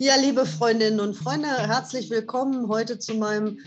Ja, 0.00 0.14
liebe 0.14 0.46
Freundinnen 0.46 1.00
und 1.00 1.14
Freunde, 1.14 1.48
herzlich 1.48 2.08
willkommen 2.08 2.68
heute 2.68 3.00
zu 3.00 3.14
meinem 3.14 3.58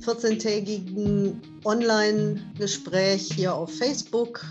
14-tägigen 0.00 1.40
Online-Gespräch 1.64 3.30
hier 3.32 3.54
auf 3.54 3.72
Facebook. 3.78 4.44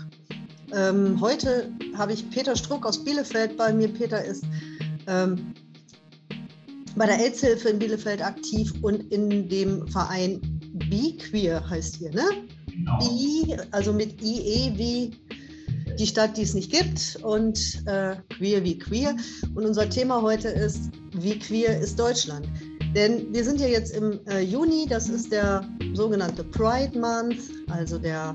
Ähm, 0.72 1.20
heute 1.20 1.70
habe 1.94 2.14
ich 2.14 2.30
Peter 2.30 2.56
Struck 2.56 2.86
aus 2.86 3.04
Bielefeld 3.04 3.58
bei 3.58 3.70
mir. 3.70 3.88
Peter 3.88 4.24
ist 4.24 4.44
ähm, 5.08 5.52
bei 6.96 7.04
der 7.04 7.18
AIDS-Hilfe 7.18 7.68
in 7.68 7.78
Bielefeld 7.78 8.24
aktiv 8.24 8.72
und 8.80 9.12
in 9.12 9.46
dem 9.46 9.86
Verein 9.88 10.40
Be 10.88 11.18
Queer 11.18 11.68
heißt 11.68 11.96
hier, 11.96 12.12
ne? 12.12 12.24
Genau. 12.66 12.98
Be, 12.98 13.68
also 13.72 13.92
mit 13.92 14.22
IE 14.22 14.72
wie 14.78 15.10
die 15.98 16.06
Stadt, 16.06 16.38
die 16.38 16.42
es 16.42 16.54
nicht 16.54 16.72
gibt 16.72 17.18
und 17.22 17.82
äh, 17.84 18.16
queer 18.30 18.64
wie 18.64 18.78
queer. 18.78 19.14
Und 19.54 19.66
unser 19.66 19.90
Thema 19.90 20.22
heute 20.22 20.48
ist, 20.48 20.90
wie 21.12 21.38
queer 21.38 21.78
ist 21.78 21.98
Deutschland? 21.98 22.48
Denn 22.94 23.32
wir 23.32 23.44
sind 23.44 23.60
ja 23.60 23.68
jetzt 23.68 23.94
im 23.94 24.18
äh, 24.26 24.40
Juni, 24.40 24.86
das 24.88 25.08
ist 25.08 25.30
der 25.30 25.64
sogenannte 25.94 26.42
Pride 26.42 26.98
Month, 26.98 27.38
also 27.68 27.98
der 27.98 28.34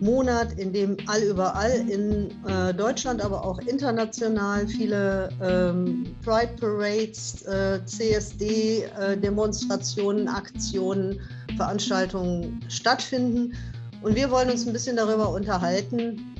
Monat, 0.00 0.52
in 0.58 0.72
dem 0.72 0.96
allüberall 1.06 1.72
in 1.88 2.30
äh, 2.46 2.72
Deutschland, 2.72 3.20
aber 3.20 3.44
auch 3.44 3.58
international 3.58 4.68
viele 4.68 5.28
ähm, 5.42 6.06
Pride 6.24 6.52
Parades, 6.60 7.42
äh, 7.42 7.84
CSD-Demonstrationen, 7.84 10.28
äh, 10.28 10.30
Aktionen, 10.30 11.18
Veranstaltungen 11.56 12.64
stattfinden. 12.68 13.54
Und 14.02 14.14
wir 14.14 14.30
wollen 14.30 14.50
uns 14.50 14.64
ein 14.66 14.72
bisschen 14.72 14.94
darüber 14.94 15.30
unterhalten, 15.30 16.36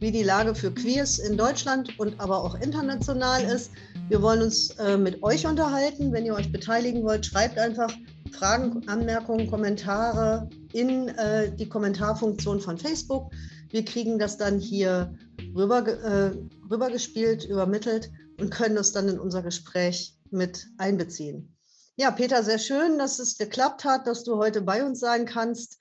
wie 0.00 0.10
die 0.10 0.22
Lage 0.22 0.54
für 0.54 0.70
Queers 0.70 1.18
in 1.18 1.36
Deutschland 1.36 1.98
und 1.98 2.18
aber 2.18 2.42
auch 2.42 2.54
international 2.54 3.42
ist. 3.42 3.70
Wir 4.08 4.22
wollen 4.22 4.40
uns 4.40 4.70
äh, 4.78 4.96
mit 4.96 5.22
euch 5.22 5.46
unterhalten. 5.46 6.12
Wenn 6.12 6.24
ihr 6.24 6.34
euch 6.34 6.50
beteiligen 6.50 7.04
wollt, 7.04 7.26
schreibt 7.26 7.58
einfach 7.58 7.92
Fragen, 8.32 8.88
Anmerkungen, 8.88 9.50
Kommentare 9.50 10.48
in 10.72 11.08
äh, 11.08 11.54
die 11.54 11.68
Kommentarfunktion 11.68 12.60
von 12.60 12.78
Facebook. 12.78 13.30
Wir 13.68 13.84
kriegen 13.84 14.18
das 14.18 14.38
dann 14.38 14.58
hier 14.58 15.14
rüber, 15.54 15.86
äh, 15.86 16.32
rübergespielt, 16.70 17.44
übermittelt 17.44 18.10
und 18.40 18.50
können 18.50 18.78
es 18.78 18.92
dann 18.92 19.08
in 19.08 19.18
unser 19.18 19.42
Gespräch 19.42 20.16
mit 20.30 20.66
einbeziehen. 20.78 21.54
Ja, 21.96 22.10
Peter, 22.10 22.42
sehr 22.42 22.58
schön, 22.58 22.96
dass 22.96 23.18
es 23.18 23.36
geklappt 23.36 23.84
hat, 23.84 24.06
dass 24.06 24.24
du 24.24 24.36
heute 24.36 24.62
bei 24.62 24.84
uns 24.84 25.00
sein 25.00 25.26
kannst. 25.26 25.76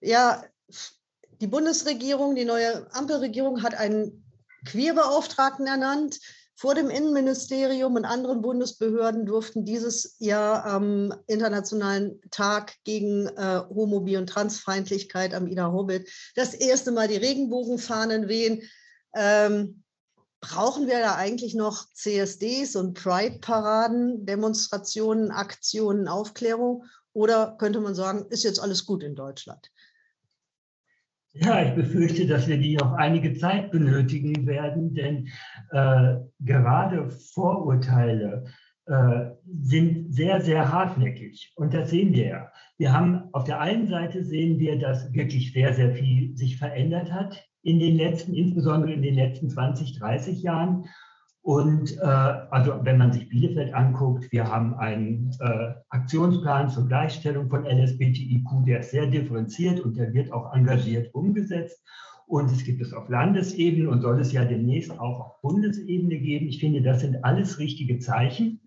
Ja, 0.00 0.42
die 1.42 1.46
Bundesregierung, 1.46 2.34
die 2.34 2.46
neue 2.46 2.86
Ampelregierung 2.94 3.62
hat 3.62 3.74
einen 3.74 4.24
Queerbeauftragten 4.64 5.66
ernannt. 5.66 6.18
Vor 6.60 6.74
dem 6.74 6.90
Innenministerium 6.90 7.94
und 7.94 8.04
anderen 8.04 8.42
Bundesbehörden 8.42 9.26
durften 9.26 9.64
dieses 9.64 10.16
Jahr 10.18 10.64
am 10.64 11.14
Internationalen 11.28 12.20
Tag 12.32 12.74
gegen 12.82 13.28
äh, 13.28 13.62
Homo-, 13.70 14.00
Bi- 14.00 14.16
und 14.16 14.28
Transfeindlichkeit 14.28 15.34
am 15.34 15.46
Ida 15.46 15.70
Hobbit 15.70 16.10
das 16.34 16.54
erste 16.54 16.90
Mal 16.90 17.06
die 17.06 17.16
Regenbogenfahnen 17.16 18.26
wehen. 18.26 18.64
Ähm, 19.14 19.84
brauchen 20.40 20.88
wir 20.88 20.98
da 20.98 21.14
eigentlich 21.14 21.54
noch 21.54 21.86
CSDs 21.94 22.74
und 22.74 22.94
Pride-Paraden, 22.94 24.26
Demonstrationen, 24.26 25.30
Aktionen, 25.30 26.08
Aufklärung? 26.08 26.86
Oder 27.12 27.54
könnte 27.56 27.78
man 27.78 27.94
sagen, 27.94 28.26
ist 28.30 28.42
jetzt 28.42 28.58
alles 28.58 28.84
gut 28.84 29.04
in 29.04 29.14
Deutschland? 29.14 29.70
Ja, 31.40 31.62
ich 31.62 31.74
befürchte, 31.74 32.26
dass 32.26 32.48
wir 32.48 32.58
die 32.58 32.76
noch 32.76 32.94
einige 32.94 33.34
Zeit 33.34 33.70
benötigen 33.70 34.46
werden, 34.46 34.94
denn 34.94 35.28
äh, 35.70 36.16
gerade 36.40 37.10
Vorurteile 37.10 38.44
äh, 38.86 39.26
sind 39.62 40.12
sehr, 40.12 40.40
sehr 40.40 40.72
hartnäckig. 40.72 41.52
Und 41.54 41.74
das 41.74 41.90
sehen 41.90 42.12
wir 42.12 42.26
ja. 42.26 42.52
Wir 42.76 42.92
haben 42.92 43.28
auf 43.32 43.44
der 43.44 43.60
einen 43.60 43.86
Seite 43.86 44.24
sehen 44.24 44.58
wir, 44.58 44.78
dass 44.78 45.12
wirklich 45.12 45.52
sehr, 45.52 45.74
sehr 45.74 45.92
viel 45.92 46.36
sich 46.36 46.56
verändert 46.56 47.12
hat 47.12 47.44
in 47.62 47.78
den 47.78 47.96
letzten, 47.96 48.34
insbesondere 48.34 48.92
in 48.92 49.02
den 49.02 49.14
letzten 49.14 49.48
20, 49.48 49.98
30 49.98 50.42
Jahren. 50.42 50.86
Und 51.48 51.96
äh, 51.96 52.04
also 52.04 52.74
wenn 52.82 52.98
man 52.98 53.10
sich 53.10 53.30
Bielefeld 53.30 53.72
anguckt, 53.72 54.30
wir 54.32 54.52
haben 54.52 54.74
einen 54.74 55.34
äh, 55.40 55.72
Aktionsplan 55.88 56.68
zur 56.68 56.86
Gleichstellung 56.86 57.48
von 57.48 57.64
LSBTIQ, 57.64 58.66
der 58.66 58.80
ist 58.80 58.90
sehr 58.90 59.06
differenziert 59.06 59.80
und 59.80 59.96
der 59.96 60.12
wird 60.12 60.30
auch 60.30 60.52
engagiert 60.52 61.14
umgesetzt. 61.14 61.82
Und 62.26 62.50
es 62.52 62.64
gibt 62.64 62.82
es 62.82 62.92
auf 62.92 63.08
Landesebene 63.08 63.88
und 63.88 64.02
soll 64.02 64.20
es 64.20 64.30
ja 64.30 64.44
demnächst 64.44 64.90
auch 64.90 65.20
auf 65.20 65.40
Bundesebene 65.40 66.18
geben. 66.18 66.48
Ich 66.48 66.60
finde, 66.60 66.82
das 66.82 67.00
sind 67.00 67.24
alles 67.24 67.58
richtige 67.58 67.98
Zeichen. 67.98 68.60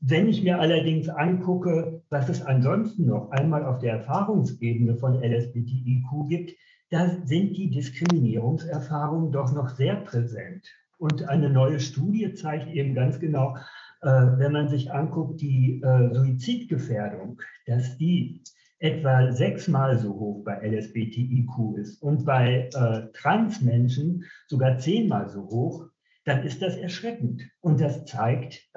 Wenn 0.00 0.26
ich 0.26 0.42
mir 0.42 0.58
allerdings 0.58 1.10
angucke, 1.10 2.02
was 2.08 2.30
es 2.30 2.40
ansonsten 2.40 3.04
noch 3.04 3.30
einmal 3.30 3.66
auf 3.66 3.80
der 3.80 3.92
Erfahrungsebene 3.92 4.96
von 4.96 5.22
LSBTIQ 5.22 6.28
gibt, 6.30 6.54
da 6.88 7.10
sind 7.26 7.58
die 7.58 7.68
Diskriminierungserfahrungen 7.68 9.32
doch 9.32 9.52
noch 9.52 9.68
sehr 9.68 9.96
präsent. 9.96 10.66
Und 10.98 11.28
eine 11.28 11.50
neue 11.50 11.80
Studie 11.80 12.32
zeigt 12.34 12.68
eben 12.68 12.94
ganz 12.94 13.18
genau, 13.20 13.56
äh, 14.02 14.08
wenn 14.08 14.52
man 14.52 14.68
sich 14.68 14.92
anguckt, 14.92 15.40
die 15.40 15.80
äh, 15.82 16.14
Suizidgefährdung, 16.14 17.40
dass 17.66 17.96
die 17.98 18.42
etwa 18.78 19.32
sechsmal 19.32 19.98
so 19.98 20.14
hoch 20.14 20.44
bei 20.44 20.60
LSBTIQ 20.60 21.78
ist 21.78 22.02
und 22.02 22.24
bei 22.24 22.68
äh, 22.74 23.10
Transmenschen 23.12 24.24
sogar 24.46 24.78
zehnmal 24.78 25.28
so 25.28 25.42
hoch, 25.48 25.86
dann 26.24 26.44
ist 26.44 26.60
das 26.60 26.76
erschreckend. 26.76 27.42
Und 27.60 27.80
das 27.80 28.04
zeigt, 28.04 28.68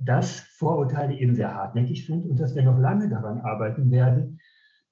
dass 0.00 0.40
Vorurteile 0.40 1.14
eben 1.14 1.36
sehr 1.36 1.54
hartnäckig 1.54 2.04
sind 2.04 2.26
und 2.26 2.40
dass 2.40 2.56
wir 2.56 2.64
noch 2.64 2.80
lange 2.80 3.08
daran 3.08 3.42
arbeiten 3.42 3.92
werden, 3.92 4.40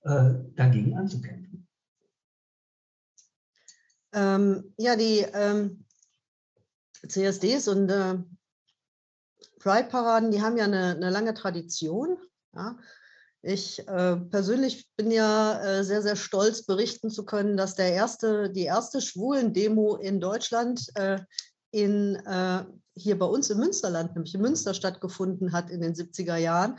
dagegen 0.04 0.96
anzukämpfen. 0.96 1.66
Ähm, 4.12 4.72
ja, 4.78 4.94
die 4.94 5.26
ähm 5.34 5.83
CSDs 7.08 7.68
und 7.68 7.90
äh, 7.90 8.18
Pride-Paraden, 9.58 10.30
die 10.30 10.42
haben 10.42 10.56
ja 10.56 10.64
eine, 10.64 10.90
eine 10.90 11.10
lange 11.10 11.34
Tradition. 11.34 12.18
Ja. 12.54 12.76
Ich 13.42 13.86
äh, 13.86 14.16
persönlich 14.16 14.88
bin 14.96 15.10
ja 15.10 15.60
äh, 15.62 15.84
sehr, 15.84 16.02
sehr 16.02 16.16
stolz, 16.16 16.62
berichten 16.62 17.10
zu 17.10 17.24
können, 17.26 17.56
dass 17.56 17.74
der 17.74 17.92
erste, 17.92 18.50
die 18.50 18.62
erste 18.62 19.02
Schwulen-Demo 19.02 19.96
in 19.96 20.18
Deutschland 20.18 20.90
äh, 20.94 21.18
in, 21.70 22.16
äh, 22.16 22.64
hier 22.94 23.18
bei 23.18 23.26
uns 23.26 23.50
im 23.50 23.58
Münsterland, 23.58 24.14
nämlich 24.14 24.34
in 24.34 24.40
Münster 24.40 24.72
stattgefunden 24.72 25.52
hat 25.52 25.68
in 25.68 25.82
den 25.82 25.94
70er 25.94 26.36
Jahren. 26.36 26.78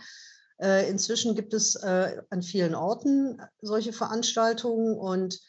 Äh, 0.60 0.90
inzwischen 0.90 1.36
gibt 1.36 1.54
es 1.54 1.76
an 1.76 2.42
vielen 2.42 2.76
Orten 2.76 3.42
solche 3.62 3.94
Veranstaltungen 3.94 4.98
und 4.98 5.40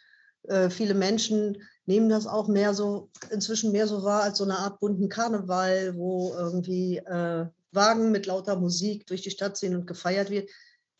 viele 0.70 0.94
Menschen 0.94 1.58
nehmen 1.86 2.08
das 2.08 2.26
auch 2.26 2.48
mehr 2.48 2.74
so, 2.74 3.10
inzwischen 3.30 3.72
mehr 3.72 3.86
so 3.86 4.02
wahr 4.02 4.22
als 4.22 4.38
so 4.38 4.44
eine 4.44 4.58
Art 4.58 4.80
bunten 4.80 5.08
Karneval, 5.08 5.96
wo 5.96 6.34
irgendwie 6.34 6.98
äh, 6.98 7.46
Wagen 7.72 8.10
mit 8.10 8.26
lauter 8.26 8.56
Musik 8.56 9.06
durch 9.06 9.22
die 9.22 9.30
Stadt 9.30 9.56
ziehen 9.56 9.76
und 9.76 9.86
gefeiert 9.86 10.30
wird. 10.30 10.50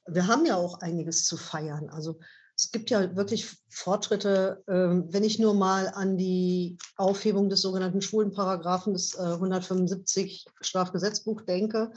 Wir 0.06 0.28
haben 0.28 0.46
ja 0.46 0.56
auch 0.56 0.80
einiges 0.80 1.24
zu 1.24 1.36
feiern. 1.36 1.90
Also 1.90 2.20
es 2.56 2.70
gibt 2.70 2.90
ja 2.90 3.16
wirklich 3.16 3.50
Fortschritte, 3.68 4.62
äh, 4.66 5.12
wenn 5.12 5.24
ich 5.24 5.38
nur 5.38 5.54
mal 5.54 5.88
an 5.88 6.16
die 6.16 6.78
Aufhebung 6.96 7.48
des 7.48 7.60
sogenannten 7.60 8.00
Schwulenparagraphen 8.00 8.94
des 8.94 9.14
äh, 9.14 9.22
175 9.22 10.46
Strafgesetzbuch 10.60 11.42
denke, 11.42 11.92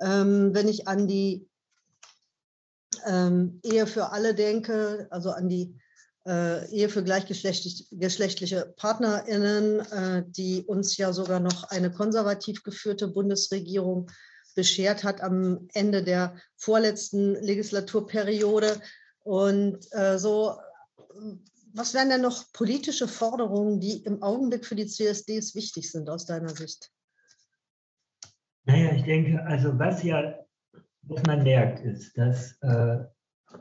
ähm, 0.00 0.54
wenn 0.54 0.68
ich 0.68 0.86
an 0.86 1.08
die 1.08 1.48
ähm, 3.06 3.60
Ehe 3.62 3.86
für 3.86 4.12
alle 4.12 4.34
denke, 4.34 5.08
also 5.10 5.30
an 5.30 5.48
die 5.48 5.74
äh, 6.26 6.68
Ehe 6.70 6.88
für 6.88 7.02
gleichgeschlechtliche 7.02 8.74
PartnerInnen, 8.76 9.80
äh, 9.80 10.24
die 10.26 10.62
uns 10.66 10.96
ja 10.96 11.12
sogar 11.12 11.40
noch 11.40 11.64
eine 11.64 11.90
konservativ 11.90 12.62
geführte 12.62 13.08
Bundesregierung 13.08 14.10
beschert 14.54 15.04
hat 15.04 15.20
am 15.20 15.68
Ende 15.72 16.02
der 16.02 16.36
vorletzten 16.56 17.34
Legislaturperiode. 17.36 18.80
Und 19.22 19.86
äh, 19.92 20.18
so, 20.18 20.56
was 21.72 21.94
wären 21.94 22.10
denn 22.10 22.22
noch 22.22 22.52
politische 22.52 23.08
Forderungen, 23.08 23.80
die 23.80 24.02
im 24.02 24.22
Augenblick 24.22 24.66
für 24.66 24.74
die 24.74 24.86
CSDs 24.86 25.54
wichtig 25.54 25.90
sind 25.90 26.10
aus 26.10 26.26
deiner 26.26 26.50
Sicht? 26.50 26.90
Naja, 28.64 28.92
ich 28.92 29.04
denke, 29.04 29.42
also 29.44 29.78
was 29.78 30.02
ja, 30.02 30.38
was 31.02 31.22
man 31.24 31.42
merkt, 31.42 31.80
ist, 31.80 32.16
dass 32.18 32.56
äh, 32.60 32.98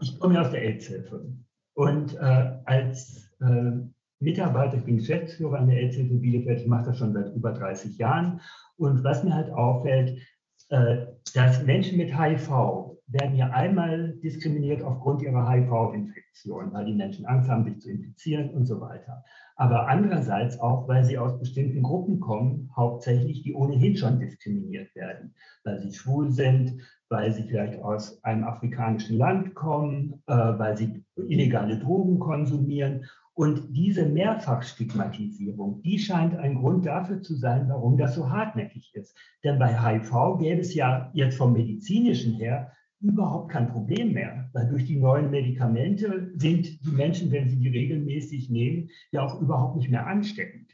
ich 0.02 0.20
komme 0.20 0.36
ja 0.36 0.42
aus 0.42 0.52
der 0.52 0.62
AIDS-Hilfe. 0.62 1.34
Und 1.80 2.14
äh, 2.18 2.52
als 2.66 3.32
äh, 3.40 3.72
Mitarbeiter, 4.20 4.76
ich 4.76 4.84
bin 4.84 4.98
Geschäftsführer 4.98 5.60
an 5.60 5.70
der 5.70 5.82
LCV 5.82 6.20
Bielefeld, 6.20 6.60
ich 6.60 6.68
mache 6.68 6.88
das 6.88 6.98
schon 6.98 7.14
seit 7.14 7.34
über 7.34 7.54
30 7.54 7.98
Jahren. 7.98 8.42
Und 8.76 9.06
was 9.06 9.24
mir 9.24 9.34
halt 9.34 9.50
auffällt, 9.50 10.20
äh, 10.68 11.06
dass 11.34 11.64
Menschen 11.64 11.98
mit 11.98 12.10
HIV 12.10 12.98
werden 13.08 13.38
ja 13.38 13.52
einmal 13.52 14.12
diskriminiert 14.22 14.82
aufgrund 14.82 15.22
ihrer 15.22 15.50
HIV-Infektion, 15.50 16.74
weil 16.74 16.84
die 16.84 16.96
Menschen 16.96 17.26
Angst 17.26 17.50
haben, 17.50 17.64
sich 17.64 17.80
zu 17.80 17.90
infizieren 17.90 18.50
und 18.50 18.66
so 18.66 18.82
weiter. 18.82 19.24
Aber 19.56 19.88
andererseits 19.88 20.60
auch, 20.60 20.86
weil 20.90 21.06
sie 21.06 21.18
aus 21.18 21.40
bestimmten 21.40 21.82
Gruppen 21.82 22.20
kommen, 22.20 22.70
hauptsächlich, 22.76 23.42
die 23.44 23.54
ohnehin 23.54 23.96
schon 23.96 24.20
diskriminiert 24.20 24.94
werden, 24.96 25.34
weil 25.64 25.80
sie 25.80 25.94
schwul 25.94 26.30
sind, 26.30 26.82
weil 27.10 27.34
sie 27.34 27.44
vielleicht 27.44 27.82
aus 27.82 28.24
einem 28.24 28.44
afrikanischen 28.44 29.18
Land 29.18 29.56
kommen, 29.56 30.22
äh, 30.28 30.34
weil 30.34 30.78
sie 30.78 31.04
illegale 31.16 31.80
Drogen 31.80 32.20
konsumieren 32.20 33.06
und 33.40 33.74
diese 33.74 34.06
Mehrfachstigmatisierung, 34.06 35.82
die 35.82 35.98
scheint 35.98 36.36
ein 36.36 36.56
Grund 36.56 36.86
dafür 36.86 37.22
zu 37.22 37.36
sein, 37.36 37.70
warum 37.70 37.98
das 37.98 38.16
so 38.16 38.30
hartnäckig 38.30 38.92
ist. 38.96 39.16
Denn 39.46 39.58
bei 39.58 39.80
HIV 39.80 40.40
gäbe 40.40 40.60
es 40.60 40.76
ja 40.76 41.10
jetzt 41.14 41.38
vom 41.38 41.54
medizinischen 41.54 42.34
her 42.34 42.74
überhaupt 43.00 43.50
kein 43.50 43.72
Problem 43.72 44.12
mehr, 44.12 44.50
weil 44.52 44.68
durch 44.68 44.86
die 44.86 44.98
neuen 44.98 45.32
Medikamente 45.32 46.34
sind 46.36 46.84
die 46.86 46.92
Menschen, 46.92 47.32
wenn 47.32 47.48
sie 47.48 47.58
die 47.58 47.70
regelmäßig 47.70 48.50
nehmen, 48.50 48.90
ja 49.12 49.22
auch 49.26 49.40
überhaupt 49.40 49.78
nicht 49.78 49.90
mehr 49.90 50.06
ansteckend. 50.06 50.69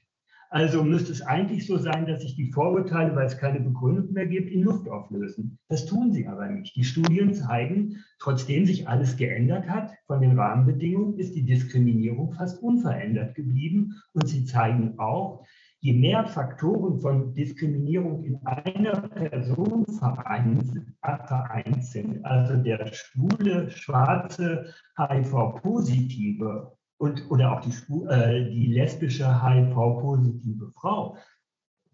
Also 0.55 0.85
müsste 0.85 1.11
es 1.11 1.21
eigentlich 1.21 1.67
so 1.67 1.77
sein, 1.77 2.05
dass 2.05 2.21
sich 2.21 2.37
die 2.37 2.49
Vorurteile, 2.49 3.13
weil 3.13 3.25
es 3.25 3.37
keine 3.37 3.59
Begründung 3.59 4.13
mehr 4.13 4.25
gibt, 4.25 4.49
in 4.49 4.63
Luft 4.63 4.87
auflösen. 4.87 5.59
Das 5.67 5.85
tun 5.85 6.13
sie 6.13 6.25
aber 6.27 6.47
nicht. 6.47 6.77
Die 6.77 6.85
Studien 6.85 7.33
zeigen, 7.33 7.97
trotzdem 8.19 8.65
sich 8.65 8.87
alles 8.87 9.17
geändert 9.17 9.67
hat 9.67 9.91
von 10.07 10.21
den 10.21 10.39
Rahmenbedingungen, 10.39 11.19
ist 11.19 11.35
die 11.35 11.43
Diskriminierung 11.43 12.31
fast 12.31 12.63
unverändert 12.63 13.35
geblieben. 13.35 14.01
Und 14.13 14.29
sie 14.29 14.45
zeigen 14.45 14.97
auch, 14.97 15.45
je 15.81 15.91
mehr 15.91 16.25
Faktoren 16.25 17.01
von 17.01 17.33
Diskriminierung 17.33 18.23
in 18.23 18.39
einer 18.45 19.09
Person 19.09 19.85
vereint 19.87 21.83
sind, 21.83 22.23
also 22.23 22.55
der 22.63 22.93
schwule, 22.93 23.69
schwarze, 23.71 24.73
HIV-positive 24.97 26.71
und, 26.97 27.29
oder 27.29 27.51
auch 27.53 27.61
die, 27.61 27.71
äh, 28.09 28.49
die 28.49 28.67
lesbische 28.67 29.43
HIV-positive 29.43 30.71
Frau, 30.71 31.17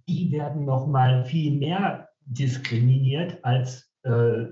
die 0.08 0.32
werden 0.32 0.66
noch 0.66 0.88
mal 0.88 1.24
viel 1.26 1.58
mehr 1.58 2.10
diskriminiert 2.26 3.44
als 3.44 3.92
äh, 4.04 4.46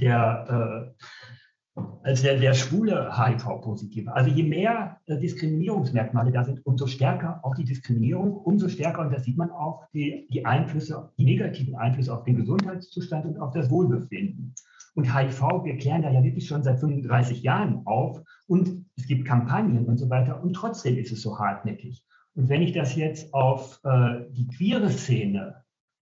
der, 0.00 0.94
äh, 0.96 1.80
als 2.02 2.22
der, 2.22 2.38
der 2.38 2.54
schwule 2.54 3.10
HIV-Positive. 3.16 4.12
Also 4.12 4.30
je 4.30 4.42
mehr 4.42 5.00
äh, 5.06 5.18
Diskriminierungsmerkmale 5.18 6.32
da 6.32 6.44
sind, 6.44 6.64
umso 6.64 6.86
stärker 6.86 7.40
auch 7.42 7.54
die 7.54 7.64
Diskriminierung, 7.64 8.36
umso 8.36 8.68
stärker, 8.68 9.02
und 9.02 9.12
das 9.12 9.24
sieht 9.24 9.36
man 9.36 9.50
auch, 9.50 9.84
die, 9.92 10.26
die 10.30 10.46
Einflüsse, 10.46 11.10
die 11.18 11.24
negativen 11.24 11.74
Einflüsse 11.74 12.14
auf 12.14 12.24
den 12.24 12.36
Gesundheitszustand 12.36 13.26
und 13.26 13.38
auf 13.38 13.52
das 13.52 13.70
Wohlbefinden. 13.70 14.54
Und 14.94 15.14
HIV, 15.14 15.64
wir 15.64 15.76
klären 15.76 16.02
da 16.02 16.10
ja 16.10 16.22
wirklich 16.22 16.46
schon 16.46 16.62
seit 16.62 16.78
35 16.78 17.42
Jahren 17.42 17.82
auf 17.84 18.22
und 18.46 18.86
es 18.96 19.06
gibt 19.06 19.26
Kampagnen 19.26 19.86
und 19.86 19.98
so 19.98 20.08
weiter 20.08 20.42
und 20.42 20.54
trotzdem 20.54 20.96
ist 20.96 21.12
es 21.12 21.22
so 21.22 21.38
hartnäckig. 21.38 22.04
Und 22.34 22.48
wenn 22.48 22.62
ich 22.62 22.72
das 22.72 22.96
jetzt 22.96 23.32
auf 23.34 23.80
äh, 23.84 24.22
die 24.30 24.46
queere 24.46 24.90
Szene 24.90 25.64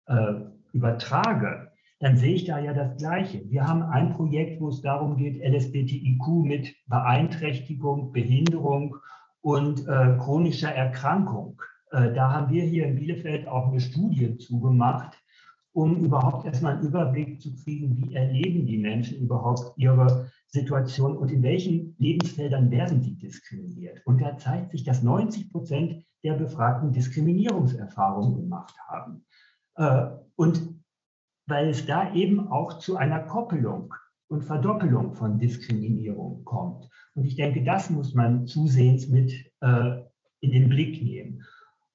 äh, 0.07 0.35
übertrage, 0.73 1.73
dann 1.99 2.17
sehe 2.17 2.35
ich 2.35 2.45
da 2.45 2.59
ja 2.59 2.75
das 2.75 2.97
Gleiche. 2.97 3.43
Wir 3.49 3.67
haben 3.67 3.83
ein 3.83 4.11
Projekt, 4.11 4.61
wo 4.61 4.69
es 4.69 4.83
darum 4.83 5.17
geht, 5.17 5.43
LSBTIQ 5.43 6.27
mit 6.45 6.75
Beeinträchtigung, 6.87 8.13
Behinderung 8.13 8.97
und 9.41 9.87
äh, 9.89 10.17
chronischer 10.19 10.71
Erkrankung. 10.71 11.61
Äh, 11.91 12.13
da 12.13 12.33
haben 12.33 12.53
wir 12.53 12.65
hier 12.65 12.87
in 12.87 12.97
Bielefeld 12.97 13.49
auch 13.49 13.69
eine 13.69 13.81
Studie 13.81 14.37
zugemacht, 14.37 15.17
um 15.77 16.03
überhaupt 16.03 16.47
erstmal 16.47 16.77
einen 16.77 16.87
Überblick 16.87 17.43
zu 17.43 17.55
kriegen, 17.55 17.99
wie 17.99 18.15
erleben 18.15 18.65
die 18.65 18.79
Menschen 18.79 19.19
überhaupt 19.21 19.77
ihre 19.77 20.31
Situation 20.47 21.19
und 21.19 21.31
in 21.31 21.43
welchen 21.43 21.95
Lebensfeldern 21.99 22.71
werden 22.71 23.03
sie 23.03 23.15
diskriminiert. 23.15 24.01
Und 24.07 24.23
da 24.23 24.39
zeigt 24.39 24.71
sich, 24.71 24.85
dass 24.85 25.03
90 25.03 25.53
Prozent 25.53 26.03
der 26.25 26.33
Befragten 26.33 26.93
Diskriminierungserfahrungen 26.93 28.37
gemacht 28.37 28.75
haben. 28.89 29.27
Äh, 29.75 30.07
und 30.37 30.83
weil 31.47 31.69
es 31.69 31.85
da 31.85 32.15
eben 32.15 32.49
auch 32.49 32.79
zu 32.79 32.97
einer 32.97 33.21
Koppelung 33.21 33.93
und 34.29 34.45
Verdoppelung 34.45 35.13
von 35.13 35.39
Diskriminierung 35.39 36.43
kommt. 36.45 36.89
Und 37.15 37.27
ich 37.27 37.37
denke, 37.37 37.63
das 37.63 37.91
muss 37.91 38.15
man 38.15 38.47
zusehends 38.47 39.09
mit 39.09 39.31
äh, 39.61 40.01
in 40.41 40.53
den 40.53 40.71
Blick 40.71 41.03
nehmen. 41.03 41.43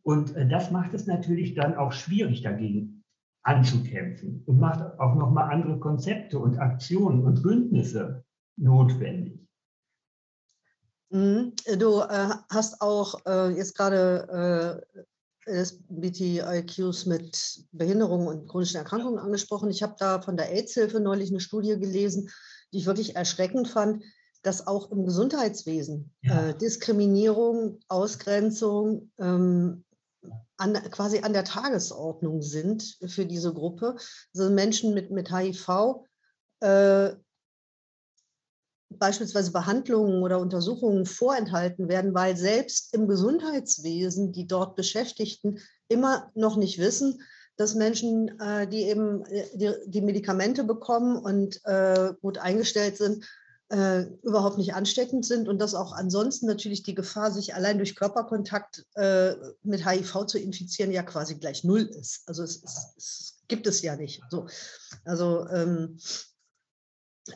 Und 0.04 0.36
äh, 0.36 0.48
das 0.48 0.70
macht 0.70 0.94
es 0.94 1.08
natürlich 1.08 1.56
dann 1.56 1.74
auch 1.74 1.94
schwierig 1.94 2.44
dagegen 2.44 3.01
anzukämpfen 3.44 4.44
und 4.46 4.60
macht 4.60 5.00
auch 5.00 5.16
nochmal 5.16 5.52
andere 5.52 5.80
Konzepte 5.80 6.38
und 6.40 6.58
Aktionen 6.60 7.24
und 7.24 7.42
Bündnisse 7.42 8.24
notwendig. 8.58 9.40
Mhm. 11.10 11.54
Du 11.78 12.00
äh, 12.00 12.30
hast 12.50 12.82
auch 12.82 13.26
äh, 13.26 13.50
jetzt 13.50 13.76
gerade 13.76 14.84
äh, 14.88 15.02
LSBTIQs 15.52 17.06
mit 17.08 17.66
Behinderungen 17.72 18.28
und 18.28 18.48
chronischen 18.48 18.78
Erkrankungen 18.78 19.20
angesprochen. 19.20 19.70
Ich 19.70 19.84
habe 19.84 19.96
da 19.98 20.22
von 20.22 20.38
der 20.38 20.52
AIDS-Hilfe 20.52 21.00
neulich 21.00 21.32
eine 21.32 21.40
Studie 21.40 21.78
gelesen, 21.80 22.30
die 22.72 22.78
ich 22.78 22.86
wirklich 22.86 23.16
erschreckend 23.16 23.68
fand, 23.68 24.04
dass 24.44 24.68
auch 24.68 24.92
im 24.92 25.06
Gesundheitswesen 25.06 26.14
ja. 26.22 26.50
Äh, 26.50 26.58
Diskriminierung, 26.58 27.80
Ausgrenzung, 27.88 29.12
ähm, 29.20 29.84
an, 30.62 30.74
quasi 30.92 31.20
an 31.20 31.34
der 31.34 31.44
Tagesordnung 31.44 32.42
sind 32.42 32.98
für 33.08 33.26
diese 33.26 33.54
Gruppe. 33.54 33.98
Also 34.36 34.50
Menschen 34.52 34.94
mit, 34.94 35.12
mit 35.12 35.32
HIV, 35.36 36.06
äh, 36.62 37.12
beispielsweise 38.90 39.52
Behandlungen 39.52 40.22
oder 40.22 40.40
Untersuchungen 40.40 41.06
vorenthalten 41.06 41.90
werden, 41.90 42.14
weil 42.14 42.38
selbst 42.38 42.94
im 42.94 43.08
Gesundheitswesen 43.08 44.32
die 44.32 44.48
dort 44.48 44.76
Beschäftigten 44.76 45.60
immer 45.88 46.30
noch 46.36 46.58
nicht 46.58 46.78
wissen, 46.78 47.22
dass 47.58 47.76
Menschen, 47.76 48.40
äh, 48.40 48.68
die 48.68 48.84
eben 48.84 49.26
äh, 49.26 49.46
die, 49.54 49.74
die, 49.86 50.02
Medikamente 50.02 50.64
bekommen 50.64 51.18
und 51.18 51.62
äh, 51.66 52.14
gut 52.22 52.38
eingestellt 52.38 52.98
sind, 52.98 53.26
äh, 53.72 54.02
überhaupt 54.22 54.58
nicht 54.58 54.74
ansteckend 54.74 55.26
sind 55.26 55.48
und 55.48 55.60
dass 55.60 55.76
auch 55.76 55.94
ansonsten 55.94 56.46
natürlich 56.46 56.84
die 56.84 56.96
Gefahr, 56.96 57.32
sich 57.32 57.56
allein 57.56 57.78
durch 57.78 57.96
Körperkontakt 57.96 58.86
äh, 58.96 59.34
mit 59.64 59.88
HIV 59.88 60.26
zu 60.26 60.38
infizieren, 60.38 60.92
ja 60.92 61.04
quasi 61.04 61.36
gleich 61.36 61.64
null 61.64 61.84
ist. 61.84 62.24
Also 62.28 62.44
es, 62.44 62.62
es, 62.64 62.94
es 62.98 63.38
gibt 63.48 63.68
es 63.68 63.82
ja 63.82 63.96
nicht. 63.96 64.22
So. 64.30 64.48
Also 65.06 65.48
ähm, 65.48 65.98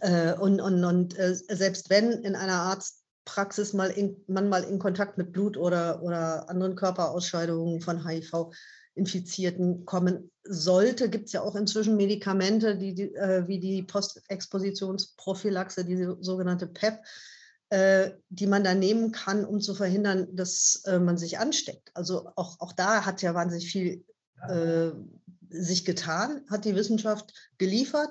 äh, 0.02 0.34
und, 0.34 0.60
und, 0.60 0.84
und 0.84 1.18
äh, 1.18 1.36
selbst 1.36 1.90
wenn 1.90 2.12
in 2.12 2.36
einer 2.36 2.62
Arztpraxis 2.64 3.72
mal 3.72 3.90
in, 3.92 4.18
man 4.28 4.50
mal 4.50 4.64
in 4.64 4.78
Kontakt 4.78 5.18
mit 5.18 5.32
Blut 5.32 5.56
oder, 5.56 6.04
oder 6.04 6.50
anderen 6.50 6.76
Körperausscheidungen 6.76 7.80
von 7.80 8.06
HIV 8.06 8.52
Infizierten 8.96 9.86
kommen 9.86 10.32
sollte, 10.44 11.10
gibt 11.10 11.26
es 11.26 11.34
ja 11.34 11.42
auch 11.42 11.56
inzwischen 11.56 11.98
Medikamente, 11.98 12.78
die, 12.78 12.96
die 12.96 13.14
äh, 13.16 13.48
wie 13.48 13.60
die 13.60 13.84
Postexpositionsprophylaxe, 13.84 15.86
die 15.86 16.08
sogenannte 16.22 16.68
PEP, 16.68 17.00
äh, 17.70 18.12
die 18.30 18.48
man 18.48 18.64
da 18.64 18.74
nehmen 18.74 19.12
kann, 19.12 19.44
um 19.44 19.60
zu 19.60 19.76
verhindern, 19.76 20.36
dass 20.36 20.84
äh, 20.86 21.00
man 21.00 21.18
sich 21.18 21.40
ansteckt. 21.40 21.92
Also 21.94 22.30
auch, 22.36 22.60
auch 22.60 22.72
da 22.72 23.06
hat 23.06 23.22
ja 23.22 23.34
wahnsinnig 23.34 23.70
viel 23.70 24.06
äh, 24.48 24.92
sich 25.50 25.84
getan, 25.84 26.46
hat 26.50 26.66
die 26.66 26.76
Wissenschaft 26.76 27.34
geliefert. 27.58 28.10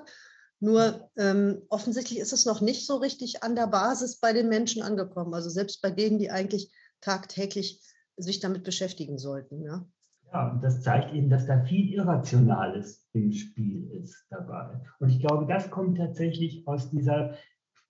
Nur 0.59 1.09
ähm, 1.17 1.63
offensichtlich 1.69 2.19
ist 2.19 2.33
es 2.33 2.45
noch 2.45 2.61
nicht 2.61 2.85
so 2.85 2.97
richtig 2.97 3.43
an 3.43 3.55
der 3.55 3.67
Basis 3.67 4.17
bei 4.17 4.33
den 4.33 4.49
Menschen 4.49 4.81
angekommen. 4.81 5.33
Also 5.33 5.49
selbst 5.49 5.81
bei 5.81 5.89
denen, 5.89 6.19
die 6.19 6.31
eigentlich 6.31 6.71
tagtäglich 7.01 7.81
sich 8.17 8.39
damit 8.39 8.63
beschäftigen 8.63 9.17
sollten. 9.17 9.63
Ja. 9.63 9.85
Ja, 10.31 10.51
und 10.51 10.63
das 10.63 10.81
zeigt 10.81 11.13
eben, 11.13 11.29
dass 11.29 11.45
da 11.45 11.61
viel 11.63 11.93
Irrationales 11.93 13.07
im 13.13 13.31
Spiel 13.31 13.89
ist 13.91 14.25
dabei. 14.29 14.81
Und 14.99 15.09
ich 15.09 15.19
glaube, 15.19 15.45
das 15.45 15.69
kommt 15.69 15.97
tatsächlich 15.97 16.67
aus 16.67 16.89
dieser 16.89 17.35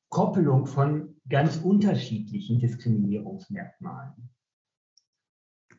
Koppelung 0.10 0.66
von 0.66 1.16
ganz 1.28 1.58
unterschiedlichen 1.58 2.60
Diskriminierungsmerkmalen. 2.60 4.30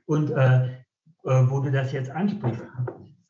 Und 0.06 0.30
äh, 0.30 0.66
äh, 1.26 1.50
wo 1.50 1.60
du 1.60 1.70
das 1.70 1.92
jetzt 1.92 2.10
ansprichst, 2.10 2.62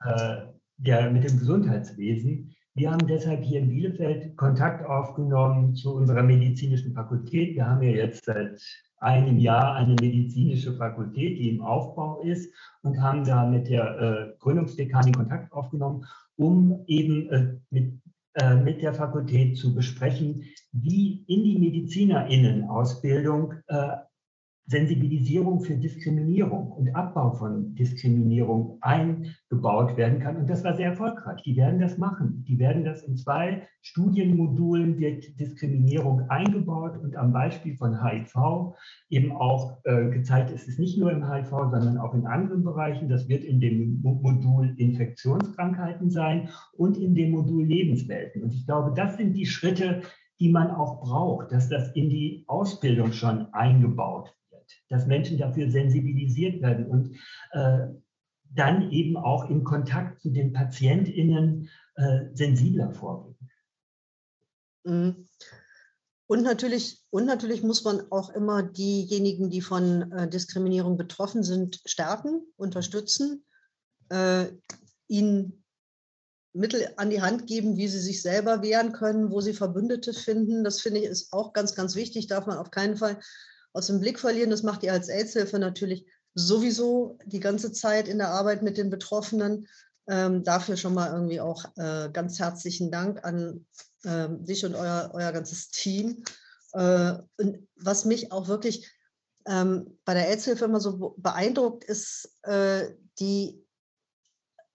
äh, 0.04 0.46
der, 0.78 1.10
mit 1.10 1.24
dem 1.24 1.38
Gesundheitswesen, 1.38 2.54
wir 2.74 2.90
haben 2.90 3.06
deshalb 3.06 3.42
hier 3.42 3.60
in 3.60 3.70
Bielefeld 3.70 4.36
Kontakt 4.36 4.84
aufgenommen 4.84 5.74
zu 5.74 5.94
unserer 5.94 6.22
medizinischen 6.22 6.92
Fakultät. 6.92 7.54
Wir 7.54 7.66
haben 7.66 7.82
ja 7.82 7.90
jetzt 7.90 8.26
seit 8.26 8.60
einem 8.98 9.38
Jahr 9.38 9.74
eine 9.74 9.94
medizinische 9.94 10.72
Fakultät, 10.74 11.38
die 11.38 11.50
im 11.50 11.62
Aufbau 11.62 12.20
ist 12.22 12.52
und 12.82 13.00
haben 13.00 13.24
da 13.24 13.46
mit 13.46 13.68
der 13.68 14.00
äh, 14.00 14.32
Gründungsdekanin 14.38 15.14
Kontakt 15.14 15.52
aufgenommen, 15.52 16.04
um 16.36 16.82
eben 16.86 17.28
äh, 17.30 17.54
mit, 17.70 18.00
äh, 18.34 18.56
mit 18.56 18.82
der 18.82 18.94
Fakultät 18.94 19.56
zu 19.58 19.74
besprechen, 19.74 20.44
wie 20.72 21.24
in 21.26 21.44
die 21.44 21.58
Medizinerinnenausbildung 21.58 23.54
äh, 23.66 23.88
Sensibilisierung 24.68 25.60
für 25.60 25.76
Diskriminierung 25.76 26.72
und 26.72 26.94
Abbau 26.96 27.30
von 27.30 27.74
Diskriminierung 27.76 28.78
eingebaut 28.80 29.96
werden 29.96 30.18
kann. 30.18 30.36
Und 30.36 30.50
das 30.50 30.64
war 30.64 30.74
sehr 30.74 30.90
erfolgreich. 30.90 31.40
Die 31.44 31.56
werden 31.56 31.80
das 31.80 31.98
machen. 31.98 32.44
Die 32.48 32.58
werden 32.58 32.84
das 32.84 33.04
in 33.04 33.16
zwei 33.16 33.68
Studienmodulen 33.82 34.98
wird 34.98 35.38
Diskriminierung 35.38 36.28
eingebaut 36.28 36.98
und 36.98 37.16
am 37.16 37.32
Beispiel 37.32 37.76
von 37.76 38.02
HIV 38.02 38.74
eben 39.08 39.30
auch 39.30 39.78
äh, 39.84 40.10
gezeigt, 40.10 40.50
es 40.50 40.66
ist 40.66 40.80
nicht 40.80 40.98
nur 40.98 41.12
im 41.12 41.30
HIV, 41.30 41.48
sondern 41.48 41.98
auch 41.98 42.14
in 42.14 42.26
anderen 42.26 42.64
Bereichen. 42.64 43.08
Das 43.08 43.28
wird 43.28 43.44
in 43.44 43.60
dem 43.60 44.02
Modul 44.02 44.74
Infektionskrankheiten 44.76 46.10
sein 46.10 46.48
und 46.72 46.96
in 46.96 47.14
dem 47.14 47.30
Modul 47.30 47.64
Lebenswelten. 47.64 48.42
Und 48.42 48.52
ich 48.52 48.66
glaube, 48.66 48.92
das 48.96 49.16
sind 49.16 49.34
die 49.34 49.46
Schritte, 49.46 50.02
die 50.40 50.50
man 50.50 50.72
auch 50.72 51.00
braucht, 51.00 51.52
dass 51.52 51.68
das 51.68 51.92
in 51.92 52.10
die 52.10 52.44
Ausbildung 52.48 53.12
schon 53.12 53.54
eingebaut 53.54 54.35
dass 54.88 55.06
Menschen 55.06 55.38
dafür 55.38 55.70
sensibilisiert 55.70 56.62
werden 56.62 56.86
und 56.86 57.16
äh, 57.52 57.86
dann 58.54 58.90
eben 58.90 59.16
auch 59.16 59.50
im 59.50 59.64
Kontakt 59.64 60.20
zu 60.20 60.30
den 60.30 60.52
PatientInnen 60.52 61.68
äh, 61.96 62.26
sensibler 62.34 62.92
vorgehen. 62.92 63.36
Mhm. 64.84 65.28
Und 66.28 66.42
natürlich, 66.42 67.04
und 67.10 67.24
natürlich 67.24 67.62
muss 67.62 67.84
man 67.84 68.10
auch 68.10 68.30
immer 68.30 68.62
diejenigen, 68.64 69.48
die 69.48 69.60
von 69.60 70.10
äh, 70.10 70.28
Diskriminierung 70.28 70.96
betroffen 70.96 71.44
sind, 71.44 71.80
stärken, 71.84 72.42
unterstützen, 72.56 73.44
äh, 74.08 74.46
ihnen 75.06 75.64
Mittel 76.52 76.88
an 76.96 77.10
die 77.10 77.22
Hand 77.22 77.46
geben, 77.46 77.76
wie 77.76 77.86
sie 77.86 78.00
sich 78.00 78.22
selber 78.22 78.62
wehren 78.62 78.92
können, 78.92 79.30
wo 79.30 79.40
sie 79.40 79.52
Verbündete 79.52 80.12
finden. 80.12 80.64
Das 80.64 80.80
finde 80.80 81.00
ich 81.00 81.06
ist 81.06 81.32
auch 81.32 81.52
ganz, 81.52 81.74
ganz 81.74 81.94
wichtig, 81.94 82.26
darf 82.26 82.46
man 82.46 82.58
auf 82.58 82.70
keinen 82.70 82.96
Fall 82.96 83.20
aus 83.76 83.88
dem 83.88 84.00
Blick 84.00 84.18
verlieren. 84.18 84.50
Das 84.50 84.62
macht 84.62 84.82
ihr 84.82 84.92
als 84.92 85.08
AIDS-Hilfe 85.08 85.58
natürlich 85.58 86.06
sowieso 86.34 87.18
die 87.24 87.40
ganze 87.40 87.72
Zeit 87.72 88.08
in 88.08 88.18
der 88.18 88.30
Arbeit 88.30 88.62
mit 88.62 88.76
den 88.76 88.90
Betroffenen. 88.90 89.68
Ähm, 90.08 90.44
dafür 90.44 90.76
schon 90.76 90.94
mal 90.94 91.12
irgendwie 91.12 91.40
auch 91.40 91.64
äh, 91.76 92.08
ganz 92.12 92.38
herzlichen 92.38 92.90
Dank 92.90 93.24
an 93.24 93.66
äh, 94.04 94.28
dich 94.30 94.64
und 94.64 94.74
euer, 94.74 95.10
euer 95.14 95.32
ganzes 95.32 95.68
Team. 95.68 96.24
Äh, 96.72 97.14
was 97.76 98.04
mich 98.04 98.32
auch 98.32 98.48
wirklich 98.48 98.90
ähm, 99.46 99.98
bei 100.04 100.14
der 100.14 100.28
AIDS-Hilfe 100.28 100.64
immer 100.64 100.80
so 100.80 101.14
beeindruckt, 101.18 101.84
ist 101.84 102.30
äh, 102.42 102.94
die 103.18 103.66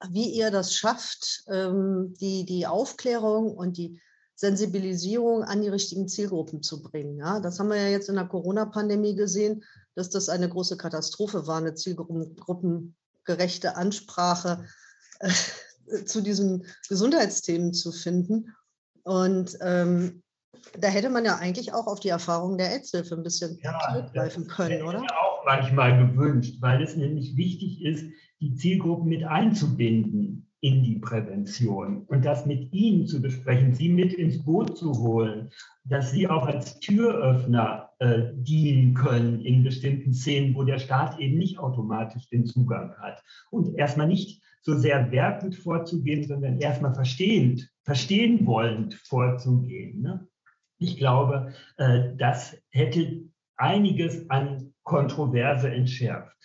wie 0.09 0.29
ihr 0.29 0.51
das 0.51 0.75
schafft, 0.75 1.43
ähm, 1.47 2.13
die, 2.19 2.45
die 2.45 2.67
Aufklärung 2.67 3.55
und 3.55 3.77
die 3.77 4.01
Sensibilisierung 4.41 5.43
an 5.43 5.61
die 5.61 5.69
richtigen 5.69 6.07
Zielgruppen 6.07 6.63
zu 6.63 6.81
bringen. 6.81 7.17
Ja, 7.17 7.39
das 7.39 7.59
haben 7.59 7.69
wir 7.69 7.75
ja 7.75 7.89
jetzt 7.89 8.09
in 8.09 8.15
der 8.15 8.25
Corona-Pandemie 8.25 9.13
gesehen, 9.13 9.63
dass 9.93 10.09
das 10.09 10.29
eine 10.29 10.49
große 10.49 10.77
Katastrophe 10.77 11.45
war, 11.45 11.59
eine 11.59 11.75
zielgruppengerechte 11.75 13.75
Ansprache 13.75 14.65
äh, 15.19 15.29
zu 16.05 16.21
diesen 16.21 16.65
Gesundheitsthemen 16.89 17.75
zu 17.75 17.91
finden. 17.91 18.55
Und 19.03 19.59
ähm, 19.61 20.23
da 20.79 20.87
hätte 20.87 21.11
man 21.11 21.23
ja 21.23 21.35
eigentlich 21.35 21.73
auch 21.73 21.85
auf 21.85 21.99
die 21.99 22.09
Erfahrung 22.09 22.57
der 22.57 22.71
Ärzte 22.71 23.05
ein 23.11 23.21
bisschen 23.21 23.59
ja, 23.61 23.77
zurückgreifen 23.91 24.47
können, 24.47 24.81
oder? 24.81 25.03
Ja, 25.03 25.17
auch 25.21 25.45
manchmal 25.45 26.07
gewünscht, 26.07 26.55
weil 26.61 26.81
es 26.81 26.95
nämlich 26.95 27.37
wichtig 27.37 27.83
ist, 27.83 28.05
die 28.39 28.55
Zielgruppen 28.55 29.07
mit 29.07 29.23
einzubinden 29.23 30.50
in 30.61 30.83
die 30.83 30.99
Prävention 30.99 32.03
und 32.05 32.23
das 32.23 32.45
mit 32.45 32.71
ihnen 32.71 33.07
zu 33.07 33.19
besprechen, 33.19 33.73
sie 33.73 33.89
mit 33.89 34.13
ins 34.13 34.45
Boot 34.45 34.77
zu 34.77 34.93
holen, 34.93 35.49
dass 35.85 36.11
sie 36.11 36.27
auch 36.27 36.45
als 36.45 36.79
Türöffner 36.79 37.89
äh, 37.97 38.29
dienen 38.35 38.93
können 38.93 39.41
in 39.41 39.63
bestimmten 39.63 40.13
Szenen, 40.13 40.55
wo 40.55 40.63
der 40.63 40.77
Staat 40.77 41.19
eben 41.19 41.39
nicht 41.39 41.57
automatisch 41.57 42.29
den 42.29 42.45
Zugang 42.45 42.95
hat. 42.99 43.23
Und 43.49 43.75
erstmal 43.77 44.07
nicht 44.07 44.43
so 44.61 44.77
sehr 44.77 45.11
wertend 45.11 45.55
vorzugehen, 45.55 46.27
sondern 46.27 46.59
erstmal 46.59 46.93
verstehend, 46.93 47.67
verstehen 47.83 48.45
wollend 48.45 48.93
vorzugehen. 48.93 50.01
Ne? 50.01 50.27
Ich 50.77 50.97
glaube, 50.97 51.53
äh, 51.77 52.15
das 52.17 52.55
hätte 52.69 53.23
einiges 53.55 54.29
an 54.29 54.73
Kontroverse 54.83 55.71
entschärft. 55.71 56.37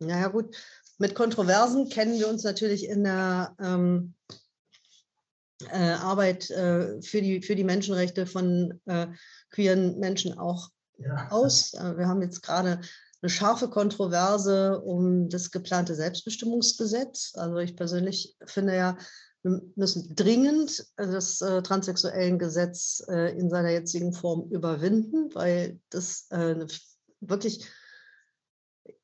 Naja 0.00 0.28
gut, 0.28 0.56
mit 0.98 1.14
Kontroversen 1.14 1.88
kennen 1.88 2.18
wir 2.18 2.28
uns 2.28 2.42
natürlich 2.42 2.88
in 2.88 3.04
der 3.04 3.54
ähm, 3.60 4.14
äh, 5.70 5.92
Arbeit 5.92 6.50
äh, 6.50 7.00
für, 7.02 7.22
die, 7.22 7.42
für 7.42 7.56
die 7.56 7.64
Menschenrechte 7.64 8.26
von 8.26 8.80
äh, 8.86 9.06
queeren 9.50 9.98
Menschen 9.98 10.38
auch 10.38 10.70
ja. 10.98 11.28
aus. 11.30 11.74
Äh, 11.74 11.96
wir 11.96 12.08
haben 12.08 12.22
jetzt 12.22 12.42
gerade 12.42 12.80
eine 13.20 13.30
scharfe 13.30 13.68
Kontroverse 13.68 14.80
um 14.80 15.28
das 15.28 15.50
geplante 15.50 15.94
Selbstbestimmungsgesetz. 15.94 17.32
Also 17.34 17.58
ich 17.58 17.74
persönlich 17.76 18.36
finde 18.46 18.76
ja, 18.76 18.96
wir 19.42 19.62
müssen 19.76 20.14
dringend 20.14 20.84
das 20.96 21.40
äh, 21.40 21.62
transsexuellen 21.62 22.38
Gesetz 22.38 23.02
äh, 23.08 23.36
in 23.38 23.50
seiner 23.50 23.70
jetzigen 23.70 24.12
Form 24.12 24.50
überwinden, 24.50 25.32
weil 25.34 25.80
das 25.90 26.26
äh, 26.30 26.66
wirklich 27.20 27.64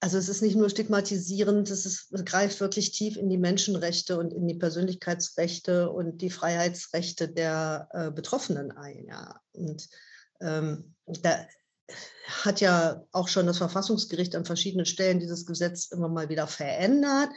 also 0.01 0.19
es 0.19 0.29
ist 0.29 0.43
nicht 0.43 0.57
nur 0.57 0.71
stigmatisierend, 0.71 1.71
es, 1.71 1.87
ist, 1.87 2.13
es, 2.13 2.25
greift 2.25 2.61
wirklich 2.61 2.93
tief 2.93 3.17
in 3.17 3.29
die 3.29 3.39
Menschenrechte 3.39 4.19
und 4.19 4.33
in 4.33 4.47
die 4.47 4.55
Persönlichkeitsrechte 4.55 5.91
und 5.91 6.21
die 6.21 6.31
Freiheitsrechte 6.31 7.29
der 7.29 7.89
äh, 7.93 8.11
Betroffenen 8.11 8.73
ein. 8.73 9.07
Ja. 9.07 9.41
Und 9.53 9.89
ähm, 10.41 10.95
da 11.07 11.47
hat 12.29 12.61
ja 12.61 13.05
auch 13.13 13.29
schon 13.29 13.47
das 13.47 13.59
Verfassungsgericht 13.59 14.35
an 14.35 14.45
verschiedenen 14.45 14.87
Stellen 14.87 15.21
dieses 15.21 15.47
Gesetz 15.47 15.91
immer 15.91 16.09
mal 16.09 16.29
wieder 16.29 16.47
verändert. 16.47 17.31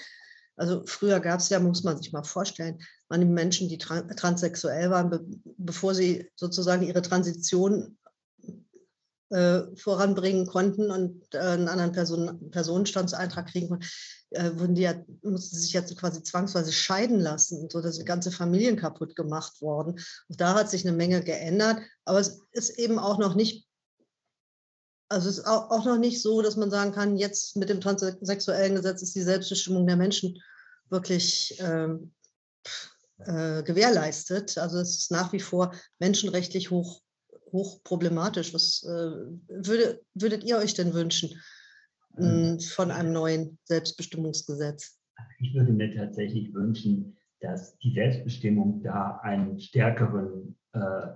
Also 0.56 0.84
früher 0.86 1.20
gab 1.20 1.40
es 1.40 1.50
ja, 1.50 1.60
muss 1.60 1.84
man 1.84 1.98
sich 1.98 2.12
mal 2.12 2.24
vorstellen, 2.24 2.80
waren 3.10 3.22
die 3.22 3.28
Menschen, 3.28 3.70
die 3.70 3.78
transsexuell 3.78 4.90
waren, 4.90 5.10
be 5.10 5.26
bevor 5.58 5.94
sie 5.94 6.30
sozusagen 6.36 6.84
ihre 6.84 7.02
Transition 7.02 7.98
äh, 9.30 9.64
voranbringen 9.76 10.48
konnten 10.48 10.90
und 10.92 11.22
äh, 11.34 11.40
einen 11.40 11.68
anderen 11.68 11.92
Person, 11.92 12.50
Personenstandseintrag 12.52 13.48
kriegen 13.48 13.70
konnten, 13.70 13.86
äh, 14.32 14.52
wurden 14.56 14.76
die 14.76 14.84
ja, 14.84 14.96
mussten 15.22 15.58
sich 15.58 15.74
jetzt 15.74 15.98
quasi 15.98 16.24
zwangsweise 16.24 16.72
scheiden 16.72 17.20
lassen, 17.20 17.70
so 17.70 17.82
dass 17.82 18.04
ganze 18.06 18.32
Familien 18.32 18.78
kaputt 18.78 19.16
gemacht 19.16 19.62
worden. 19.62 20.00
Und 20.28 20.42
da 20.42 20.54
hat 20.54 20.70
sich 20.70 20.86
eine 20.88 20.96
Menge 20.96 21.22
geändert, 21.22 21.80
aber 22.06 22.20
es 22.20 22.42
ist 22.52 22.78
eben 22.80 23.00
auch 23.00 23.18
noch 23.18 23.36
nicht 23.36 23.68
also 25.10 25.30
es 25.30 25.38
ist 25.38 25.46
auch, 25.46 25.72
auch 25.72 25.86
noch 25.86 25.98
nicht 25.98 26.22
so, 26.22 26.42
dass 26.42 26.58
man 26.58 26.70
sagen 26.70 26.92
kann, 26.92 27.16
jetzt 27.16 27.56
mit 27.56 27.70
dem 27.70 27.80
transsexuellen 27.80 28.76
Gesetz 28.76 29.02
ist 29.02 29.16
die 29.16 29.22
Selbstbestimmung 29.22 29.88
der 29.88 29.96
Menschen 29.96 30.38
wirklich 30.90 31.56
ähm, 31.60 32.14
äh, 33.20 33.64
gewährleistet. 33.64 34.58
Also 34.58 34.80
es 34.80 34.98
ist 34.98 35.12
nach 35.12 35.32
wie 35.34 35.40
vor 35.40 35.74
menschenrechtlich 36.00 36.72
hoch 36.72 37.02
hochproblematisch. 37.58 38.54
Was 38.54 38.84
äh, 38.84 39.12
würde, 39.48 40.02
würdet 40.14 40.44
ihr 40.44 40.58
euch 40.58 40.74
denn 40.74 40.94
wünschen 40.94 41.42
äh, 42.18 42.60
von 42.60 42.92
einem 42.92 43.12
neuen 43.14 43.58
Selbstbestimmungsgesetz? 43.64 45.00
Ich 45.40 45.54
würde 45.56 45.72
mir 45.72 45.94
tatsächlich 45.96 46.54
wünschen, 46.54 47.18
dass 47.42 47.78
die 47.80 47.94
Selbstbestimmung 47.94 48.84
da 48.84 49.20
einen 49.24 49.60
stärkeren, 49.60 50.58
äh, 50.74 51.08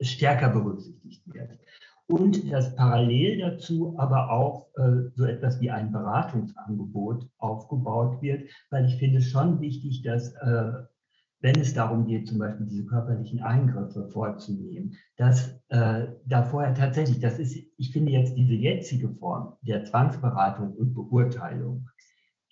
stärker 0.00 0.50
berücksichtigt 0.50 1.22
wird. 1.26 1.58
Und 2.06 2.50
dass 2.50 2.74
parallel 2.74 3.38
dazu 3.38 3.94
aber 3.96 4.30
auch 4.30 4.66
äh, 4.76 5.10
so 5.14 5.24
etwas 5.24 5.60
wie 5.60 5.70
ein 5.70 5.92
Beratungsangebot 5.92 7.28
aufgebaut 7.38 8.20
wird, 8.20 8.50
weil 8.70 8.86
ich 8.86 8.96
finde 8.96 9.20
schon 9.20 9.60
wichtig, 9.60 10.02
dass 10.02 10.32
äh, 10.34 10.72
wenn 11.40 11.58
es 11.58 11.72
darum 11.72 12.06
geht, 12.06 12.28
zum 12.28 12.38
Beispiel 12.38 12.66
diese 12.66 12.86
körperlichen 12.86 13.40
Eingriffe 13.40 14.08
vorzunehmen, 14.08 14.94
dass 15.16 15.58
äh, 15.68 16.08
da 16.26 16.42
vorher 16.42 16.74
tatsächlich, 16.74 17.20
das 17.20 17.38
ist, 17.38 17.56
ich 17.76 17.92
finde 17.92 18.12
jetzt 18.12 18.36
diese 18.36 18.54
jetzige 18.54 19.08
Form 19.08 19.56
der 19.62 19.84
Zwangsberatung 19.84 20.74
und 20.74 20.94
Beurteilung, 20.94 21.88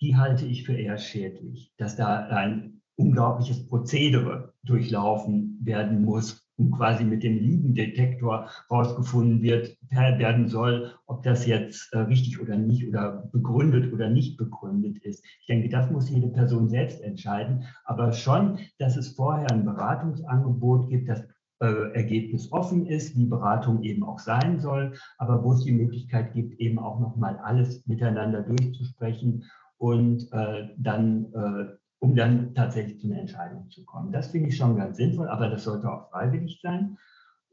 die 0.01 0.15
halte 0.15 0.45
ich 0.45 0.65
für 0.65 0.73
eher 0.73 0.97
schädlich, 0.97 1.73
dass 1.77 1.95
da 1.95 2.27
ein 2.27 2.81
unglaubliches 2.95 3.67
Prozedere 3.67 4.53
durchlaufen 4.63 5.59
werden 5.63 6.03
muss, 6.03 6.48
und 6.59 6.71
quasi 6.71 7.03
mit 7.03 7.23
dem 7.23 7.39
Lügendetektor 7.39 8.49
rausgefunden 8.69 9.41
wird, 9.41 9.77
werden 9.89 10.47
soll, 10.47 10.93
ob 11.07 11.23
das 11.23 11.47
jetzt 11.47 11.91
äh, 11.93 11.99
richtig 11.99 12.39
oder 12.41 12.57
nicht 12.57 12.87
oder 12.87 13.29
begründet 13.31 13.91
oder 13.93 14.09
nicht 14.09 14.37
begründet 14.37 14.97
ist. 14.99 15.23
Ich 15.39 15.47
denke, 15.47 15.69
das 15.69 15.89
muss 15.89 16.09
jede 16.09 16.27
Person 16.27 16.69
selbst 16.69 17.01
entscheiden, 17.01 17.63
aber 17.85 18.11
schon, 18.11 18.59
dass 18.77 18.97
es 18.97 19.15
vorher 19.15 19.49
ein 19.51 19.65
Beratungsangebot 19.65 20.89
gibt, 20.89 21.09
das 21.09 21.23
äh, 21.61 21.93
Ergebnis 21.93 22.51
offen 22.51 22.85
ist, 22.85 23.17
wie 23.17 23.25
Beratung 23.25 23.83
eben 23.83 24.03
auch 24.03 24.19
sein 24.19 24.59
soll, 24.59 24.93
aber 25.17 25.43
wo 25.43 25.53
es 25.53 25.63
die 25.63 25.71
Möglichkeit 25.71 26.33
gibt, 26.33 26.59
eben 26.59 26.79
auch 26.79 26.99
nochmal 26.99 27.37
alles 27.37 27.85
miteinander 27.87 28.41
durchzusprechen 28.43 29.45
und 29.77 30.31
äh, 30.33 30.69
dann 30.77 31.25
äh, 31.33 31.65
um 31.99 32.15
dann 32.15 32.55
tatsächlich 32.55 32.99
zu 32.99 33.07
einer 33.07 33.19
Entscheidung 33.19 33.69
zu 33.69 33.85
kommen. 33.85 34.11
Das 34.11 34.27
finde 34.27 34.49
ich 34.49 34.57
schon 34.57 34.77
ganz 34.77 34.97
sinnvoll, 34.97 35.27
aber 35.27 35.49
das 35.49 35.63
sollte 35.63 35.91
auch 35.91 36.09
freiwillig 36.09 36.59
sein. 36.61 36.97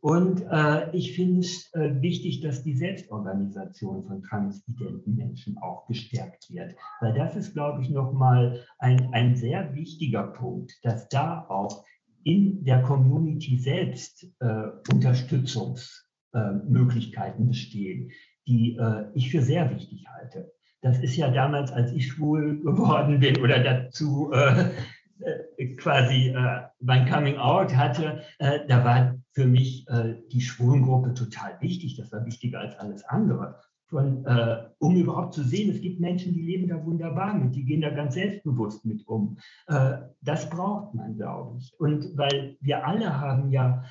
Und 0.00 0.42
äh, 0.50 0.94
ich 0.94 1.14
finde 1.16 1.40
es 1.40 1.72
äh, 1.74 2.00
wichtig, 2.00 2.40
dass 2.40 2.62
die 2.62 2.76
Selbstorganisation 2.76 4.06
von 4.06 4.22
transidenten 4.22 5.16
Menschen 5.16 5.58
auch 5.58 5.88
gestärkt 5.88 6.48
wird. 6.50 6.76
Weil 7.00 7.14
das 7.14 7.34
ist, 7.34 7.54
glaube 7.54 7.82
ich, 7.82 7.90
nochmal 7.90 8.64
ein, 8.78 9.12
ein 9.12 9.34
sehr 9.34 9.74
wichtiger 9.74 10.28
Punkt, 10.28 10.78
dass 10.84 11.08
da 11.08 11.44
auch 11.48 11.84
in 12.22 12.62
der 12.64 12.82
Community 12.82 13.58
selbst 13.58 14.32
äh, 14.40 14.68
Unterstützungsmöglichkeiten 14.92 17.48
bestehen, 17.48 18.12
die 18.46 18.76
äh, 18.76 19.06
ich 19.14 19.30
für 19.30 19.40
sehr 19.42 19.74
wichtig 19.74 20.06
halte. 20.08 20.52
Das 20.86 21.00
ist 21.00 21.16
ja 21.16 21.28
damals, 21.30 21.72
als 21.72 21.90
ich 21.92 22.06
schwul 22.06 22.60
geworden 22.60 23.18
bin 23.18 23.40
oder 23.42 23.58
dazu 23.58 24.30
äh, 24.32 24.66
äh, 25.56 25.74
quasi 25.74 26.28
äh, 26.28 26.60
mein 26.78 27.10
Coming 27.10 27.38
Out 27.38 27.74
hatte, 27.74 28.22
äh, 28.38 28.60
da 28.68 28.84
war 28.84 29.16
für 29.32 29.46
mich 29.46 29.84
äh, 29.88 30.14
die 30.30 30.40
Schwulengruppe 30.40 31.12
total 31.14 31.60
wichtig. 31.60 31.96
Das 31.96 32.12
war 32.12 32.24
wichtiger 32.24 32.60
als 32.60 32.78
alles 32.78 33.02
andere. 33.04 33.56
Von, 33.86 34.24
äh, 34.26 34.58
um 34.78 34.94
überhaupt 34.94 35.34
zu 35.34 35.42
sehen, 35.42 35.72
es 35.72 35.80
gibt 35.80 35.98
Menschen, 35.98 36.32
die 36.34 36.42
leben 36.42 36.68
da 36.68 36.84
wunderbar 36.84 37.34
mit, 37.34 37.56
die 37.56 37.64
gehen 37.64 37.80
da 37.80 37.90
ganz 37.90 38.14
selbstbewusst 38.14 38.84
mit 38.84 39.06
um. 39.08 39.38
Das 40.22 40.50
braucht 40.50 40.94
man, 40.94 41.16
glaube 41.16 41.58
ich. 41.58 41.72
Und 41.78 42.16
weil 42.16 42.56
wir 42.60 42.84
alle 42.84 43.20
haben 43.20 43.50
ja 43.50 43.84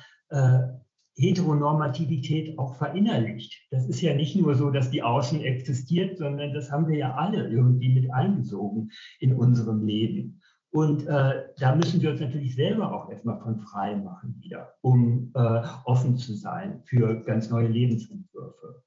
Heteronormativität 1.16 2.58
auch 2.58 2.76
verinnerlicht. 2.76 3.66
Das 3.70 3.86
ist 3.88 4.00
ja 4.02 4.14
nicht 4.14 4.36
nur 4.36 4.54
so, 4.54 4.70
dass 4.70 4.90
die 4.90 5.02
außen 5.02 5.40
existiert, 5.40 6.18
sondern 6.18 6.52
das 6.52 6.70
haben 6.70 6.88
wir 6.88 6.96
ja 6.96 7.14
alle 7.14 7.48
irgendwie 7.48 7.92
mit 7.92 8.12
eingesogen 8.12 8.90
in 9.18 9.34
unserem 9.34 9.84
Leben. 9.84 10.40
Und 10.70 11.06
äh, 11.06 11.44
da 11.58 11.74
müssen 11.74 12.02
wir 12.02 12.10
uns 12.10 12.20
natürlich 12.20 12.54
selber 12.54 12.92
auch 12.92 13.10
erstmal 13.10 13.40
von 13.40 13.58
frei 13.60 13.96
machen 13.96 14.36
wieder, 14.40 14.74
um 14.82 15.32
äh, 15.34 15.62
offen 15.84 16.18
zu 16.18 16.34
sein 16.34 16.82
für 16.84 17.22
ganz 17.22 17.48
neue 17.48 17.68
Lebensentwürfe. 17.68 18.82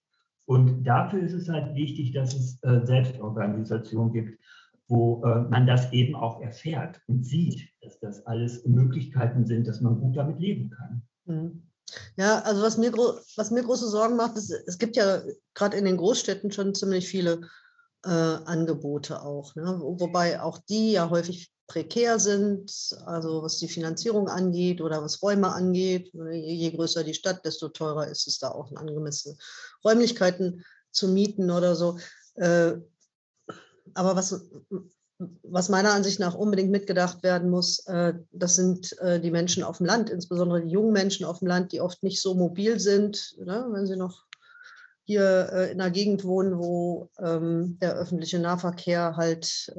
Und 0.45 0.83
dafür 0.83 1.21
ist 1.21 1.33
es 1.33 1.49
halt 1.49 1.75
wichtig, 1.75 2.11
dass 2.11 2.35
es 2.35 2.61
äh, 2.63 2.85
Selbstorganisation 2.85 4.13
gibt, 4.13 4.39
wo 4.87 5.23
äh, 5.23 5.41
man 5.49 5.65
das 5.65 5.91
eben 5.93 6.15
auch 6.15 6.41
erfährt 6.41 7.01
und 7.07 7.23
sieht, 7.23 7.69
dass 7.81 7.99
das 7.99 8.25
alles 8.27 8.65
Möglichkeiten 8.67 9.45
sind, 9.45 9.67
dass 9.67 9.81
man 9.81 9.99
gut 9.99 10.17
damit 10.17 10.39
leben 10.39 10.69
kann. 10.69 11.01
Mhm. 11.25 11.68
Ja, 12.17 12.39
also 12.41 12.61
was 12.61 12.77
mir, 12.77 12.91
was 12.93 13.51
mir 13.51 13.63
große 13.63 13.89
Sorgen 13.89 14.15
macht, 14.15 14.37
ist, 14.37 14.51
es 14.51 14.77
gibt 14.77 14.95
ja 14.95 15.21
gerade 15.53 15.77
in 15.77 15.85
den 15.85 15.97
Großstädten 15.97 16.51
schon 16.51 16.75
ziemlich 16.75 17.07
viele 17.07 17.41
äh, 18.05 18.09
Angebote 18.09 19.21
auch. 19.21 19.55
Ne? 19.55 19.79
Wobei 19.81 20.41
auch 20.41 20.57
die 20.57 20.93
ja 20.93 21.09
häufig 21.09 21.51
prekär 21.67 22.19
sind, 22.19 22.71
also 23.05 23.43
was 23.43 23.59
die 23.59 23.67
Finanzierung 23.67 24.27
angeht 24.27 24.81
oder 24.81 25.03
was 25.03 25.21
Räume 25.21 25.53
angeht. 25.53 26.11
Je 26.31 26.71
größer 26.71 27.03
die 27.03 27.13
Stadt, 27.13 27.45
desto 27.45 27.69
teurer 27.69 28.07
ist 28.07 28.27
es 28.27 28.39
da 28.39 28.49
auch 28.49 28.71
angemessene 28.75 29.37
Räumlichkeiten 29.85 30.65
zu 30.91 31.07
mieten 31.07 31.51
oder 31.51 31.75
so. 31.75 31.99
Äh, 32.35 32.73
aber 33.93 34.15
was, 34.15 34.41
was 35.43 35.67
meiner 35.67 35.93
Ansicht 35.93 36.19
nach 36.19 36.35
unbedingt 36.35 36.71
mitgedacht 36.71 37.23
werden 37.23 37.49
muss, 37.49 37.85
äh, 37.87 38.13
das 38.31 38.55
sind 38.55 38.97
äh, 38.99 39.19
die 39.19 39.31
Menschen 39.31 39.63
auf 39.63 39.77
dem 39.77 39.85
Land, 39.85 40.09
insbesondere 40.09 40.61
die 40.61 40.71
jungen 40.71 40.93
Menschen 40.93 41.25
auf 41.25 41.39
dem 41.39 41.47
Land, 41.47 41.71
die 41.71 41.81
oft 41.81 42.03
nicht 42.03 42.21
so 42.21 42.35
mobil 42.35 42.79
sind, 42.79 43.35
ne, 43.37 43.67
wenn 43.71 43.85
sie 43.85 43.97
noch 43.97 44.25
hier 45.03 45.49
äh, 45.51 45.71
in 45.71 45.81
einer 45.81 45.91
Gegend 45.91 46.23
wohnen, 46.23 46.57
wo 46.57 47.09
ähm, 47.19 47.77
der 47.81 47.95
öffentliche 47.95 48.39
Nahverkehr 48.39 49.17
halt 49.17 49.73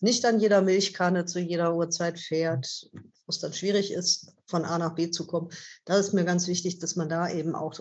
nicht 0.00 0.24
an 0.24 0.40
jeder 0.40 0.62
Milchkanne 0.62 1.26
zu 1.26 1.40
jeder 1.40 1.74
Uhrzeit 1.74 2.18
fährt, 2.18 2.88
wo 2.92 3.30
es 3.30 3.40
dann 3.40 3.52
schwierig 3.52 3.92
ist, 3.92 4.32
von 4.46 4.64
A 4.64 4.78
nach 4.78 4.94
B 4.94 5.10
zu 5.10 5.26
kommen. 5.26 5.50
Da 5.84 5.98
ist 5.98 6.14
mir 6.14 6.24
ganz 6.24 6.46
wichtig, 6.46 6.78
dass 6.78 6.96
man 6.96 7.08
da 7.08 7.28
eben 7.28 7.54
auch 7.54 7.74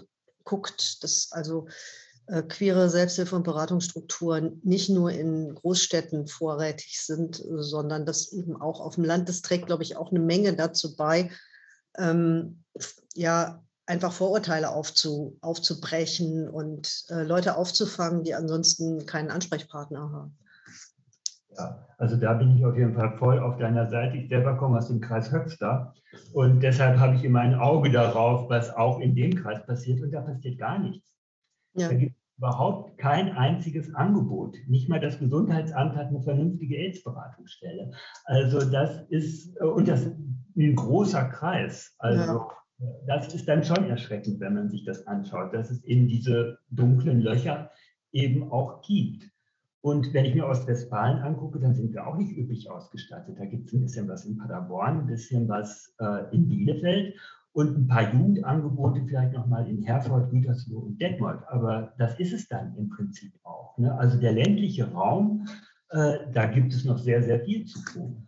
guckt, 0.44 1.04
dass 1.04 1.32
also 1.32 1.68
queere 2.50 2.90
Selbsthilfe- 2.90 3.36
und 3.36 3.44
Beratungsstrukturen 3.44 4.60
nicht 4.64 4.90
nur 4.90 5.12
in 5.12 5.56
Großstädten 5.56 6.28
vorrätig 6.28 7.02
sind, 7.02 7.42
sondern 7.50 8.06
dass 8.06 8.34
eben 8.34 8.60
auch 8.60 8.82
auf 8.82 8.96
dem 8.96 9.06
Land, 9.06 9.30
das 9.30 9.42
trägt, 9.42 9.68
glaube 9.68 9.84
ich, 9.84 9.96
auch 9.96 10.12
eine 10.12 10.20
Menge 10.20 10.54
dazu 10.54 10.96
bei, 10.96 11.32
ähm, 11.98 12.64
ja, 13.16 13.64
einfach 13.86 14.12
Vorurteile 14.12 14.72
aufzu, 14.72 15.38
aufzubrechen 15.42 16.50
und 16.50 17.06
äh, 17.10 17.24
Leute 17.24 17.56
aufzufangen, 17.56 18.24
die 18.24 18.36
ansonsten 18.36 19.06
keinen 19.06 19.32
Ansprechpartner 19.32 20.12
haben. 20.12 20.38
Ja, 21.58 21.88
also 21.98 22.18
da 22.18 22.34
bin 22.34 22.58
ich 22.58 22.66
auf 22.66 22.76
jeden 22.76 22.94
Fall 22.94 23.18
voll 23.18 23.40
auf 23.40 23.58
deiner 23.58 23.90
Seite. 23.90 24.18
Ich 24.18 24.30
selber 24.30 24.58
komme 24.58 24.78
aus 24.78 24.90
dem 24.90 25.00
Kreis 25.00 25.32
Höxter 25.32 25.96
und 26.34 26.60
deshalb 26.60 27.00
habe 27.00 27.16
ich 27.16 27.24
immer 27.24 27.40
ein 27.40 27.56
Auge 27.56 27.90
darauf, 27.90 28.50
was 28.50 28.70
auch 28.76 29.00
in 29.00 29.16
dem 29.16 29.36
Kreis 29.36 29.66
passiert 29.66 30.02
und 30.02 30.12
da 30.12 30.22
passiert 30.22 30.60
gar 30.60 30.78
nichts. 30.78 31.16
Ja. 31.74 31.88
Da 31.88 31.96
gibt 31.96 32.17
überhaupt 32.38 32.98
kein 32.98 33.32
einziges 33.36 33.94
Angebot. 33.96 34.56
Nicht 34.68 34.90
mal 34.90 35.00
das 35.00 35.20
Gesundheitsamt 35.20 35.96
hat 35.96 36.08
eine 36.08 36.22
vernünftige 36.22 36.78
AIDS-Beratungsstelle. 36.78 37.92
Also 38.26 38.60
das 38.70 39.02
ist, 39.10 39.60
und 39.60 39.88
das 39.88 40.04
ist 40.04 40.16
ein 40.56 40.76
großer 40.76 41.26
Kreis. 41.26 41.96
Also 42.00 42.34
ja 42.34 42.48
das 43.06 43.34
ist 43.34 43.48
dann 43.48 43.64
schon 43.64 43.90
erschreckend, 43.90 44.40
wenn 44.40 44.54
man 44.54 44.70
sich 44.70 44.86
das 44.86 45.08
anschaut, 45.08 45.54
dass 45.54 45.72
es 45.72 45.84
eben 45.84 46.08
diese 46.08 46.60
dunklen 46.70 47.22
Löcher 47.22 47.72
eben 48.12 48.52
auch 48.52 48.82
gibt. 48.82 49.30
Und 49.82 50.14
wenn 50.14 50.26
ich 50.26 50.36
mir 50.36 50.48
Ostwestfalen 50.48 51.20
angucke, 51.20 51.60
dann 51.60 51.74
sind 51.74 51.94
wir 51.94 52.06
auch 52.06 52.18
nicht 52.18 52.36
üppig 52.38 52.70
ausgestattet. 52.70 53.38
Da 53.40 53.46
gibt 53.46 53.68
es 53.68 53.74
ein 53.74 53.82
bisschen 53.82 54.08
was 54.08 54.26
in 54.26 54.38
Paderborn, 54.38 55.02
ein 55.02 55.08
bisschen 55.08 55.48
was 55.48 55.96
äh, 56.00 56.36
in 56.36 56.48
Bielefeld 56.48 57.16
und 57.58 57.76
ein 57.76 57.88
paar 57.88 58.14
Jugendangebote 58.14 59.04
vielleicht 59.08 59.34
nochmal 59.34 59.68
in 59.68 59.82
Herford, 59.82 60.30
Gütersloh 60.30 60.78
und 60.78 61.02
Detmold. 61.02 61.40
Aber 61.48 61.92
das 61.98 62.20
ist 62.20 62.32
es 62.32 62.48
dann 62.48 62.78
im 62.78 62.88
Prinzip 62.88 63.34
auch. 63.44 63.76
Ne? 63.80 63.98
Also 63.98 64.20
der 64.20 64.34
ländliche 64.34 64.92
Raum, 64.92 65.48
äh, 65.90 66.20
da 66.32 66.46
gibt 66.46 66.72
es 66.72 66.86
noch 66.86 67.00
sehr, 67.00 67.24
sehr 67.24 67.44
viel 67.46 67.66
zu 67.66 67.80
tun. 67.84 68.28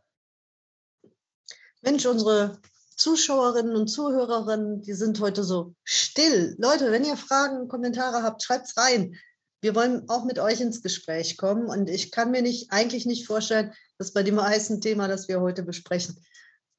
Mensch, 1.84 2.08
unsere 2.08 2.58
Zuschauerinnen 2.96 3.76
und 3.76 3.88
Zuhörerinnen, 3.88 4.82
die 4.82 4.94
sind 4.94 5.20
heute 5.20 5.44
so 5.44 5.76
still. 5.84 6.56
Leute, 6.58 6.92
wenn 6.92 7.06
ihr 7.06 7.16
Fragen, 7.16 7.68
Kommentare 7.68 8.24
habt, 8.24 8.42
schreibt 8.42 8.66
es 8.66 8.78
rein. 8.78 9.16
Wir 9.62 9.76
wollen 9.76 10.10
auch 10.10 10.26
mit 10.26 10.40
euch 10.40 10.60
ins 10.60 10.82
Gespräch 10.82 11.38
kommen 11.38 11.68
und 11.68 11.88
ich 11.88 12.10
kann 12.10 12.32
mir 12.32 12.42
nicht, 12.42 12.72
eigentlich 12.72 13.06
nicht 13.06 13.28
vorstellen, 13.28 13.74
dass 14.00 14.12
bei 14.12 14.24
dem 14.24 14.42
heißen 14.42 14.82
Thema, 14.82 15.08
das 15.08 15.28
wir 15.28 15.40
heute 15.40 15.62
besprechen, 15.62 16.18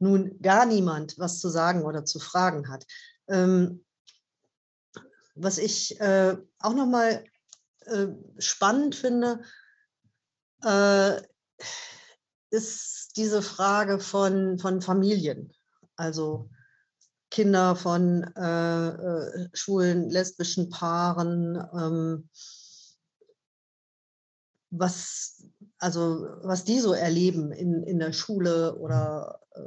nun 0.01 0.41
gar 0.43 0.67
niemand 0.67 1.19
was 1.19 1.41
zu 1.41 1.49
sagen 1.49 1.85
oder 1.85 2.05
zu 2.05 2.19
fragen 2.19 2.69
hat. 2.69 2.87
Ähm, 3.29 3.85
was 5.35 5.59
ich 5.59 6.01
äh, 6.01 6.37
auch 6.59 6.75
nochmal 6.75 7.25
äh, 7.87 8.09
spannend 8.39 8.95
finde, 8.95 9.43
äh, 10.65 11.21
ist 12.51 13.13
diese 13.17 13.43
Frage 13.43 14.01
von, 14.01 14.59
von 14.59 14.83
Familien 14.83 15.55
also 16.01 16.49
Kinder 17.31 17.77
von 17.77 18.25
äh, 18.35 18.89
äh, 18.89 19.49
schwulen, 19.53 20.09
lesbischen 20.09 20.71
Paaren, 20.71 21.63
ähm, 21.75 22.29
was, 24.71 25.45
also, 25.81 26.27
was 26.43 26.65
die 26.65 26.79
so 26.79 26.93
erleben 26.93 27.53
in, 27.53 27.83
in 27.83 27.99
der 27.99 28.13
Schule 28.13 28.77
oder 28.77 29.41
äh, 29.55 29.61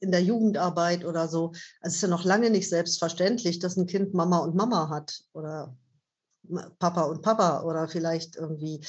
in 0.00 0.10
der 0.10 0.22
Jugendarbeit 0.22 1.04
oder 1.04 1.28
so. 1.28 1.48
Also 1.48 1.56
es 1.82 1.94
ist 1.96 2.02
ja 2.02 2.08
noch 2.08 2.24
lange 2.24 2.50
nicht 2.50 2.68
selbstverständlich, 2.68 3.58
dass 3.58 3.76
ein 3.76 3.86
Kind 3.86 4.14
Mama 4.14 4.38
und 4.38 4.54
Mama 4.54 4.88
hat 4.88 5.20
oder 5.32 5.76
Papa 6.78 7.02
und 7.02 7.22
Papa 7.22 7.62
oder 7.62 7.88
vielleicht 7.88 8.36
irgendwie 8.36 8.80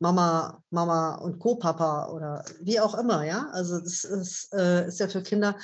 Mama, 0.00 0.62
Mama 0.70 1.16
und 1.16 1.38
Co-Papa 1.38 2.08
oder 2.08 2.44
wie 2.60 2.80
auch 2.80 2.98
immer, 2.98 3.24
ja. 3.24 3.48
Also 3.52 3.78
das 3.78 4.04
ist, 4.04 4.52
äh, 4.52 4.88
ist 4.88 5.00
ja 5.00 5.08
für 5.08 5.22
Kinder 5.22 5.56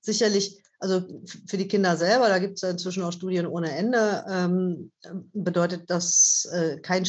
sicherlich, 0.00 0.62
also 0.80 1.02
für 1.46 1.56
die 1.56 1.68
Kinder 1.68 1.96
selber, 1.96 2.28
da 2.28 2.38
gibt 2.38 2.56
es 2.56 2.60
ja 2.62 2.70
inzwischen 2.70 3.02
auch 3.02 3.12
Studien 3.12 3.46
ohne 3.46 3.74
Ende, 3.74 4.24
ähm, 4.28 4.92
bedeutet 5.32 5.88
das 5.88 6.48
äh, 6.52 6.78
kein 6.80 7.06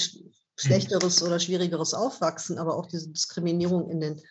schlechteres 0.60 1.24
oder 1.24 1.40
schwierigeres 1.40 1.94
Aufwachsen, 1.94 2.58
aber 2.58 2.78
auch 2.78 2.86
diese 2.86 3.10
Diskriminierung 3.10 3.90
in 3.90 4.00
den, 4.00 4.22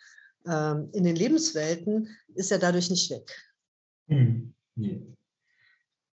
ähm, 0.47 0.89
in 0.93 1.03
den 1.03 1.15
Lebenswelten 1.15 2.07
ist 2.35 2.51
ja 2.51 2.57
dadurch 2.57 2.89
nicht 2.89 3.09
weg. 3.09 3.35
Hm. 4.07 4.53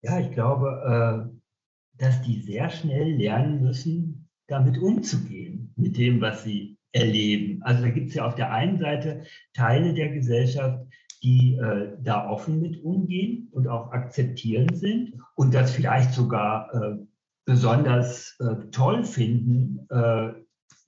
Ja, 0.02 0.20
ich 0.20 0.32
glaube, 0.32 1.30
äh, 1.32 2.02
dass 2.02 2.22
die 2.22 2.42
sehr 2.42 2.70
schnell 2.70 3.16
lernen 3.16 3.62
müssen, 3.62 4.30
damit 4.48 4.78
umzugehen, 4.78 5.74
mit 5.76 5.98
dem, 5.98 6.22
was 6.22 6.44
sie 6.44 6.78
erleben. 6.92 7.62
Also 7.64 7.84
da 7.84 7.90
gibt 7.90 8.10
es 8.10 8.16
ja 8.16 8.26
auf 8.26 8.36
der 8.36 8.52
einen 8.52 8.78
Seite 8.78 9.24
Teile 9.54 9.94
der 9.94 10.10
Gesellschaft, 10.10 10.86
die 11.24 11.56
äh, 11.56 11.98
da 12.02 12.30
offen 12.30 12.62
mit 12.62 12.84
umgehen 12.84 13.50
und 13.52 13.68
auch 13.68 13.92
akzeptierend 13.92 14.78
sind 14.78 15.14
und 15.36 15.54
das 15.54 15.72
vielleicht 15.72 16.14
sogar 16.14 16.74
äh, 16.74 16.98
besonders 17.46 18.36
äh, 18.40 18.70
toll 18.72 19.04
finden, 19.04 19.88
äh, 19.90 20.34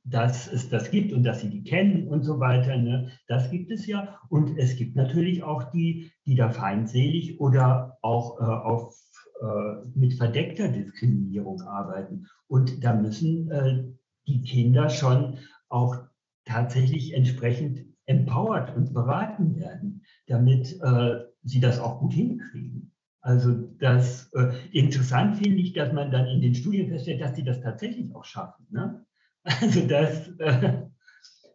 dass 0.03 0.51
es 0.51 0.69
das 0.69 0.89
gibt 0.89 1.11
und 1.11 1.23
dass 1.23 1.41
sie 1.41 1.49
die 1.49 1.63
kennen 1.63 2.07
und 2.07 2.23
so 2.23 2.39
weiter. 2.39 2.77
Ne? 2.77 3.11
Das 3.27 3.51
gibt 3.51 3.71
es 3.71 3.85
ja. 3.85 4.19
Und 4.29 4.57
es 4.57 4.75
gibt 4.75 4.95
natürlich 4.95 5.43
auch 5.43 5.71
die, 5.71 6.11
die 6.25 6.35
da 6.35 6.49
feindselig 6.49 7.39
oder 7.39 7.97
auch 8.01 8.39
äh, 8.39 8.43
auf 8.43 8.95
äh, 9.41 9.87
mit 9.93 10.15
verdeckter 10.15 10.69
Diskriminierung 10.69 11.61
arbeiten. 11.61 12.25
Und 12.47 12.83
da 12.83 12.93
müssen 12.93 13.51
äh, 13.51 13.83
die 14.27 14.41
Kinder 14.41 14.89
schon 14.89 15.37
auch 15.69 15.97
tatsächlich 16.45 17.13
entsprechend 17.13 17.85
empowered 18.05 18.75
und 18.75 18.93
beraten 18.93 19.57
werden, 19.57 20.03
damit 20.27 20.79
äh, 20.81 21.25
sie 21.43 21.59
das 21.59 21.79
auch 21.79 21.99
gut 21.99 22.13
hinkriegen. 22.13 22.93
Also 23.21 23.53
das 23.79 24.31
äh, 24.33 24.51
interessant 24.71 25.37
finde 25.37 25.61
ich, 25.61 25.73
dass 25.73 25.91
man 25.91 26.11
dann 26.11 26.27
in 26.27 26.41
den 26.41 26.55
Studien 26.55 26.89
feststellt, 26.89 27.21
dass 27.21 27.35
sie 27.35 27.43
das 27.43 27.61
tatsächlich 27.61 28.15
auch 28.15 28.25
schaffen. 28.25 28.65
Ne? 28.69 29.05
Also 29.61 29.87
das, 29.87 30.27
äh, 30.39 30.81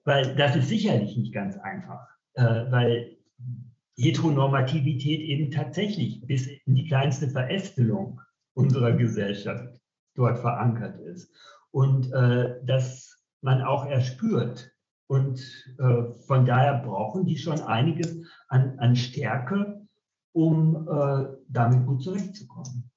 weil 0.04 0.34
das 0.36 0.56
ist 0.56 0.68
sicherlich 0.68 1.14
nicht 1.16 1.34
ganz 1.34 1.58
einfach, 1.58 2.08
äh, 2.34 2.42
weil 2.70 3.18
Heteronormativität 3.98 5.20
eben 5.20 5.50
tatsächlich 5.50 6.26
bis 6.26 6.46
in 6.46 6.74
die 6.74 6.86
kleinste 6.86 7.28
Verästelung 7.28 8.18
unserer 8.54 8.92
Gesellschaft 8.92 9.78
dort 10.14 10.38
verankert 10.38 10.98
ist. 11.00 11.30
Und 11.70 12.10
äh, 12.12 12.64
dass 12.64 13.22
man 13.42 13.62
auch 13.62 13.86
erspürt. 13.86 14.72
Und 15.08 15.40
äh, 15.78 16.04
von 16.26 16.46
daher 16.46 16.82
brauchen 16.82 17.26
die 17.26 17.36
schon 17.36 17.60
einiges 17.60 18.16
an, 18.48 18.78
an 18.78 18.96
Stärke, 18.96 19.81
um 20.32 20.88
äh, 20.88 21.36
damit 21.48 21.86
gut 21.86 22.02
zurechtzukommen. 22.02 22.90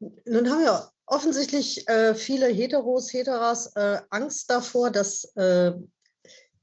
Nun 0.00 0.50
haben 0.50 0.64
ja 0.64 0.90
offensichtlich 1.06 1.88
äh, 1.88 2.14
viele 2.14 2.46
Heteros, 2.46 3.12
Heteras 3.12 3.74
äh, 3.76 4.00
Angst 4.10 4.50
davor, 4.50 4.90
dass 4.90 5.24
äh, 5.36 5.72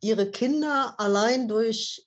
ihre 0.01 0.29
Kinder 0.29 0.95
allein 0.97 1.47
durch 1.47 2.05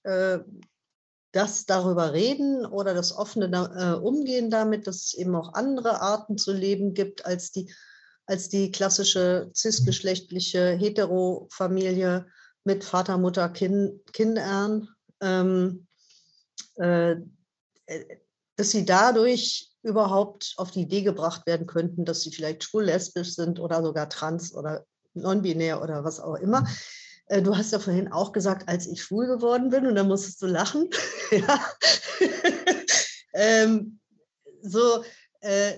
das 1.37 1.67
darüber 1.67 2.15
reden 2.15 2.65
oder 2.65 2.95
das 2.95 3.15
offene 3.15 3.47
äh, 3.47 4.03
Umgehen 4.03 4.51
damit, 4.51 4.87
dass 4.87 5.05
es 5.05 5.15
eben 5.15 5.35
auch 5.35 5.53
andere 5.53 6.01
Arten 6.01 6.39
zu 6.39 6.51
leben 6.51 6.95
gibt 6.95 7.27
als 7.27 7.53
die, 7.53 7.71
als 8.25 8.49
die 8.49 8.71
klassische 8.71 9.51
cisgeschlechtliche 9.55 10.71
Heterofamilie 10.71 12.27
mit 12.65 12.85
Vater, 12.85 13.19
Mutter, 13.19 13.51
kind, 13.51 14.01
Kindern, 14.15 14.89
ähm, 15.21 15.87
äh, 16.77 17.17
dass 18.57 18.71
sie 18.71 18.85
dadurch 18.85 19.71
überhaupt 19.83 20.55
auf 20.57 20.71
die 20.71 20.83
Idee 20.83 21.03
gebracht 21.03 21.47
werden 21.47 21.67
könnten, 21.67 22.05
dass 22.05 22.23
sie 22.23 22.33
vielleicht 22.33 22.65
schwul, 22.65 22.85
lesbisch 22.85 23.35
sind 23.35 23.61
oder 23.61 23.83
sogar 23.83 24.09
trans 24.09 24.55
oder 24.55 24.85
non-binär 25.15 25.83
oder 25.83 26.05
was 26.05 26.21
auch 26.21 26.35
immer. 26.35 26.67
Äh, 27.27 27.43
du 27.43 27.57
hast 27.57 27.73
ja 27.73 27.79
vorhin 27.79 28.11
auch 28.11 28.33
gesagt, 28.33 28.69
als 28.69 28.87
ich 28.87 29.03
schwul 29.03 29.27
geworden 29.27 29.71
bin, 29.71 29.87
und 29.87 29.95
da 29.95 30.05
musstest 30.05 30.43
du 30.43 30.47
lachen. 30.47 30.91
ähm, 33.35 34.01
so, 34.63 35.05
äh, 35.41 35.75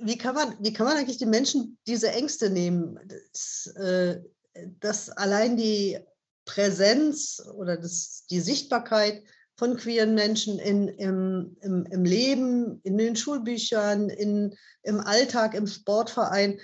wie, 0.00 0.18
kann 0.18 0.34
man, 0.34 0.56
wie 0.60 0.72
kann 0.72 0.86
man 0.86 0.96
eigentlich 0.96 1.18
den 1.18 1.30
Menschen 1.30 1.78
diese 1.86 2.10
Ängste 2.10 2.50
nehmen? 2.50 2.98
Das, 3.32 3.66
äh, 3.76 4.20
dass 4.80 5.10
allein 5.10 5.56
die 5.56 5.98
Präsenz 6.44 7.42
oder 7.54 7.76
das, 7.76 8.24
die 8.30 8.40
Sichtbarkeit 8.40 9.22
von 9.56 9.76
queeren 9.76 10.14
Menschen 10.14 10.58
in, 10.58 10.88
im, 10.88 11.56
im, 11.60 11.86
im 11.86 12.04
Leben, 12.04 12.80
in 12.82 12.98
den 12.98 13.16
Schulbüchern, 13.16 14.10
in, 14.10 14.54
im 14.82 15.00
Alltag, 15.00 15.54
im 15.54 15.66
Sportverein 15.66 16.58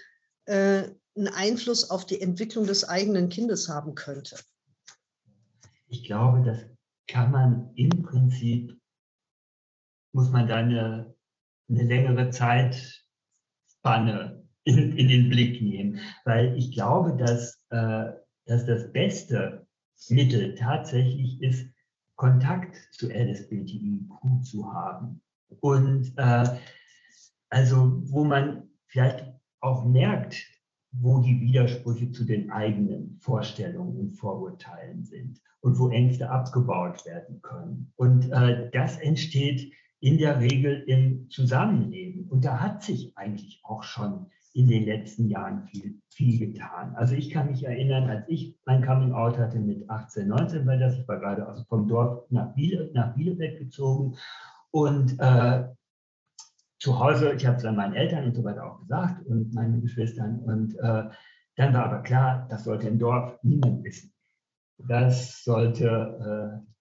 äh, 0.45 0.91
einen 1.17 1.29
Einfluss 1.29 1.91
auf 1.91 2.07
die 2.07 2.21
Entwicklung 2.21 2.67
des 2.67 2.89
eigenen 2.89 3.29
Kindes 3.29 3.69
haben 3.69 3.95
könnte? 3.95 4.37
Ich 5.89 6.05
glaube, 6.05 6.43
das 6.45 6.59
kann 7.07 7.31
man 7.31 7.71
im 7.77 8.03
Prinzip, 8.03 8.79
muss 10.13 10.31
man 10.31 10.47
da 10.47 10.57
eine, 10.57 11.15
eine 11.69 11.83
längere 11.85 12.31
Zeitspanne 12.31 12.99
in, 14.65 14.97
in, 14.97 15.09
den 15.09 15.29
Blick 15.29 15.61
nehmen, 15.61 15.99
weil 16.25 16.57
ich 16.57 16.73
glaube, 16.73 17.17
dass, 17.17 17.63
äh, 17.71 18.13
dass 18.47 18.65
das 18.67 18.93
beste 18.93 19.67
Mittel 20.09 20.55
tatsächlich 20.55 21.43
ist, 21.43 21.72
Kontakt 22.23 22.77
zu 22.93 23.09
LSBTIQ 23.11 24.45
zu 24.45 24.73
haben. 24.73 25.21
Und 25.59 26.13
äh, 26.17 26.45
also, 27.51 28.01
wo 28.05 28.23
man 28.23 28.69
vielleicht 28.87 29.25
auch 29.61 29.85
merkt, 29.85 30.37
wo 30.93 31.19
die 31.19 31.41
Widersprüche 31.41 32.13
zu 32.13 32.23
den 32.23 32.53
eigenen 32.53 33.19
Vorstellungen 33.19 33.99
und 33.99 34.13
Vorurteilen 34.13 35.05
sind 35.05 35.41
und 35.63 35.81
wo 35.81 35.89
Ängste 35.89 36.31
abgebaut 36.31 37.05
werden 37.07 37.43
können. 37.43 37.93
Und 37.97 38.31
äh, 38.31 38.71
das 38.71 38.99
entsteht 38.99 39.73
in 39.99 40.17
der 40.19 40.39
Regel 40.39 40.85
im 40.87 41.29
Zusammenleben. 41.29 42.29
Und 42.29 42.45
da 42.45 42.61
hat 42.61 42.85
sich 42.85 43.19
eigentlich 43.19 43.63
auch 43.65 43.83
schon 43.83 44.27
in 44.55 44.69
den 44.69 44.85
letzten 44.85 45.29
Jahren 45.29 45.67
viel, 45.67 46.01
viel 46.09 46.39
getan. 46.39 46.95
Also 46.95 47.15
ich 47.15 47.31
kann 47.31 47.51
mich 47.51 47.65
erinnern, 47.65 48.09
als 48.11 48.29
ich 48.29 48.59
mein 48.67 48.85
Coming 48.85 49.13
Out 49.13 49.39
hatte 49.39 49.59
mit 49.59 49.89
18, 49.89 50.29
19, 50.29 50.67
weil 50.67 50.79
das, 50.79 50.99
ich 50.99 51.09
war 51.09 51.19
gerade 51.19 51.47
also 51.47 51.65
vom 51.65 51.89
Dorf 51.89 52.25
nach, 52.31 52.55
Biele, 52.55 52.91
nach 52.93 53.15
Bielefeld 53.15 53.59
gezogen 53.59 54.17
und 54.71 55.19
äh, 55.19 55.65
zu 56.83 56.99
Hause, 56.99 57.33
ich 57.35 57.47
habe 57.47 57.57
es 57.57 57.63
dann 57.63 57.77
meinen 57.77 57.95
Eltern 57.95 58.25
und 58.25 58.35
so 58.35 58.43
weiter 58.43 58.67
auch 58.67 58.81
gesagt 58.81 59.25
und 59.27 59.55
meinen 59.55 59.81
Geschwistern. 59.81 60.41
Und 60.41 60.75
äh, 60.81 61.05
dann 61.57 61.75
war 61.75 61.85
aber 61.85 62.03
klar, 62.03 62.47
das 62.51 62.65
sollte 62.65 62.89
im 62.89 62.99
Dorf 62.99 63.39
niemand 63.45 63.85
wissen. 63.85 64.13
Das 64.79 65.45
sollte, 65.45 65.87
äh, 66.67 66.72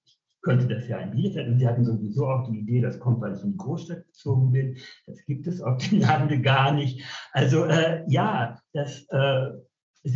könnte 0.42 0.68
das 0.68 0.88
ja 0.88 0.98
in 1.00 1.12
Bielefeld 1.12 1.48
und 1.48 1.60
sie 1.60 1.68
hatten 1.68 1.86
sowieso 1.86 2.28
auch 2.28 2.50
die 2.50 2.60
Idee, 2.60 2.82
das 2.82 3.00
kommt, 3.00 3.22
weil 3.22 3.36
ich 3.36 3.44
in 3.44 3.52
die 3.52 3.58
Großstadt 3.58 4.06
gezogen 4.08 4.52
bin. 4.52 4.78
Das 5.06 5.24
gibt 5.26 5.48
es 5.48 5.62
auf 5.62 5.78
dem 5.78 6.00
Lande 6.02 6.42
gar 6.42 6.74
nicht. 6.74 7.04
Also 7.32 7.66
äh, 7.66 8.04
ja, 8.08 8.60
das, 8.74 9.08
äh, 9.10 9.52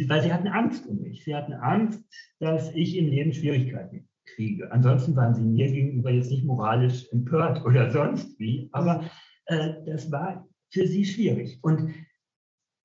weil 0.08 0.22
sie 0.22 0.34
hatten 0.34 0.48
Angst 0.48 0.88
um 0.88 1.02
mich. 1.02 1.24
Sie 1.24 1.36
hatten 1.36 1.54
Angst, 1.54 2.04
dass 2.40 2.72
ich 2.74 2.98
im 2.98 3.08
Leben 3.08 3.34
Schwierigkeiten 3.34 4.08
kriege. 4.26 4.72
Ansonsten 4.72 5.16
waren 5.16 5.36
sie 5.36 5.44
mir 5.44 5.72
gegenüber 5.72 6.10
jetzt 6.10 6.32
nicht 6.32 6.46
moralisch 6.46 7.08
empört 7.12 7.64
oder 7.64 7.92
sonst 7.92 8.40
wie, 8.40 8.70
aber 8.72 9.04
äh, 9.46 9.74
das 9.86 10.12
war 10.12 10.48
für 10.72 10.88
sie 10.88 11.06
schwierig. 11.06 11.60
Und 11.62 11.94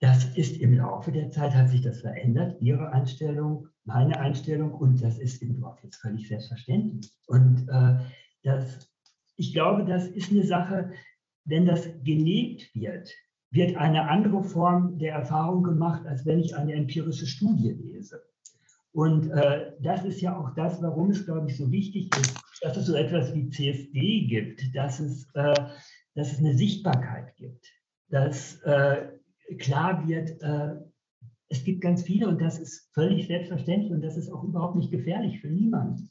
das 0.00 0.36
ist 0.36 0.58
im 0.58 0.74
Laufe 0.74 1.12
der 1.12 1.30
Zeit, 1.30 1.54
hat 1.54 1.68
sich 1.68 1.82
das 1.82 2.00
verändert, 2.00 2.60
ihre 2.60 2.92
Einstellung, 2.92 3.68
meine 3.84 4.18
Einstellung, 4.18 4.72
und 4.72 5.02
das 5.02 5.18
ist 5.18 5.42
im 5.42 5.60
Dorf 5.60 5.82
jetzt 5.82 5.96
völlig 5.96 6.28
selbstverständlich. 6.28 7.12
Und 7.26 7.68
äh, 7.68 7.98
das, 8.42 8.90
ich 9.36 9.52
glaube, 9.52 9.84
das 9.84 10.06
ist 10.08 10.30
eine 10.30 10.44
Sache, 10.44 10.92
wenn 11.44 11.66
das 11.66 11.88
gelebt 12.04 12.74
wird, 12.74 13.10
wird 13.50 13.76
eine 13.76 14.08
andere 14.08 14.44
Form 14.44 14.98
der 14.98 15.14
Erfahrung 15.14 15.62
gemacht, 15.62 16.06
als 16.06 16.24
wenn 16.26 16.38
ich 16.38 16.56
eine 16.56 16.74
empirische 16.74 17.26
Studie 17.26 17.70
lese. 17.70 18.22
Und 18.92 19.30
äh, 19.30 19.72
das 19.80 20.04
ist 20.04 20.20
ja 20.20 20.36
auch 20.36 20.54
das, 20.54 20.82
warum 20.82 21.10
es, 21.10 21.24
glaube 21.24 21.48
ich, 21.48 21.56
so 21.56 21.70
wichtig 21.70 22.14
ist, 22.16 22.40
dass 22.60 22.76
es 22.76 22.86
so 22.86 22.94
etwas 22.94 23.34
wie 23.34 23.48
CSD 23.48 24.26
gibt, 24.26 24.74
dass 24.74 25.00
es 25.00 25.28
äh, 25.34 25.54
dass 26.14 26.32
es 26.32 26.38
eine 26.38 26.54
Sichtbarkeit 26.54 27.34
gibt, 27.36 27.66
dass 28.08 28.60
äh, 28.62 29.08
klar 29.58 30.06
wird, 30.08 30.40
äh, 30.42 30.76
es 31.50 31.64
gibt 31.64 31.80
ganz 31.80 32.02
viele 32.02 32.28
und 32.28 32.40
das 32.40 32.58
ist 32.58 32.88
völlig 32.94 33.26
selbstverständlich 33.26 33.92
und 33.92 34.02
das 34.02 34.16
ist 34.16 34.30
auch 34.30 34.44
überhaupt 34.44 34.76
nicht 34.76 34.90
gefährlich 34.90 35.40
für 35.40 35.48
niemanden. 35.48 36.10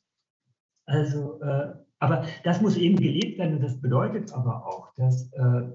Also, 0.86 1.42
äh, 1.42 1.74
aber 2.00 2.26
das 2.44 2.62
muss 2.62 2.78
eben 2.78 2.98
gelebt 2.98 3.40
werden 3.40 3.56
und 3.56 3.64
das 3.64 3.80
bedeutet 3.80 4.34
aber 4.34 4.68
auch, 4.68 4.94
dass 4.96 5.32
äh, 5.34 5.70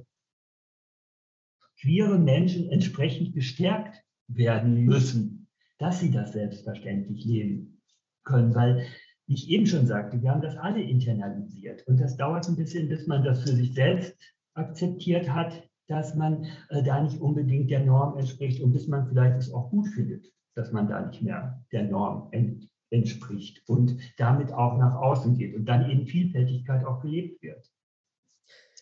queere 1.81 2.19
Menschen 2.19 2.71
entsprechend 2.71 3.35
gestärkt 3.35 4.03
werden 4.29 4.85
müssen, 4.85 5.49
dass 5.79 6.01
sie 6.01 6.11
das 6.11 6.33
selbstverständlich 6.33 7.25
leben 7.25 7.83
können, 8.23 8.55
weil 8.55 8.87
wie 9.27 9.35
ich 9.35 9.49
eben 9.49 9.67
schon 9.67 9.87
sagte, 9.87 10.21
wir 10.21 10.31
haben 10.31 10.43
das 10.43 10.57
alle 10.57 10.83
internalisiert. 10.83 11.87
Und 11.87 11.99
das 11.99 12.17
dauert 12.19 12.47
ein 12.47 12.57
bisschen, 12.57 12.91
bis 12.91 13.07
man 13.07 13.25
das 13.25 13.43
für 13.43 13.57
sich 13.57 13.73
selbst 13.73 14.15
akzeptiert 14.53 15.31
hat, 15.31 15.67
dass 15.89 16.15
man 16.15 16.47
äh, 16.71 16.83
da 16.83 17.03
nicht 17.03 17.21
unbedingt 17.21 17.71
der 17.71 17.85
Norm 17.85 18.19
entspricht 18.19 18.63
und 18.63 18.73
bis 18.73 18.89
man 18.89 19.07
vielleicht 19.09 19.39
es 19.39 19.53
auch 19.53 19.71
gut 19.71 19.89
findet, 19.89 20.27
dass 20.55 20.73
man 20.73 20.89
da 20.89 21.07
nicht 21.07 21.23
mehr 21.23 21.65
der 21.73 21.85
Norm 21.85 22.29
ent 22.33 22.69
entspricht 22.91 23.63
und 23.69 23.97
damit 24.19 24.53
auch 24.53 24.79
nach 24.79 24.95
außen 24.95 25.37
geht 25.37 25.55
und 25.57 25.65
dann 25.65 25.91
eben 25.91 26.07
Vielfältigkeit 26.07 26.85
auch 26.85 27.01
gelebt 27.01 27.43
wird. 27.43 27.69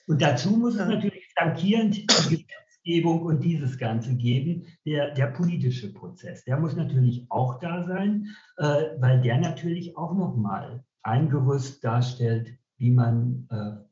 Und 0.07 0.21
dazu 0.21 0.51
muss 0.51 0.75
es 0.75 0.87
natürlich 0.87 1.27
flankierend 1.35 2.07
Gesetzgebung 2.29 3.23
und 3.23 3.43
dieses 3.43 3.79
Ganze 3.79 4.17
geben, 4.17 4.67
der, 4.85 5.15
der 5.15 5.29
politische 5.29 5.93
Prozess. 5.93 6.45
Der 6.45 6.59
muss 6.59 6.77
natürlich 6.77 7.27
auch 7.31 7.61
da 7.61 7.85
sein, 7.85 8.27
äh, 8.57 8.65
weil 8.99 9.23
der 9.23 9.39
natürlich 9.39 9.97
auch 9.97 10.15
nochmal 10.15 10.85
ein 11.03 11.31
Gerüst 11.31 11.83
darstellt, 11.85 12.53
wie 12.79 12.91
man 12.91 13.47
äh, 13.51 13.92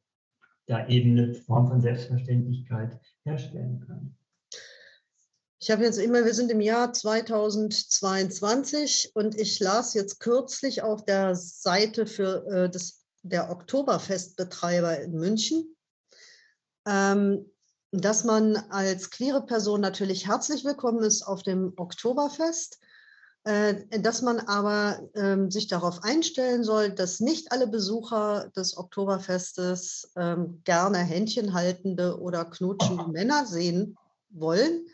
da 0.70 0.86
eben 0.86 1.18
eine 1.18 1.34
Form 1.34 1.66
von 1.68 1.80
Selbstverständlichkeit 1.80 3.00
herstellen 3.24 3.82
kann. 3.86 4.14
Ich 5.58 5.70
habe 5.70 5.84
jetzt 5.84 5.98
immer, 5.98 6.24
wir 6.24 6.32
sind 6.32 6.50
im 6.50 6.62
Jahr 6.62 6.90
2022 6.92 9.12
und 9.14 9.38
ich 9.38 9.60
las 9.60 9.94
jetzt 9.94 10.20
kürzlich 10.20 10.82
auf 10.82 11.04
der 11.04 11.34
Seite 11.34 12.06
für 12.06 12.46
äh, 12.46 12.70
das, 12.70 13.04
der 13.22 13.50
Oktoberfestbetreiber 13.50 15.00
in 15.00 15.12
München, 15.12 15.76
ähm, 16.86 17.50
dass 17.90 18.24
man 18.24 18.56
als 18.70 19.10
queere 19.10 19.44
Person 19.44 19.82
natürlich 19.82 20.28
herzlich 20.28 20.64
willkommen 20.64 21.02
ist 21.02 21.22
auf 21.22 21.42
dem 21.42 21.72
Oktoberfest, 21.76 22.78
dass 23.42 24.20
man 24.20 24.38
aber 24.40 25.08
ähm, 25.14 25.50
sich 25.50 25.66
darauf 25.66 26.04
einstellen 26.04 26.62
soll, 26.62 26.90
dass 26.90 27.20
nicht 27.20 27.52
alle 27.52 27.66
Besucher 27.66 28.50
des 28.54 28.76
Oktoberfestes 28.76 30.12
ähm, 30.16 30.60
gerne 30.64 30.98
händchenhaltende 30.98 32.20
oder 32.20 32.44
knutschende 32.44 33.08
Männer 33.08 33.46
sehen 33.46 33.96
wollen 34.28 34.86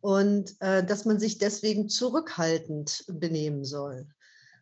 und 0.00 0.60
äh, 0.60 0.84
dass 0.84 1.04
man 1.04 1.20
sich 1.20 1.38
deswegen 1.38 1.88
zurückhaltend 1.88 3.04
benehmen 3.06 3.64
soll. 3.64 4.08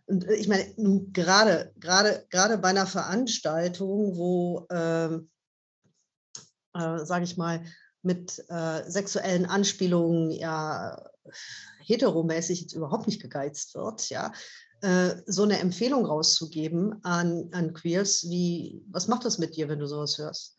Und 0.07 0.27
äh, 0.27 0.35
ich 0.35 0.49
meine, 0.49 0.75
gerade, 1.13 1.73
gerade, 1.79 2.27
gerade 2.31 2.59
bei 2.59 2.69
einer 2.69 2.87
Veranstaltung, 2.87 4.17
wo, 4.17 4.67
ähm, 4.71 5.31
äh, 6.75 7.05
sage 7.05 7.25
ich 7.25 7.37
mal, 7.37 7.65
mit 8.03 8.45
äh, 8.49 8.89
sexuellen 8.89 9.47
Anspielungen 9.47 10.31
ja 10.31 11.11
heteromäßig 11.89 12.61
jetzt 12.61 12.75
überhaupt 12.75 13.07
nicht 13.07 13.21
gegeizt 13.21 13.75
wird, 13.75 14.09
ja, 14.11 14.33
äh, 14.83 15.17
so 15.27 15.43
eine 15.43 15.59
Empfehlung 15.59 16.07
rauszugeben 16.07 17.03
an, 17.03 17.49
an 17.53 17.73
Queers, 17.73 18.27
wie, 18.29 18.85
was 18.91 19.09
macht 19.09 19.25
das 19.25 19.39
mit 19.39 19.57
dir, 19.57 19.69
wenn 19.69 19.81
du 19.81 19.87
sowas 19.87 20.19
hörst? 20.19 20.59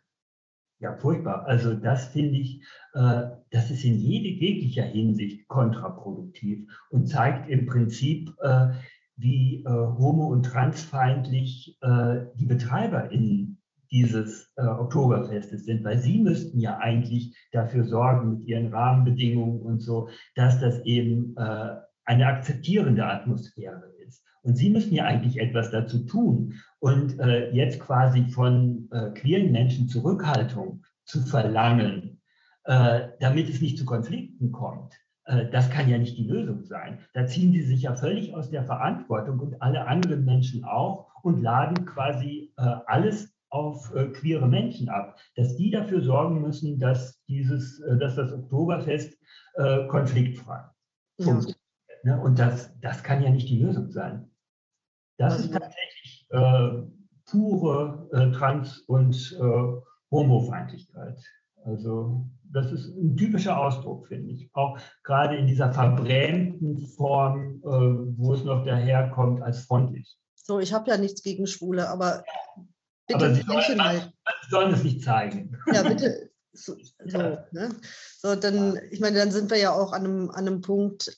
Ja, 0.81 0.95
furchtbar. 0.97 1.45
Also 1.45 1.73
das 1.73 2.07
finde 2.07 2.37
ich, 2.39 2.63
äh, 2.93 3.23
das 3.51 3.69
ist 3.69 3.83
in 3.83 3.99
jede, 3.99 4.29
jeglicher 4.29 4.83
Hinsicht 4.83 5.47
kontraproduktiv 5.47 6.69
und 6.89 7.07
zeigt 7.07 7.49
im 7.49 7.65
Prinzip, 7.65 8.33
äh, 8.41 8.69
wie 9.17 9.63
äh, 9.65 9.69
homo- 9.69 10.29
und 10.29 10.43
transfeindlich 10.43 11.77
äh, 11.81 12.25
die 12.35 12.45
BetreiberInnen 12.45 13.58
dieses 13.91 14.51
äh, 14.55 14.63
Oktoberfestes 14.63 15.65
sind, 15.65 15.83
weil 15.83 15.97
sie 15.99 16.19
müssten 16.19 16.59
ja 16.59 16.77
eigentlich 16.77 17.35
dafür 17.51 17.85
sorgen 17.85 18.31
mit 18.31 18.47
ihren 18.47 18.73
Rahmenbedingungen 18.73 19.61
und 19.61 19.79
so, 19.79 20.09
dass 20.35 20.59
das 20.59 20.79
eben 20.85 21.35
äh, 21.37 21.75
eine 22.05 22.25
akzeptierende 22.27 23.05
Atmosphäre 23.05 23.91
ist. 24.07 24.23
Und 24.41 24.55
sie 24.55 24.69
müssen 24.69 24.93
ja 24.93 25.05
eigentlich 25.05 25.39
etwas 25.39 25.71
dazu 25.71 26.05
tun. 26.05 26.55
Und 26.79 27.19
äh, 27.19 27.51
jetzt 27.51 27.79
quasi 27.79 28.25
von 28.29 28.87
äh, 28.91 29.11
queeren 29.11 29.51
Menschen 29.51 29.87
Zurückhaltung 29.87 30.83
zu 31.05 31.21
verlangen, 31.21 32.21
äh, 32.63 33.09
damit 33.19 33.49
es 33.49 33.61
nicht 33.61 33.77
zu 33.77 33.85
Konflikten 33.85 34.51
kommt, 34.51 34.93
äh, 35.25 35.49
das 35.51 35.69
kann 35.69 35.89
ja 35.89 35.97
nicht 35.97 36.17
die 36.17 36.27
Lösung 36.27 36.63
sein. 36.63 36.99
Da 37.13 37.25
ziehen 37.25 37.51
sie 37.51 37.63
sich 37.63 37.83
ja 37.83 37.95
völlig 37.95 38.33
aus 38.33 38.49
der 38.49 38.63
Verantwortung 38.63 39.39
und 39.39 39.61
alle 39.61 39.87
anderen 39.87 40.25
Menschen 40.25 40.63
auch 40.63 41.07
und 41.21 41.41
laden 41.41 41.85
quasi 41.85 42.53
alles 42.55 43.35
auf 43.49 43.93
äh, 43.95 44.07
queere 44.07 44.47
Menschen 44.47 44.89
ab, 44.89 45.17
dass 45.35 45.55
die 45.55 45.71
dafür 45.71 46.01
sorgen 46.01 46.41
müssen, 46.41 46.79
dass 46.79 47.23
dieses, 47.25 47.81
dass 47.99 48.15
das 48.15 48.31
Oktoberfest 48.33 49.17
konfliktfrei 49.89 50.63
funktioniert. 51.19 51.59
Ja. 52.03 52.15
Ne? 52.15 52.21
Und 52.21 52.39
das, 52.39 52.71
das 52.79 53.03
kann 53.03 53.21
ja 53.21 53.29
nicht 53.29 53.49
die 53.49 53.61
Lösung 53.61 53.91
sein. 53.91 54.29
Das 55.17 55.37
ist 55.39 55.51
tatsächlich 55.51 56.27
äh, 56.29 56.83
pure 57.29 58.09
äh, 58.13 58.31
Trans- 58.31 58.79
und 58.87 59.37
äh, 59.39 59.81
Homofeindlichkeit. 60.11 61.21
Also 61.65 62.25
das 62.43 62.71
ist 62.71 62.95
ein 62.95 63.17
typischer 63.17 63.59
Ausdruck, 63.59 64.07
finde 64.07 64.31
ich. 64.31 64.49
Auch 64.53 64.79
gerade 65.03 65.35
in 65.35 65.45
dieser 65.45 65.73
verbrämten 65.73 66.77
Form, 66.77 67.61
äh, 67.63 68.17
wo 68.17 68.33
es 68.33 68.43
noch 68.43 68.65
daherkommt 68.65 69.41
als 69.41 69.65
freundlich. 69.65 70.17
So, 70.35 70.59
ich 70.59 70.73
habe 70.73 70.89
ja 70.89 70.97
nichts 70.97 71.21
gegen 71.21 71.45
Schwule, 71.45 71.89
aber 71.89 72.23
bitte 73.09 73.25
aber 73.25 73.35
Sie 73.35 73.41
sollen, 73.41 73.83
halt. 73.83 74.13
sollen 74.49 74.73
es 74.73 74.83
nicht 74.83 75.03
zeigen. 75.03 75.57
Ja, 75.73 75.83
bitte. 75.83 76.29
So, 76.53 76.75
so, 77.05 77.17
ne? 77.51 77.75
so, 78.17 78.35
dann, 78.35 78.79
ich 78.91 78.99
meine, 78.99 79.17
dann 79.17 79.31
sind 79.31 79.49
wir 79.49 79.57
ja 79.57 79.71
auch 79.73 79.93
an 79.93 80.05
einem, 80.05 80.29
an 80.29 80.47
einem 80.47 80.61
Punkt, 80.61 81.15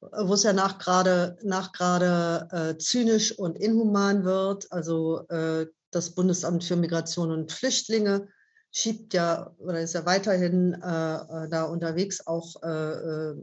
wo 0.00 0.34
es 0.34 0.42
ja 0.42 0.52
nach 0.52 0.78
gerade 0.78 1.38
nach 1.42 1.72
gerade 1.72 2.48
äh, 2.52 2.78
zynisch 2.78 3.38
und 3.38 3.58
inhuman 3.58 4.24
wird. 4.24 4.70
Also 4.72 5.26
äh, 5.28 5.66
das 5.90 6.14
Bundesamt 6.14 6.64
für 6.64 6.76
Migration 6.76 7.30
und 7.30 7.52
Flüchtlinge 7.52 8.28
schiebt 8.70 9.14
ja 9.14 9.54
oder 9.58 9.80
ist 9.80 9.94
ja 9.94 10.06
weiterhin 10.06 10.74
äh, 10.74 11.14
äh 11.16 11.48
da 11.48 11.64
unterwegs, 11.64 12.26
auch 12.26 12.62
äh, 12.62 12.68
äh, 12.68 13.34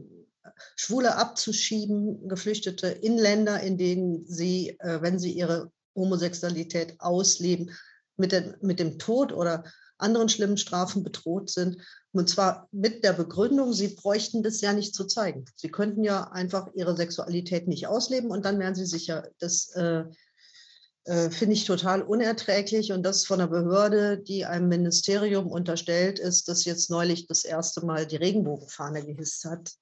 Schwule 0.74 1.16
abzuschieben, 1.16 2.28
Geflüchtete 2.28 2.88
in 2.88 3.18
Länder, 3.18 3.60
in 3.60 3.76
denen 3.76 4.26
sie, 4.26 4.76
wenn 4.80 5.18
sie 5.18 5.32
ihre 5.32 5.70
Homosexualität 5.98 6.96
ausleben, 7.00 7.70
mit, 8.16 8.32
den, 8.32 8.54
mit 8.60 8.80
dem 8.80 8.98
Tod 8.98 9.32
oder 9.32 9.64
anderen 9.98 10.28
schlimmen 10.28 10.56
Strafen 10.56 11.02
bedroht 11.02 11.50
sind. 11.50 11.78
Und 12.12 12.28
zwar 12.28 12.68
mit 12.72 13.04
der 13.04 13.12
Begründung, 13.12 13.72
sie 13.72 13.88
bräuchten 13.88 14.42
das 14.42 14.60
ja 14.60 14.72
nicht 14.72 14.94
zu 14.94 15.04
zeigen. 15.04 15.44
Sie 15.56 15.70
könnten 15.70 16.04
ja 16.04 16.30
einfach 16.30 16.68
ihre 16.74 16.96
Sexualität 16.96 17.68
nicht 17.68 17.86
ausleben 17.86 18.30
und 18.30 18.44
dann 18.44 18.58
wären 18.58 18.74
sie 18.74 18.86
sicher. 18.86 19.28
Das 19.38 19.70
äh, 19.74 20.04
äh, 21.04 21.30
finde 21.30 21.54
ich 21.54 21.64
total 21.64 22.02
unerträglich 22.02 22.92
und 22.92 23.02
das 23.02 23.24
von 23.24 23.40
einer 23.40 23.50
Behörde, 23.50 24.18
die 24.18 24.44
einem 24.44 24.68
Ministerium 24.68 25.46
unterstellt 25.46 26.18
ist, 26.18 26.48
das 26.48 26.64
jetzt 26.64 26.90
neulich 26.90 27.26
das 27.26 27.44
erste 27.44 27.84
Mal 27.84 28.06
die 28.06 28.16
Regenbogenfahne 28.16 29.04
gehisst 29.04 29.44
hat. 29.44 29.72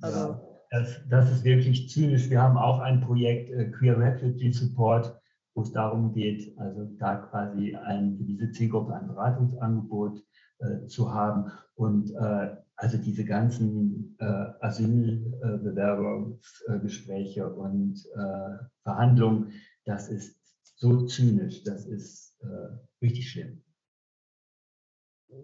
Also, 0.00 0.18
ja, 0.18 0.40
das, 0.70 0.88
das 1.08 1.30
ist 1.30 1.44
wirklich 1.44 1.90
zynisch. 1.90 2.30
Wir 2.30 2.40
haben 2.40 2.56
auch 2.56 2.78
ein 2.78 3.00
Projekt 3.00 3.50
äh, 3.50 3.70
Queer 3.70 3.98
Refugee 3.98 4.50
Support 4.50 5.19
wo 5.60 5.62
es 5.62 5.72
darum 5.72 6.12
geht, 6.14 6.58
also 6.58 6.86
da 6.98 7.16
quasi 7.16 7.76
ein, 7.76 8.16
für 8.16 8.24
diese 8.24 8.50
Zielgruppe 8.50 8.94
ein 8.94 9.08
Beratungsangebot 9.08 10.24
äh, 10.60 10.86
zu 10.86 11.12
haben. 11.12 11.52
Und 11.74 12.12
äh, 12.12 12.56
also 12.76 12.96
diese 12.96 13.26
ganzen 13.26 14.16
äh, 14.20 14.46
Asylbewerbungsgespräche 14.60 17.52
und 17.52 18.02
äh, 18.16 18.56
Verhandlungen, 18.82 19.52
das 19.84 20.08
ist 20.08 20.40
so 20.76 21.04
zynisch, 21.04 21.62
das 21.64 21.84
ist 21.84 22.38
äh, 22.40 22.70
richtig 23.02 23.30
schlimm. 23.30 23.62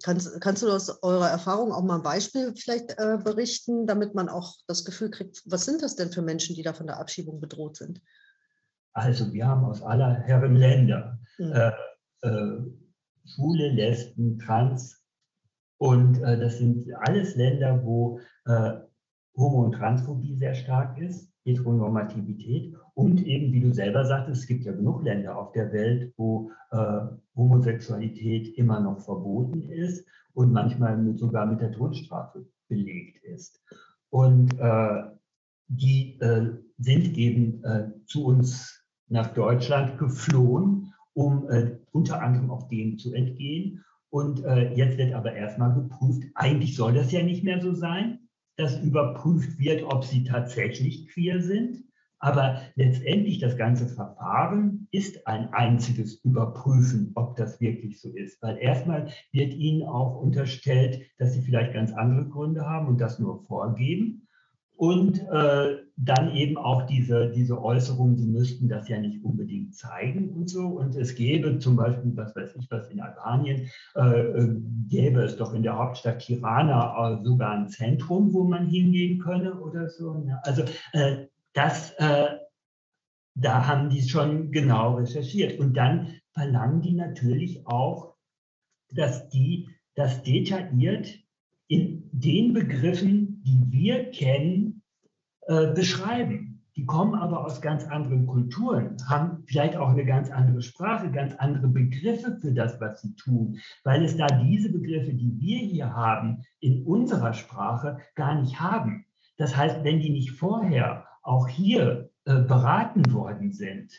Kannst, 0.03 0.41
kannst 0.41 0.63
du 0.63 0.71
aus 0.71 1.03
eurer 1.03 1.29
Erfahrung 1.29 1.73
auch 1.73 1.85
mal 1.85 1.97
ein 1.97 2.03
Beispiel 2.03 2.55
vielleicht 2.57 2.99
äh, 2.99 3.19
berichten, 3.23 3.87
damit 3.87 4.15
man 4.15 4.31
auch 4.31 4.55
das 4.67 4.87
Gefühl 4.87 5.11
kriegt, 5.11 5.43
was 5.45 5.67
sind 5.67 5.83
das 5.83 5.95
denn 5.95 6.11
für 6.11 6.23
Menschen, 6.23 6.57
die 6.57 6.63
da 6.63 6.73
von 6.73 6.87
der 6.87 6.99
Abschiebung 6.99 7.39
bedroht 7.39 7.77
sind? 7.77 8.01
Also 8.97 9.31
wir 9.31 9.47
haben 9.47 9.63
aus 9.67 9.83
aller 9.83 10.15
Herren 10.23 10.57
Länder 10.57 11.19
mhm. 11.39 11.53
äh, 11.53 11.73
äh, 12.27 12.63
Schwule, 13.27 13.69
Lesben, 13.69 14.39
Trans 14.39 15.05
und 15.77 16.23
äh, 16.23 16.41
das 16.41 16.57
sind 16.57 16.87
alles 17.01 17.37
Länder, 17.37 17.85
wo 17.85 18.19
äh, 18.47 18.73
Homo- 19.37 19.65
und 19.65 19.73
Transphobie 19.73 20.35
sehr 20.37 20.55
stark 20.55 20.97
ist, 20.99 21.31
Heteronormativität 21.45 22.75
und 22.95 23.23
eben, 23.27 23.53
wie 23.53 23.61
du 23.61 23.71
selber 23.75 24.07
sagtest, 24.07 24.41
es 24.41 24.47
gibt 24.47 24.65
ja 24.65 24.73
genug 24.73 25.05
Länder 25.05 25.37
auf 25.37 25.53
der 25.53 25.71
Welt, 25.75 26.15
wo 26.17 26.51
äh, 26.71 27.01
Homosexualität 27.37 28.57
immer 28.57 28.81
noch 28.81 29.01
verboten 29.01 29.69
ist 29.69 30.09
und 30.33 30.55
manchmal 30.55 30.97
mit, 30.97 31.19
sogar 31.19 31.45
mit 31.45 31.61
der 31.61 31.73
Todesstrafe 31.73 32.47
belegt 32.69 33.23
ist. 33.25 33.63
Und 34.09 34.59
äh, 34.59 35.03
die 35.69 36.19
sind 36.79 37.19
eben 37.19 37.61
zu 38.07 38.25
uns 38.25 38.86
nach 39.09 39.35
Deutschland 39.35 39.99
geflohen, 39.99 40.93
um 41.15 41.49
äh, 41.51 41.79
unter 41.93 42.21
anderem 42.23 42.51
auch 42.51 42.69
dem 42.69 42.99
zu 42.99 43.15
entgehen. 43.15 43.85
Und 44.11 44.45
äh, 44.45 44.73
jetzt 44.75 44.99
wird 44.99 45.15
aber 45.15 45.33
erstmal 45.33 45.75
geprüft, 45.75 46.23
eigentlich 46.35 46.77
soll 46.77 46.95
das 46.95 47.13
ja 47.13 47.23
nicht 47.23 47.45
mehr 47.45 47.61
so 47.61 47.75
sein, 47.75 48.21
dass 48.57 48.81
überprüft 48.81 49.59
wird, 49.59 49.83
ob 49.83 50.05
sie 50.05 50.25
tatsächlich 50.25 51.09
queer 51.09 51.43
sind. 51.43 51.85
Aber 52.19 52.63
letztendlich 52.77 53.39
das 53.41 53.59
ganze 53.59 53.87
Verfahren 53.87 54.89
ist 54.91 55.27
ein 55.27 55.53
einziges 55.53 56.15
Überprüfen, 56.25 57.13
ob 57.15 57.37
das 57.37 57.61
wirklich 57.61 58.01
so 58.01 58.11
ist. 58.11 58.41
Weil 58.43 58.57
erstmal 58.57 59.09
wird 59.33 59.53
ihnen 59.53 59.83
auch 59.83 60.21
unterstellt, 60.21 61.03
dass 61.19 61.35
sie 61.35 61.43
vielleicht 61.43 61.75
ganz 61.75 61.93
andere 61.93 62.27
Gründe 62.27 62.67
haben 62.67 62.89
und 62.89 63.01
das 63.01 63.19
nur 63.19 63.45
vorgeben. 63.45 64.27
Und 64.77 65.21
äh, 65.29 65.77
dann 65.99 66.35
eben 66.37 66.59
auch 66.59 66.83
diese, 66.83 67.31
diese 67.31 67.63
Äußerung, 67.63 68.17
sie 68.17 68.27
müssten 68.27 68.69
das 68.69 68.87
ja 68.89 69.01
nicht 69.01 69.25
unbedingt 69.25 69.75
zeigen 69.75 70.29
und 70.31 70.51
so. 70.51 70.67
Und 70.67 70.95
es 70.95 71.15
gäbe 71.15 71.59
zum 71.59 71.77
Beispiel, 71.77 72.15
was 72.17 72.37
weiß 72.37 72.55
ich 72.57 72.71
was, 72.71 72.91
in 72.91 73.01
Albanien, 73.01 73.71
äh, 73.95 74.01
äh 74.01 74.61
gäbe 74.89 75.23
es 75.23 75.37
doch 75.39 75.55
in 75.55 75.63
der 75.63 75.79
Hauptstadt 75.79 76.19
Tirana 76.19 77.19
äh, 77.19 77.25
sogar 77.25 77.53
ein 77.53 77.69
Zentrum, 77.69 78.35
wo 78.35 78.45
man 78.45 78.69
hingehen 78.69 79.19
könne 79.21 79.59
oder 79.59 79.89
so. 79.89 80.13
Ne? 80.19 80.39
Also 80.43 80.65
äh, 80.93 81.29
das, 81.55 81.93
äh, 81.93 82.29
da 83.35 83.67
haben 83.67 83.89
die 83.89 84.03
schon 84.03 84.53
genau 84.53 84.97
recherchiert. 84.97 85.59
Und 85.59 85.75
dann 85.79 86.13
verlangen 86.33 86.83
die 86.83 86.93
natürlich 86.93 87.67
auch, 87.67 88.17
dass 88.91 89.31
die 89.31 89.71
das 89.95 90.23
detailliert 90.23 91.09
in 91.69 92.11
den 92.13 92.53
Begriffen, 92.53 93.43
die 93.45 93.65
wir 93.71 94.11
kennen, 94.11 94.76
äh, 95.47 95.73
beschreiben. 95.75 96.53
die 96.77 96.85
kommen 96.85 97.15
aber 97.15 97.45
aus 97.45 97.63
ganz 97.63 97.85
anderen 97.85 98.27
Kulturen, 98.27 98.97
haben 99.09 99.45
vielleicht 99.47 99.77
auch 99.77 99.89
eine 99.89 100.05
ganz 100.05 100.31
andere 100.31 100.61
Sprache, 100.61 101.11
ganz 101.11 101.35
andere 101.37 101.69
Begriffe 101.69 102.37
für 102.41 102.53
das, 102.53 102.79
was 102.81 103.01
sie 103.01 103.15
tun, 103.15 103.59
weil 103.83 104.05
es 104.05 104.17
da 104.17 104.27
diese 104.27 104.71
Begriffe, 104.71 105.15
die 105.15 105.41
wir 105.41 105.59
hier 105.59 105.95
haben, 105.95 106.43
in 106.61 106.83
unserer 106.85 107.33
Sprache 107.33 107.99
gar 108.15 108.41
nicht 108.41 108.61
haben. 108.61 109.07
Das 109.39 109.57
heißt, 109.57 109.85
wenn 109.85 110.01
die 110.01 110.11
nicht 110.11 110.33
vorher 110.33 111.07
auch 111.23 111.49
hier 111.49 112.11
äh, 112.25 112.43
beraten 112.43 113.13
worden 113.13 113.53
sind, 113.53 113.93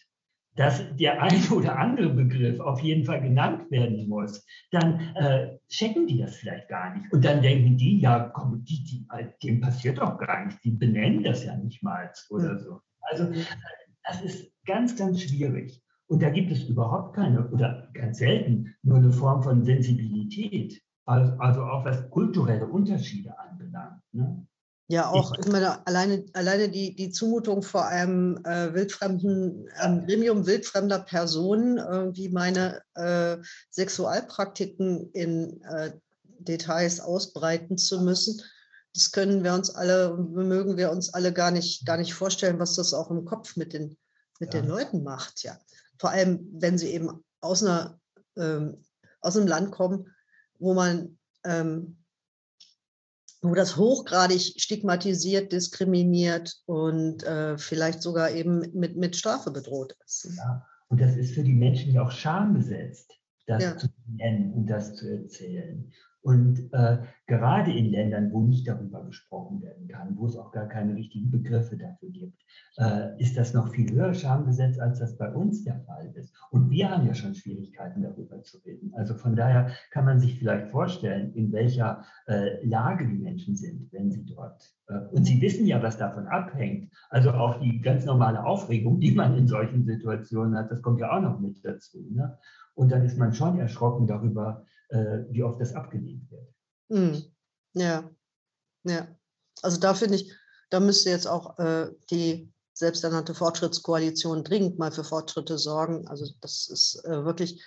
dass 0.57 0.83
der 0.95 1.21
eine 1.21 1.47
oder 1.55 1.77
andere 1.79 2.09
Begriff 2.09 2.59
auf 2.59 2.81
jeden 2.81 3.05
Fall 3.05 3.21
genannt 3.21 3.71
werden 3.71 4.09
muss, 4.09 4.45
dann 4.71 4.99
äh, 5.15 5.57
checken 5.69 6.07
die 6.07 6.17
das 6.17 6.35
vielleicht 6.35 6.67
gar 6.67 6.95
nicht. 6.95 7.11
Und 7.13 7.23
dann 7.23 7.41
denken 7.41 7.77
die, 7.77 7.99
ja, 7.99 8.31
komm, 8.33 8.63
die, 8.65 8.83
die, 8.83 9.07
dem 9.43 9.61
passiert 9.61 9.99
doch 9.99 10.17
gar 10.17 10.45
nichts, 10.45 10.61
die 10.61 10.71
benennen 10.71 11.23
das 11.23 11.45
ja 11.45 11.55
nicht 11.55 11.81
mal 11.83 12.11
oder 12.29 12.57
so. 12.59 12.81
Also 13.01 13.31
äh, 13.31 13.45
das 14.03 14.21
ist 14.21 14.51
ganz, 14.65 14.95
ganz 14.97 15.21
schwierig. 15.21 15.81
Und 16.07 16.21
da 16.21 16.29
gibt 16.29 16.51
es 16.51 16.63
überhaupt 16.63 17.15
keine 17.15 17.49
oder 17.49 17.89
ganz 17.93 18.17
selten 18.17 18.73
nur 18.81 18.97
eine 18.97 19.11
Form 19.11 19.43
von 19.43 19.63
Sensibilität, 19.63 20.81
also, 21.05 21.33
also 21.39 21.63
auch 21.63 21.85
was 21.85 22.09
kulturelle 22.09 22.65
Unterschiede 22.65 23.37
anbelangt. 23.37 24.01
Ne? 24.13 24.47
Ja, 24.89 25.09
auch, 25.09 25.37
ich 25.37 25.47
meine, 25.47 25.85
alleine, 25.85 26.25
alleine 26.31 26.69
die, 26.69 26.95
die 26.95 27.11
Zumutung 27.11 27.61
vor 27.61 27.87
einem 27.87 28.37
äh, 28.45 28.73
wildfremden, 28.73 29.67
einem 29.75 30.05
Gremium 30.05 30.45
wildfremder 30.45 30.99
Personen, 30.99 31.77
irgendwie 31.77 32.29
meine 32.29 32.81
äh, 32.95 33.37
Sexualpraktiken 33.69 35.11
in 35.11 35.61
äh, 35.63 35.91
Details 36.39 37.01
ausbreiten 37.01 37.77
zu 37.77 37.99
müssen, 37.99 38.41
das 38.93 39.11
können 39.11 39.43
wir 39.43 39.53
uns 39.53 39.69
alle, 39.69 40.15
mögen 40.15 40.77
wir 40.77 40.89
uns 40.91 41.13
alle 41.13 41.33
gar 41.33 41.51
nicht, 41.51 41.85
gar 41.85 41.97
nicht 41.97 42.13
vorstellen, 42.13 42.57
was 42.57 42.75
das 42.75 42.93
auch 42.93 43.11
im 43.11 43.25
Kopf 43.25 43.57
mit 43.57 43.73
den, 43.73 43.97
mit 44.39 44.53
ja. 44.53 44.61
den 44.61 44.69
Leuten 44.69 45.03
macht, 45.03 45.43
ja. 45.43 45.59
Vor 45.99 46.11
allem, 46.11 46.47
wenn 46.53 46.77
sie 46.77 46.91
eben 46.93 47.23
aus 47.41 47.61
einer, 47.61 47.99
ähm, 48.37 48.83
aus 49.19 49.35
einem 49.35 49.47
Land 49.47 49.71
kommen, 49.71 50.15
wo 50.59 50.73
man 50.73 51.19
ähm, 51.43 51.97
wo 53.41 53.53
das 53.53 53.77
hochgradig 53.77 54.41
stigmatisiert, 54.57 55.51
diskriminiert 55.51 56.55
und 56.65 57.23
äh, 57.23 57.57
vielleicht 57.57 58.01
sogar 58.01 58.31
eben 58.31 58.71
mit, 58.73 58.97
mit 58.97 59.15
Strafe 59.15 59.51
bedroht 59.51 59.95
ist. 60.05 60.29
Ja, 60.37 60.65
und 60.89 61.01
das 61.01 61.15
ist 61.15 61.33
für 61.33 61.43
die 61.43 61.53
Menschen 61.53 61.91
ja 61.91 62.03
auch 62.03 62.11
schambesetzt, 62.11 63.13
das 63.45 63.63
ja. 63.63 63.77
zu 63.77 63.87
nennen 64.07 64.53
und 64.53 64.67
das 64.67 64.95
zu 64.95 65.09
erzählen. 65.09 65.91
Und 66.21 66.69
äh, 66.73 66.97
gerade 67.25 67.71
in 67.71 67.85
Ländern, 67.85 68.31
wo 68.33 68.41
nicht 68.41 68.67
darüber 68.67 69.03
gesprochen 69.05 69.61
werden 69.61 69.87
kann, 69.87 70.17
wo 70.17 70.25
es 70.25 70.35
auch 70.35 70.51
gar 70.51 70.67
keine 70.67 70.95
richtigen 70.95 71.31
Begriffe 71.31 71.77
dafür 71.77 72.09
gibt, 72.09 72.43
äh, 72.77 73.21
ist 73.21 73.37
das 73.37 73.53
noch 73.53 73.69
viel 73.69 73.91
höher 73.93 74.13
schambesetzt, 74.13 74.79
als 74.79 74.99
das 74.99 75.17
bei 75.17 75.31
uns 75.31 75.63
der 75.63 75.79
Fall 75.81 76.11
ist. 76.15 76.35
Und 76.51 76.69
wir 76.69 76.89
haben 76.89 77.07
ja 77.07 77.13
schon 77.13 77.35
Schwierigkeiten, 77.35 78.01
darüber 78.01 78.41
zu 78.41 78.57
reden. 78.65 78.93
Also 78.95 79.13
von 79.13 79.35
daher 79.35 79.71
kann 79.91 80.05
man 80.05 80.19
sich 80.19 80.37
vielleicht 80.37 80.69
vorstellen, 80.69 81.33
in 81.33 81.51
welcher 81.51 82.03
äh, 82.27 82.65
Lage 82.65 83.07
die 83.07 83.19
Menschen 83.19 83.55
sind, 83.55 83.91
wenn 83.93 84.11
sie 84.11 84.25
dort. 84.25 84.61
Äh, 84.87 84.99
und 85.11 85.25
sie 85.25 85.41
wissen 85.41 85.65
ja, 85.65 85.81
was 85.81 85.97
davon 85.97 86.27
abhängt. 86.27 86.91
Also 87.09 87.31
auch 87.31 87.59
die 87.59 87.79
ganz 87.81 88.05
normale 88.05 88.43
Aufregung, 88.43 88.99
die 88.99 89.11
man 89.11 89.37
in 89.37 89.47
solchen 89.47 89.85
Situationen 89.85 90.57
hat, 90.57 90.71
das 90.71 90.81
kommt 90.81 90.99
ja 90.99 91.15
auch 91.15 91.21
noch 91.21 91.39
mit 91.39 91.63
dazu. 91.63 92.05
Ne? 92.11 92.37
Und 92.75 92.91
dann 92.91 93.03
ist 93.03 93.17
man 93.17 93.33
schon 93.33 93.59
erschrocken 93.59 94.07
darüber, 94.07 94.65
äh, 94.89 95.19
wie 95.29 95.43
oft 95.43 95.61
das 95.61 95.73
abgelehnt 95.73 96.29
wird. 96.31 96.47
Mhm. 96.89 97.23
Ja, 97.73 98.09
ja. 98.83 99.07
Also 99.61 99.79
da 99.79 99.93
finde 99.93 100.15
ich, 100.15 100.33
da 100.69 100.79
müsste 100.79 101.09
jetzt 101.09 101.27
auch 101.27 101.57
äh, 101.59 101.91
die 102.11 102.51
selbsternannte 102.73 103.33
Fortschrittskoalition 103.33 104.43
dringend 104.43 104.77
mal 104.77 104.91
für 104.91 105.03
Fortschritte 105.03 105.57
sorgen. 105.57 106.07
Also 106.07 106.27
das 106.41 106.67
ist 106.67 107.03
äh, 107.05 107.25
wirklich 107.25 107.63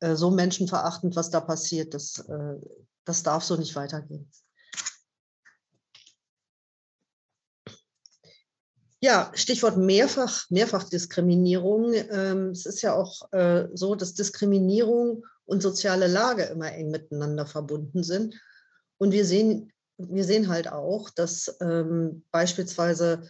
äh, 0.00 0.16
so 0.16 0.30
menschenverachtend, 0.30 1.16
was 1.16 1.30
da 1.30 1.40
passiert. 1.40 1.94
Das, 1.94 2.18
äh, 2.18 2.56
das 3.04 3.22
darf 3.22 3.42
so 3.44 3.56
nicht 3.56 3.74
weitergehen. 3.74 4.30
Ja, 9.00 9.30
Stichwort 9.34 9.76
mehrfach, 9.76 10.50
Mehrfachdiskriminierung. 10.50 11.94
Ähm, 11.94 12.50
es 12.50 12.66
ist 12.66 12.82
ja 12.82 12.94
auch 12.94 13.32
äh, 13.32 13.68
so, 13.72 13.94
dass 13.94 14.14
Diskriminierung 14.14 15.24
und 15.48 15.62
soziale 15.62 16.06
Lage 16.06 16.44
immer 16.44 16.70
eng 16.72 16.90
miteinander 16.90 17.46
verbunden 17.46 18.04
sind. 18.04 18.38
Und 18.98 19.12
wir 19.12 19.24
sehen, 19.24 19.72
wir 19.96 20.24
sehen 20.24 20.48
halt 20.48 20.70
auch, 20.70 21.08
dass 21.10 21.56
ähm, 21.60 22.24
beispielsweise 22.30 23.22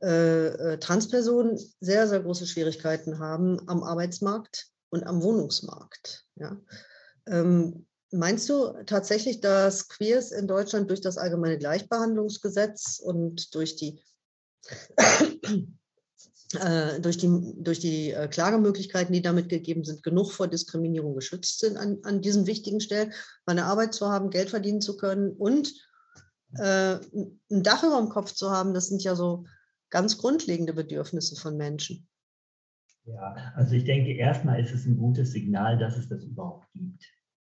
äh, 0.00 0.46
äh, 0.46 0.78
Transpersonen 0.78 1.58
sehr, 1.80 2.06
sehr 2.06 2.20
große 2.20 2.46
Schwierigkeiten 2.46 3.18
haben 3.18 3.60
am 3.68 3.82
Arbeitsmarkt 3.82 4.68
und 4.90 5.04
am 5.04 5.20
Wohnungsmarkt. 5.20 6.24
Ja. 6.36 6.56
Ähm, 7.26 7.86
meinst 8.12 8.48
du 8.48 8.74
tatsächlich, 8.86 9.40
dass 9.40 9.88
Queers 9.88 10.30
in 10.30 10.46
Deutschland 10.46 10.88
durch 10.90 11.00
das 11.00 11.18
allgemeine 11.18 11.58
Gleichbehandlungsgesetz 11.58 13.00
und 13.02 13.52
durch 13.56 13.74
die 13.74 14.00
durch 16.52 17.18
die, 17.18 17.54
durch 17.58 17.78
die 17.78 18.12
äh, 18.12 18.26
Klagemöglichkeiten, 18.26 19.12
die 19.12 19.20
damit 19.20 19.50
gegeben 19.50 19.84
sind, 19.84 20.02
genug 20.02 20.32
vor 20.32 20.48
Diskriminierung 20.48 21.14
geschützt 21.14 21.60
sind 21.60 21.76
an, 21.76 21.98
an 22.04 22.22
diesen 22.22 22.46
wichtigen 22.46 22.80
Stellen, 22.80 23.12
eine 23.44 23.64
Arbeit 23.64 23.92
zu 23.92 24.08
haben, 24.08 24.30
Geld 24.30 24.50
verdienen 24.50 24.80
zu 24.80 24.96
können 24.96 25.32
und 25.32 25.74
äh, 26.56 26.94
ein 26.94 27.62
Dach 27.62 27.84
über 27.84 27.98
dem 27.98 28.08
Kopf 28.08 28.32
zu 28.32 28.50
haben, 28.50 28.72
das 28.72 28.88
sind 28.88 29.02
ja 29.02 29.14
so 29.14 29.44
ganz 29.90 30.16
grundlegende 30.16 30.72
Bedürfnisse 30.72 31.36
von 31.36 31.56
Menschen. 31.56 32.08
Ja, 33.04 33.52
also 33.54 33.74
ich 33.74 33.84
denke, 33.84 34.12
erstmal 34.12 34.60
ist 34.60 34.72
es 34.72 34.86
ein 34.86 34.96
gutes 34.96 35.32
Signal, 35.32 35.78
dass 35.78 35.96
es 35.96 36.08
das 36.08 36.24
überhaupt 36.24 36.66
gibt. 36.72 37.04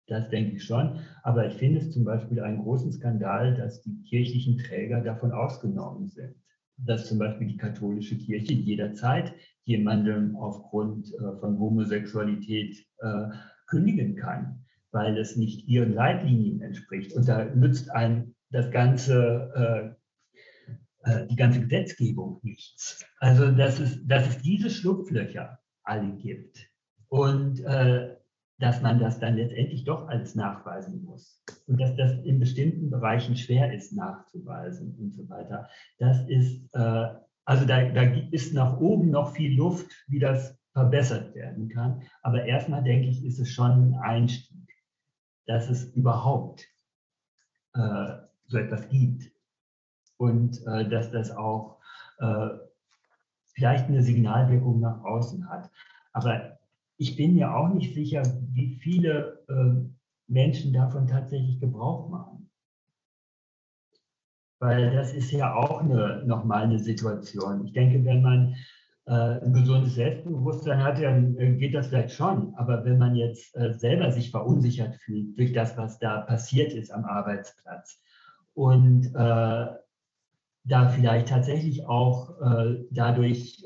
Das 0.07 0.29
denke 0.29 0.57
ich 0.57 0.63
schon. 0.63 0.99
Aber 1.23 1.47
ich 1.47 1.55
finde 1.55 1.79
es 1.79 1.91
zum 1.91 2.03
Beispiel 2.03 2.39
einen 2.41 2.61
großen 2.61 2.91
Skandal, 2.91 3.55
dass 3.55 3.81
die 3.81 4.03
kirchlichen 4.03 4.57
Träger 4.57 5.01
davon 5.01 5.31
ausgenommen 5.31 6.09
sind 6.09 6.35
dass 6.77 7.07
zum 7.07 7.19
Beispiel 7.19 7.47
die 7.47 7.57
katholische 7.57 8.17
Kirche 8.17 8.53
jederzeit 8.53 9.33
jemandem 9.63 10.35
aufgrund 10.35 11.13
äh, 11.13 11.39
von 11.39 11.57
Homosexualität 11.59 12.85
äh, 12.99 13.27
kündigen 13.67 14.15
kann, 14.15 14.65
weil 14.91 15.17
es 15.17 15.35
nicht 15.35 15.67
ihren 15.67 15.93
Leitlinien 15.93 16.61
entspricht. 16.61 17.13
Und 17.13 17.27
da 17.27 17.45
nützt 17.45 17.89
einem 17.91 18.35
das 18.51 18.69
ganze, 18.71 19.95
äh, 21.05 21.11
äh, 21.11 21.27
die 21.27 21.35
ganze 21.35 21.61
Gesetzgebung 21.61 22.39
nichts. 22.43 23.05
Also 23.19 23.51
dass 23.51 23.79
es, 23.79 24.05
dass 24.05 24.27
es 24.27 24.41
diese 24.41 24.69
Schlupflöcher 24.69 25.59
alle 25.83 26.15
gibt. 26.17 26.69
Und 27.07 27.61
äh, 27.61 28.15
dass 28.63 28.81
man 28.81 28.97
das 28.97 29.19
dann 29.19 29.35
letztendlich 29.35 29.83
doch 29.83 30.07
alles 30.07 30.35
nachweisen 30.35 31.03
muss 31.03 31.43
und 31.67 31.81
dass 31.81 31.97
das 31.97 32.13
in 32.23 32.39
bestimmten 32.39 32.89
Bereichen 32.89 33.35
schwer 33.35 33.73
ist 33.73 33.91
nachzuweisen 33.91 34.95
und 34.97 35.13
so 35.13 35.27
weiter. 35.29 35.67
Das 35.99 36.25
ist, 36.29 36.73
äh, 36.73 37.07
also 37.43 37.65
da, 37.65 37.83
da 37.89 38.03
ist 38.31 38.53
nach 38.53 38.79
oben 38.79 39.11
noch 39.11 39.33
viel 39.33 39.57
Luft, 39.57 39.91
wie 40.07 40.19
das 40.19 40.57
verbessert 40.71 41.35
werden 41.35 41.67
kann. 41.67 42.03
Aber 42.21 42.45
erstmal 42.45 42.81
denke 42.81 43.09
ich, 43.09 43.25
ist 43.25 43.37
es 43.37 43.49
schon 43.49 43.69
ein 43.69 43.95
Einstieg, 43.95 44.69
dass 45.45 45.69
es 45.69 45.83
überhaupt 45.93 46.65
äh, 47.73 48.13
so 48.47 48.57
etwas 48.59 48.87
gibt 48.87 49.29
und 50.15 50.65
äh, 50.67 50.87
dass 50.87 51.11
das 51.11 51.31
auch 51.31 51.79
äh, 52.19 52.47
vielleicht 53.55 53.89
eine 53.89 54.03
Signalwirkung 54.03 54.79
nach 54.79 55.03
außen 55.03 55.49
hat. 55.49 55.69
Aber 56.13 56.59
ich 57.03 57.17
bin 57.17 57.33
mir 57.33 57.53
auch 57.53 57.67
nicht 57.67 57.93
sicher, 57.93 58.23
wie 58.53 58.79
viele 58.81 59.43
äh, 59.49 60.31
Menschen 60.31 60.71
davon 60.71 61.05
tatsächlich 61.05 61.59
Gebrauch 61.59 62.09
machen. 62.09 62.49
Weil 64.61 64.89
das 64.95 65.13
ist 65.13 65.29
ja 65.31 65.53
auch 65.53 65.81
eine, 65.81 66.23
nochmal 66.25 66.63
eine 66.63 66.79
Situation. 66.79 67.65
Ich 67.65 67.73
denke, 67.73 68.05
wenn 68.05 68.21
man 68.21 68.55
äh, 69.05 69.11
ein 69.11 69.51
gesundes 69.51 69.95
Selbstbewusstsein 69.95 70.81
hat, 70.81 71.01
dann 71.01 71.35
äh, 71.37 71.57
geht 71.57 71.75
das 71.75 71.87
vielleicht 71.87 72.11
schon. 72.11 72.55
Aber 72.55 72.85
wenn 72.85 72.97
man 72.97 73.17
jetzt 73.17 73.53
äh, 73.57 73.73
selber 73.73 74.09
sich 74.13 74.31
verunsichert 74.31 74.95
fühlt 74.95 75.37
durch 75.37 75.51
das, 75.51 75.75
was 75.75 75.99
da 75.99 76.21
passiert 76.21 76.71
ist 76.71 76.89
am 76.89 77.03
Arbeitsplatz 77.03 78.01
und 78.53 79.07
äh, 79.07 79.67
da 80.65 80.87
vielleicht 80.87 81.27
tatsächlich 81.27 81.85
auch 81.85 82.39
äh, 82.39 82.85
dadurch 82.91 83.61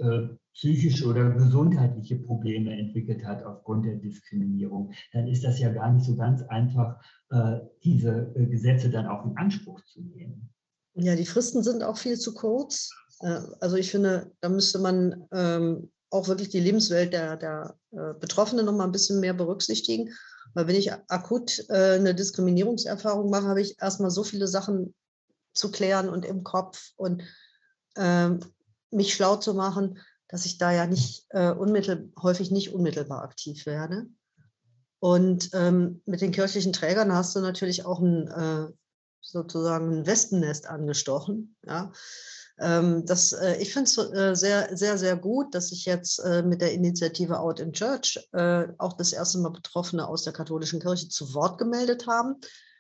psychische 0.58 1.06
oder 1.06 1.30
gesundheitliche 1.30 2.16
Probleme 2.16 2.76
entwickelt 2.76 3.24
hat 3.24 3.44
aufgrund 3.44 3.86
der 3.86 3.96
Diskriminierung, 3.96 4.92
dann 5.14 5.28
ist 5.28 5.44
das 5.44 5.60
ja 5.60 5.72
gar 5.72 5.92
nicht 5.94 6.06
so 6.06 6.16
ganz 6.16 6.42
einfach, 6.44 7.00
äh, 7.30 7.60
diese 7.84 8.34
äh, 8.36 8.48
Gesetze 8.48 8.90
dann 8.90 9.06
auch 9.06 9.24
in 9.26 9.38
Anspruch 9.38 9.80
zu 9.86 10.02
nehmen. 10.02 10.50
Ja, 10.96 11.16
die 11.16 11.28
Fristen 11.28 11.62
sind 11.62 11.84
auch 11.84 11.98
viel 11.98 12.18
zu 12.18 12.34
kurz. 12.34 12.90
Äh, 13.20 13.40
also 13.60 13.76
ich 13.76 13.92
finde, 13.92 14.32
da 14.42 14.50
müsste 14.50 14.80
man 14.80 15.28
ähm, 15.32 15.92
auch 16.10 16.28
wirklich 16.28 16.50
die 16.50 16.60
Lebenswelt 16.60 17.14
der, 17.14 17.38
der 17.38 17.76
Betroffenen 18.20 18.66
noch 18.66 18.76
mal 18.76 18.86
ein 18.86 18.94
bisschen 18.94 19.20
mehr 19.20 19.34
berücksichtigen. 19.34 20.14
Weil 20.54 20.68
wenn 20.68 20.76
ich 20.78 20.94
akut 20.94 21.70
eine 21.70 22.16
Diskriminierungserfahrung 22.16 23.30
mache, 23.30 23.48
habe 23.48 23.60
ich 23.60 23.82
erstmal 23.82 24.10
so 24.10 24.24
viele 24.24 24.48
Sachen 24.48 24.96
zu 25.54 25.70
klären 25.70 26.08
und 26.08 26.24
im 26.24 26.46
Kopf 26.46 26.94
und 26.96 27.24
ähm, 27.98 28.40
mich 28.90 29.14
schlau 29.14 29.36
zu 29.36 29.54
machen, 29.54 30.00
dass 30.28 30.46
ich 30.46 30.58
da 30.58 30.72
ja 30.72 30.88
nicht 30.88 31.26
äh, 31.30 31.52
unmittel, 31.52 32.12
häufig 32.22 32.52
nicht 32.52 32.74
unmittelbar 32.74 33.24
aktiv 33.24 33.66
werde. 33.66 34.08
Und 35.00 35.52
ähm, 35.54 36.02
mit 36.06 36.22
den 36.22 36.32
kirchlichen 36.32 36.74
Trägern 36.74 37.14
hast 37.14 37.36
du 37.36 37.40
natürlich 37.40 37.86
auch 37.86 38.00
ein, 38.00 38.28
äh, 38.28 38.68
sozusagen 39.22 40.00
ein 40.00 40.08
Wespennest 40.08 40.68
angestochen. 40.68 41.56
Ja? 41.66 41.92
Ähm, 42.60 43.06
das, 43.06 43.34
äh, 43.34 43.58
ich 43.58 43.72
finde 43.72 43.90
es 43.90 43.98
äh, 43.98 44.36
sehr, 44.36 44.76
sehr, 44.76 44.98
sehr 44.98 45.16
gut, 45.16 45.54
dass 45.54 45.70
sich 45.70 45.86
jetzt 45.86 46.20
äh, 46.20 46.42
mit 46.42 46.62
der 46.62 46.74
Initiative 46.74 47.40
Out 47.40 47.60
in 47.60 47.74
Church 47.74 48.20
äh, 48.34 48.68
auch 48.80 48.94
das 48.94 49.14
erste 49.14 49.38
Mal 49.38 49.52
Betroffene 49.52 50.08
aus 50.08 50.24
der 50.24 50.34
katholischen 50.34 50.80
Kirche 50.80 51.10
zu 51.10 51.34
Wort 51.36 51.60
gemeldet 51.60 52.08
haben. 52.08 52.36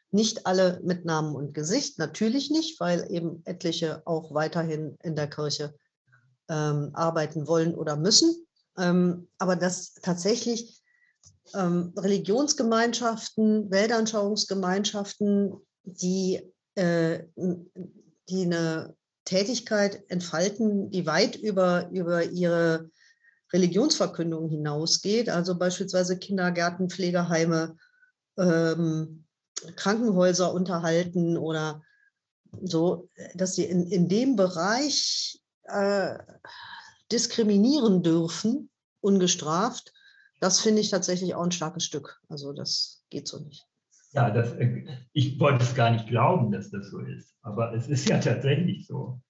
Nicht 0.10 0.48
alle 0.48 0.80
mit 0.84 1.06
Namen 1.06 1.36
und 1.36 1.54
Gesicht, 1.54 2.00
natürlich 2.00 2.50
nicht, 2.50 2.80
weil 2.80 3.06
eben 3.12 3.41
etliche 3.45 4.02
auch 4.06 4.34
weiterhin 4.34 4.98
in 5.04 5.16
der 5.16 5.30
Kirche 5.30 5.76
ähm, 6.50 6.91
arbeiten 6.93 7.48
wollen 7.48 7.76
oder 7.76 7.95
müssen. 7.95 8.48
Ähm, 8.78 9.28
aber 9.38 9.56
dass 9.56 9.95
tatsächlich 9.95 10.82
ähm, 11.54 11.93
Religionsgemeinschaften, 11.98 13.72
Weltanschauungsgemeinschaften, 13.72 15.56
die, 15.84 16.41
äh, 16.76 17.24
die 18.30 18.41
eine 18.43 18.95
Tätigkeit 19.26 20.04
entfalten, 20.10 20.91
die 20.91 21.06
weit 21.06 21.36
über, 21.36 21.89
über 21.89 22.24
ihre 22.24 22.89
Religionsverkündung 23.54 24.50
hinausgeht, 24.50 25.30
also 25.30 25.58
beispielsweise 25.58 26.18
Kindergärten, 26.18 26.89
Pflegeheime, 26.89 27.78
ähm, 28.38 29.26
Krankenhäuser 29.76 30.54
unterhalten 30.54 31.38
oder 31.38 31.82
so, 32.62 33.10
dass 33.36 33.56
sie 33.56 33.66
in, 33.66 33.88
in 33.88 34.08
dem 34.08 34.36
Bereich 34.36 35.41
äh, 35.68 36.18
diskriminieren 37.11 38.03
dürfen, 38.03 38.70
ungestraft, 39.01 39.93
das 40.39 40.59
finde 40.59 40.82
ich 40.82 40.89
tatsächlich 40.89 41.36
auch 41.36 41.43
ein 41.43 41.51
starkes 41.51 41.84
Stück. 41.84 42.22
Also 42.30 42.53
das 42.53 43.03
geht 43.09 43.28
so 43.28 43.39
nicht. 43.39 43.65
Ja, 44.13 44.30
das, 44.30 44.53
äh, 44.53 44.86
ich 45.13 45.39
wollte 45.39 45.63
es 45.63 45.76
gar 45.76 45.91
nicht 45.91 46.07
glauben, 46.07 46.51
dass 46.51 46.72
das 46.72 46.89
so 46.89 46.99
ist, 46.99 47.36
aber 47.41 47.74
es 47.74 47.88
ist 47.88 48.07
ja 48.07 48.20
tatsächlich 48.20 48.88
so. 48.88 49.22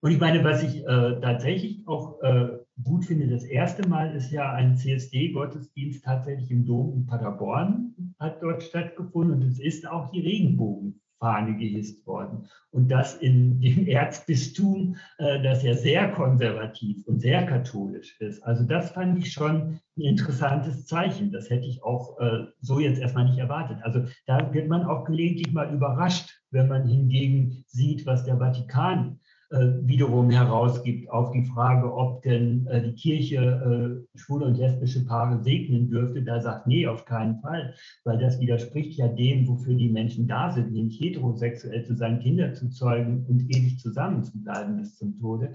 Und 0.00 0.10
ich 0.10 0.20
meine, 0.20 0.44
was 0.44 0.62
ich 0.62 0.84
äh, 0.84 1.20
tatsächlich 1.20 1.86
auch 1.86 2.20
äh, 2.20 2.58
gut 2.82 3.06
finde, 3.06 3.26
das 3.26 3.44
erste 3.44 3.88
Mal 3.88 4.14
ist 4.14 4.30
ja 4.30 4.52
ein 4.52 4.76
CSD-Gottesdienst 4.76 6.04
tatsächlich 6.04 6.50
im 6.50 6.66
Dom 6.66 6.92
in 6.92 7.06
Paderborn, 7.06 8.14
hat 8.18 8.42
dort 8.42 8.62
stattgefunden 8.62 9.40
und 9.40 9.48
es 9.48 9.58
ist 9.58 9.86
auch 9.88 10.10
die 10.10 10.20
Regenbogen 10.20 11.00
Fahne 11.24 11.56
gehisst 11.56 12.06
worden. 12.06 12.50
Und 12.70 12.90
das 12.90 13.14
in 13.14 13.58
dem 13.58 13.86
Erzbistum, 13.88 14.96
äh, 15.16 15.42
das 15.42 15.62
ja 15.62 15.74
sehr 15.74 16.12
konservativ 16.12 17.02
und 17.06 17.18
sehr 17.18 17.46
katholisch 17.46 18.20
ist. 18.20 18.42
Also 18.42 18.64
das 18.64 18.90
fand 18.90 19.16
ich 19.16 19.32
schon 19.32 19.80
ein 19.96 20.02
interessantes 20.02 20.84
Zeichen. 20.84 21.32
Das 21.32 21.48
hätte 21.48 21.64
ich 21.64 21.82
auch 21.82 22.20
äh, 22.20 22.44
so 22.60 22.78
jetzt 22.78 23.00
erstmal 23.00 23.24
nicht 23.24 23.38
erwartet. 23.38 23.78
Also 23.82 24.04
da 24.26 24.52
wird 24.52 24.68
man 24.68 24.84
auch 24.84 25.06
gelegentlich 25.06 25.50
mal 25.54 25.72
überrascht, 25.72 26.28
wenn 26.50 26.68
man 26.68 26.86
hingegen 26.86 27.64
sieht, 27.68 28.04
was 28.04 28.24
der 28.24 28.36
Vatikan 28.36 29.18
wiederum 29.82 30.30
herausgibt 30.30 31.10
auf 31.10 31.30
die 31.32 31.44
Frage, 31.44 31.94
ob 31.94 32.22
denn 32.22 32.66
äh, 32.66 32.82
die 32.82 32.94
Kirche 32.94 34.04
äh, 34.14 34.18
schwule 34.18 34.46
und 34.46 34.56
lesbische 34.56 35.04
Paare 35.04 35.42
segnen 35.42 35.90
dürfte. 35.90 36.22
Da 36.22 36.40
sagt, 36.40 36.66
nee, 36.66 36.86
auf 36.86 37.04
keinen 37.04 37.40
Fall, 37.40 37.74
weil 38.04 38.18
das 38.18 38.40
widerspricht 38.40 38.98
ja 38.98 39.08
dem, 39.08 39.46
wofür 39.48 39.74
die 39.74 39.88
Menschen 39.88 40.26
da 40.26 40.50
sind, 40.50 40.72
nämlich 40.72 41.00
heterosexuell 41.00 41.84
zu 41.84 41.94
sein, 41.94 42.20
Kinder 42.20 42.52
zu 42.52 42.68
zeugen 42.70 43.24
und 43.28 43.42
ewig 43.54 43.78
zusammen 43.78 44.24
zu 44.24 44.42
bleiben 44.42 44.76
bis 44.76 44.96
zum 44.96 45.18
Tode. 45.20 45.52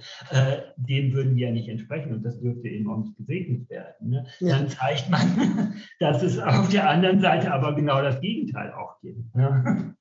dem 0.77 1.13
würden 1.13 1.35
wir 1.35 1.47
ja 1.47 1.53
nicht 1.53 1.69
entsprechen 1.69 2.13
und 2.13 2.23
das 2.23 2.39
dürfte 2.39 2.67
eben 2.67 2.89
auch 2.89 2.97
nicht 2.97 3.17
gesegnet 3.17 3.69
werden. 3.69 4.09
Ne? 4.09 4.25
Ja. 4.39 4.57
Dann 4.57 4.69
zeigt 4.69 5.09
man, 5.09 5.73
dass 5.99 6.23
es 6.23 6.39
auf 6.39 6.69
der 6.69 6.89
anderen 6.89 7.19
Seite 7.19 7.53
aber 7.53 7.75
genau 7.75 8.01
das 8.01 8.19
Gegenteil 8.21 8.71
auch 8.73 8.99
gibt. 9.01 9.35
Ne? 9.35 9.95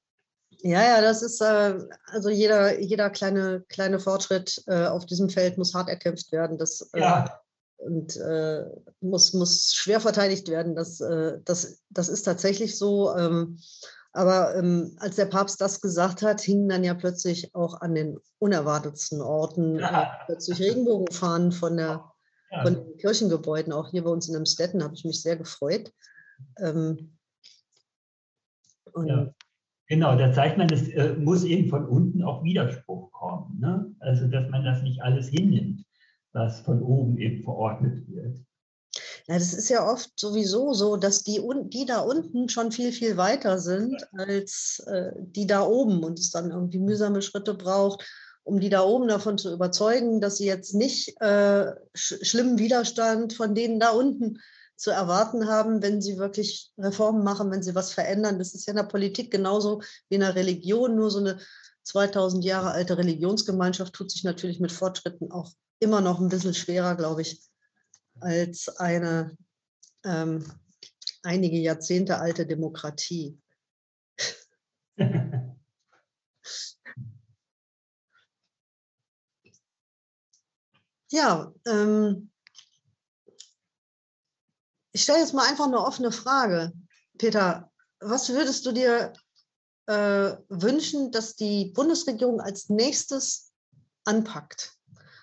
Ja, 0.62 0.82
ja, 0.82 1.00
das 1.00 1.22
ist 1.22 1.40
äh, 1.40 1.78
also 2.06 2.30
jeder, 2.30 2.80
jeder 2.80 3.10
kleine, 3.10 3.64
kleine 3.68 4.00
Fortschritt 4.00 4.62
äh, 4.66 4.86
auf 4.86 5.06
diesem 5.06 5.28
Feld 5.28 5.56
muss 5.56 5.74
hart 5.74 5.88
erkämpft 5.88 6.32
werden. 6.32 6.58
Das, 6.58 6.90
äh, 6.92 7.00
ja. 7.00 7.40
Und 7.76 8.16
äh, 8.16 8.64
muss, 9.00 9.34
muss 9.34 9.72
schwer 9.72 10.00
verteidigt 10.00 10.48
werden. 10.48 10.74
Das, 10.74 11.00
äh, 11.00 11.38
das, 11.44 11.84
das 11.90 12.08
ist 12.08 12.24
tatsächlich 12.24 12.76
so. 12.76 13.14
Ähm, 13.16 13.60
aber 14.12 14.56
ähm, 14.56 14.96
als 14.98 15.14
der 15.14 15.26
Papst 15.26 15.60
das 15.60 15.80
gesagt 15.80 16.22
hat, 16.22 16.40
hingen 16.40 16.68
dann 16.68 16.82
ja 16.82 16.94
plötzlich 16.94 17.54
auch 17.54 17.80
an 17.80 17.94
den 17.94 18.18
unerwartetsten 18.40 19.20
Orten 19.20 19.78
ja. 19.78 20.18
plötzlich 20.26 20.58
Regenbogenfahnen 20.58 21.52
von, 21.52 21.76
der, 21.76 22.10
ja. 22.50 22.62
von 22.62 22.74
den 22.74 22.96
Kirchengebäuden. 22.96 23.72
Auch 23.72 23.90
hier 23.90 24.02
bei 24.02 24.10
uns 24.10 24.28
in 24.28 24.34
Amstetten 24.34 24.82
habe 24.82 24.94
ich 24.94 25.04
mich 25.04 25.22
sehr 25.22 25.36
gefreut. 25.36 25.92
Ähm, 26.58 27.16
und 28.92 29.06
ja. 29.06 29.32
Genau, 29.88 30.16
da 30.16 30.32
zeigt 30.32 30.58
man, 30.58 30.70
es 30.70 30.88
äh, 30.90 31.14
muss 31.14 31.44
eben 31.44 31.70
von 31.70 31.86
unten 31.86 32.22
auch 32.22 32.44
Widerspruch 32.44 33.10
kommen. 33.10 33.58
Ne? 33.58 33.94
Also, 34.00 34.26
dass 34.26 34.50
man 34.50 34.62
das 34.64 34.82
nicht 34.82 35.02
alles 35.02 35.28
hinnimmt, 35.28 35.84
was 36.32 36.60
von 36.60 36.82
oben 36.82 37.16
eben 37.18 37.42
verordnet 37.42 38.06
wird. 38.08 38.36
Ja, 39.26 39.34
das 39.34 39.54
ist 39.54 39.68
ja 39.70 39.90
oft 39.90 40.10
sowieso 40.18 40.74
so, 40.74 40.96
dass 40.96 41.22
die, 41.22 41.42
die 41.68 41.86
da 41.86 42.00
unten 42.00 42.48
schon 42.48 42.70
viel, 42.70 42.92
viel 42.92 43.16
weiter 43.16 43.58
sind 43.58 44.06
als 44.12 44.82
äh, 44.86 45.12
die 45.16 45.46
da 45.46 45.62
oben 45.62 46.02
und 46.02 46.18
es 46.18 46.30
dann 46.30 46.50
irgendwie 46.50 46.78
mühsame 46.78 47.22
Schritte 47.22 47.54
braucht, 47.54 48.06
um 48.42 48.60
die 48.60 48.70
da 48.70 48.82
oben 48.82 49.08
davon 49.08 49.36
zu 49.36 49.52
überzeugen, 49.52 50.20
dass 50.20 50.38
sie 50.38 50.46
jetzt 50.46 50.74
nicht 50.74 51.20
äh, 51.20 51.72
sch 51.94 52.14
schlimmen 52.22 52.58
Widerstand 52.58 53.34
von 53.34 53.54
denen 53.54 53.80
da 53.80 53.90
unten 53.90 54.38
zu 54.78 54.90
erwarten 54.92 55.48
haben, 55.48 55.82
wenn 55.82 56.00
sie 56.00 56.18
wirklich 56.18 56.72
Reformen 56.78 57.24
machen, 57.24 57.50
wenn 57.50 57.64
sie 57.64 57.74
was 57.74 57.92
verändern. 57.92 58.38
Das 58.38 58.54
ist 58.54 58.66
ja 58.66 58.70
in 58.70 58.76
der 58.76 58.84
Politik 58.84 59.30
genauso 59.32 59.82
wie 60.08 60.14
in 60.14 60.20
der 60.20 60.36
Religion. 60.36 60.94
Nur 60.94 61.10
so 61.10 61.18
eine 61.18 61.40
2000 61.82 62.44
Jahre 62.44 62.70
alte 62.70 62.96
Religionsgemeinschaft 62.96 63.92
tut 63.92 64.12
sich 64.12 64.22
natürlich 64.22 64.60
mit 64.60 64.70
Fortschritten 64.70 65.32
auch 65.32 65.50
immer 65.80 66.00
noch 66.00 66.20
ein 66.20 66.28
bisschen 66.28 66.54
schwerer, 66.54 66.94
glaube 66.94 67.22
ich, 67.22 67.42
als 68.20 68.68
eine 68.78 69.36
ähm, 70.04 70.44
einige 71.24 71.56
Jahrzehnte 71.56 72.18
alte 72.18 72.46
Demokratie. 72.46 73.36
ja, 81.10 81.52
ähm, 81.66 82.30
ich 84.98 85.04
stelle 85.04 85.20
jetzt 85.20 85.32
mal 85.32 85.48
einfach 85.48 85.66
eine 85.66 85.78
offene 85.78 86.10
Frage. 86.10 86.72
Peter, 87.18 87.70
was 88.00 88.30
würdest 88.30 88.66
du 88.66 88.72
dir 88.72 89.12
äh, 89.86 90.32
wünschen, 90.48 91.12
dass 91.12 91.36
die 91.36 91.66
Bundesregierung 91.66 92.40
als 92.40 92.68
nächstes 92.68 93.52
anpackt? 94.04 94.76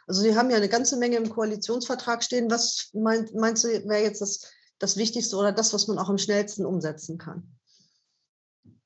Also 0.08 0.22
Sie 0.22 0.38
haben 0.38 0.50
ja 0.50 0.56
eine 0.56 0.70
ganze 0.70 0.98
Menge 0.98 1.18
im 1.18 1.30
Koalitionsvertrag 1.30 2.24
stehen. 2.24 2.50
Was 2.50 2.90
mein, 2.94 3.28
meinst 3.34 3.66
du, 3.66 3.68
wäre 3.68 4.04
jetzt 4.04 4.22
das, 4.22 4.50
das 4.80 4.96
Wichtigste 4.96 5.36
oder 5.36 5.52
das, 5.52 5.74
was 5.74 5.90
man 5.90 5.98
auch 5.98 6.10
am 6.10 6.20
schnellsten 6.20 6.66
umsetzen 6.66 7.18
kann? 7.18 7.44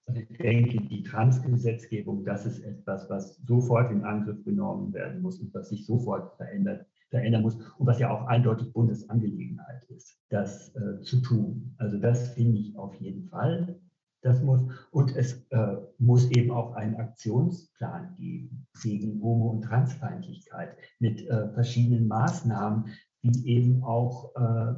Also 0.08 0.22
ich 0.22 0.38
denke, 0.40 0.82
die 0.88 1.04
Transgesetzgebung, 1.04 2.26
das 2.26 2.48
ist 2.48 2.62
etwas, 2.62 3.08
was 3.12 3.38
sofort 3.46 3.92
in 3.92 4.04
Angriff 4.06 4.44
genommen 4.44 4.92
werden 4.92 5.22
muss 5.22 5.40
und 5.40 5.54
was 5.54 5.70
sich 5.70 5.86
sofort 5.86 6.36
verändert 6.38 6.88
verändern 7.10 7.42
muss 7.42 7.56
und 7.78 7.88
was 7.88 8.00
ja 8.00 8.10
auch 8.10 8.28
eindeutig 8.28 8.72
Bundesangelegenheit 8.74 9.84
ist, 9.90 10.18
das 10.30 10.74
äh, 10.76 11.02
zu 11.02 11.22
tun. 11.22 11.74
Also 11.78 11.98
das 11.98 12.30
finde 12.30 12.60
ich 12.60 12.78
auf 12.78 12.96
jeden 12.96 13.28
Fall. 13.30 13.80
Das 14.22 14.42
muss, 14.44 14.62
und 14.92 15.16
es 15.16 15.46
äh, 15.50 15.78
muss 15.98 16.30
eben 16.32 16.52
auch 16.52 16.74
einen 16.74 16.98
Aktionsplan 16.98 18.16
geben 18.18 18.68
gegen 18.82 19.22
Homo- 19.22 19.52
und 19.52 19.62
Transfeindlichkeit 19.62 20.76
mit 21.00 21.26
äh, 21.28 21.50
verschiedenen 21.54 22.08
Maßnahmen, 22.08 22.88
die 23.24 23.48
eben 23.48 23.82
auch 23.84 24.36
äh, 24.36 24.74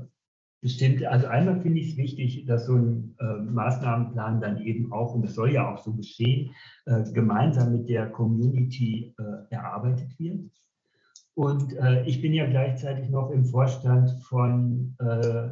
bestimmte, 0.62 1.10
also 1.10 1.26
einmal 1.26 1.60
finde 1.60 1.80
ich 1.80 1.94
es 1.94 1.98
wichtig, 1.98 2.46
dass 2.46 2.68
so 2.68 2.76
ein 2.76 3.16
äh, 3.20 3.42
Maßnahmenplan 3.42 4.42
dann 4.42 4.62
eben 4.62 4.94
auch, 4.94 5.16
und 5.16 5.24
das 5.24 5.34
soll 5.34 5.52
ja 5.52 5.74
auch 5.74 5.84
so 5.84 5.92
geschehen, 5.94 6.52
äh, 6.86 7.02
gemeinsam 7.12 7.72
mit 7.72 7.90
der 7.90 8.12
Community 8.12 9.16
erarbeitet 9.50 10.20
wird 10.20 10.52
und 11.36 11.74
äh, 11.78 12.04
ich 12.06 12.22
bin 12.22 12.34
ja 12.34 12.46
gleichzeitig 12.46 13.10
noch 13.10 13.32
im 13.32 13.46
Vorstand 13.46 14.12
von 14.24 14.96
äh, 15.00 15.50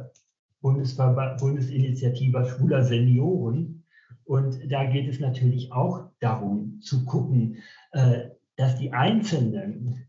Bundesinitiative 0.60 2.46
Schwuler 2.46 2.84
Senioren. 2.84 3.84
Und 4.24 4.70
da 4.70 4.84
geht 4.84 5.08
es 5.08 5.20
natürlich 5.20 5.72
auch 5.72 6.10
darum 6.20 6.80
zu 6.80 7.04
gucken, 7.04 7.56
äh, 7.92 8.28
dass 8.56 8.76
die 8.76 8.92
einzelnen 8.92 10.06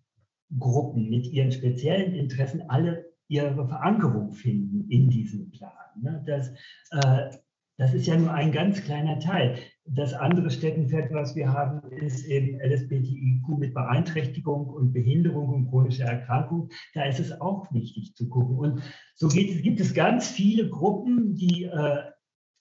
Gruppen 0.60 1.10
mit 1.10 1.26
ihren 1.28 1.52
speziellen 1.52 2.14
Interessen 2.14 2.62
alle 2.68 3.06
ihre 3.30 3.66
Verankerung 3.66 4.34
finden 4.34 4.90
in 4.90 5.10
diesem 5.10 5.52
Plan. 5.52 5.72
Ne? 6.02 6.22
Dass, 6.28 6.50
äh, 6.92 7.38
das 7.78 7.94
ist 7.94 8.06
ja 8.06 8.18
nur 8.18 8.34
ein 8.34 8.52
ganz 8.52 8.84
kleiner 8.84 9.20
Teil. 9.20 9.56
Das 9.94 10.14
andere 10.14 10.50
Steckenpferd, 10.50 11.12
was 11.12 11.36
wir 11.36 11.52
haben, 11.52 11.82
ist 11.92 12.26
eben 12.26 12.60
LSBTIQ 12.62 13.58
mit 13.58 13.74
Beeinträchtigung 13.74 14.68
und 14.68 14.94
Behinderung 14.94 15.50
und 15.50 15.70
chronischer 15.70 16.06
Erkrankung. 16.06 16.70
Da 16.94 17.04
ist 17.04 17.20
es 17.20 17.42
auch 17.42 17.72
wichtig 17.74 18.16
zu 18.16 18.30
gucken. 18.30 18.58
Und 18.58 18.82
so 19.16 19.28
geht, 19.28 19.62
gibt 19.64 19.82
es 19.82 19.94
ganz 19.94 20.30
viele 20.30 20.70
Gruppen, 20.70 21.36
die 21.36 21.66
äh, 21.66 21.98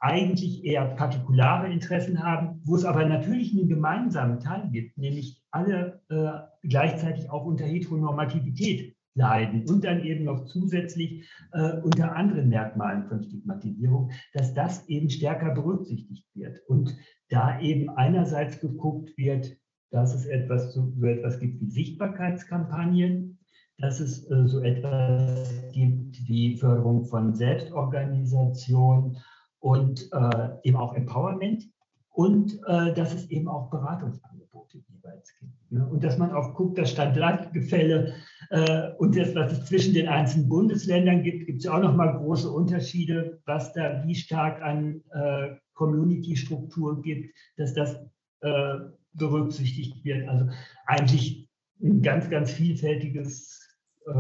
eigentlich 0.01 0.65
eher 0.65 0.87
partikulare 0.97 1.71
Interessen 1.71 2.21
haben, 2.21 2.61
wo 2.65 2.75
es 2.75 2.85
aber 2.85 3.05
natürlich 3.05 3.53
einen 3.53 3.69
gemeinsamen 3.69 4.41
Teil 4.41 4.69
gibt, 4.73 4.99
nämlich 4.99 5.41
alle 5.53 6.01
äh, 6.09 6.67
gleichzeitig 6.67 7.31
auch 7.31 7.45
unter 7.45 7.65
Heteronormativität 7.65 8.97
leiden. 9.21 9.69
Und 9.69 9.85
dann 9.85 10.03
eben 10.03 10.25
noch 10.25 10.47
zusätzlich 10.47 11.29
äh, 11.53 11.79
unter 11.83 12.17
anderen 12.17 12.49
Merkmalen 12.49 13.07
von 13.09 13.23
Stigmatisierung, 13.23 14.11
dass 14.33 14.55
das 14.55 14.89
eben 14.89 15.11
stärker 15.11 15.55
berücksichtigt 15.55 16.27
wird. 16.35 16.59
Und 16.67 16.97
da 17.29 17.61
eben 17.61 17.91
einerseits 17.91 18.61
geguckt 18.61 19.17
wird, 19.17 19.57
dass 19.91 20.15
es 20.15 20.27
etwas 20.27 20.73
so, 20.73 20.93
etwas 21.03 21.39
gibt 21.39 21.61
wie 21.61 21.71
Sichtbarkeitskampagnen, 21.71 23.39
dass 23.79 24.01
es 24.01 24.31
äh, 24.31 24.47
so 24.47 24.61
etwas 24.61 25.71
gibt 25.73 26.17
wie 26.29 26.57
Förderung 26.57 27.05
von 27.05 27.35
Selbstorganisation 27.35 29.17
und 29.61 30.09
äh, 30.13 30.49
eben 30.63 30.77
auch 30.77 30.95
Empowerment 30.95 31.65
und 32.11 32.55
äh, 32.67 32.95
dass 32.95 33.15
es 33.15 33.31
eben 33.31 33.49
auch 33.49 33.71
Beratungsangebote 33.71 34.30
jeweils 34.79 35.33
gibt. 35.39 35.73
Ne? 35.73 35.87
Und 35.87 36.03
dass 36.05 36.19
man 36.19 36.33
auch 36.33 36.55
guckt, 36.55 36.79
das 36.79 36.91
Stadt-Land-Gefälle 36.91 38.15
äh, 38.51 38.91
und 38.99 39.17
das, 39.17 39.35
was 39.35 39.53
es 39.53 39.65
zwischen 39.67 39.95
den 39.95 40.09
einzelnen 40.09 40.49
Bundesländern 40.49 41.23
gibt, 41.23 41.47
gibt 41.47 41.61
es 41.61 41.67
auch 41.67 41.81
nochmal 41.81 42.17
große 42.17 42.51
Unterschiede, 42.51 43.41
was 43.47 43.73
da 43.73 44.05
wie 44.05 44.15
stark 44.15 44.63
an 44.63 45.03
äh, 45.13 45.57
Community-Struktur 45.75 47.03
gibt, 47.03 47.35
dass 47.57 47.75
das 47.75 47.97
äh, 48.41 48.75
berücksichtigt 49.15 50.05
wird. 50.05 50.29
Also 50.29 50.49
eigentlich 50.87 51.49
ein 51.83 52.03
ganz, 52.03 52.29
ganz 52.29 52.51
vielfältiges 52.51 53.61
äh, 54.07 54.13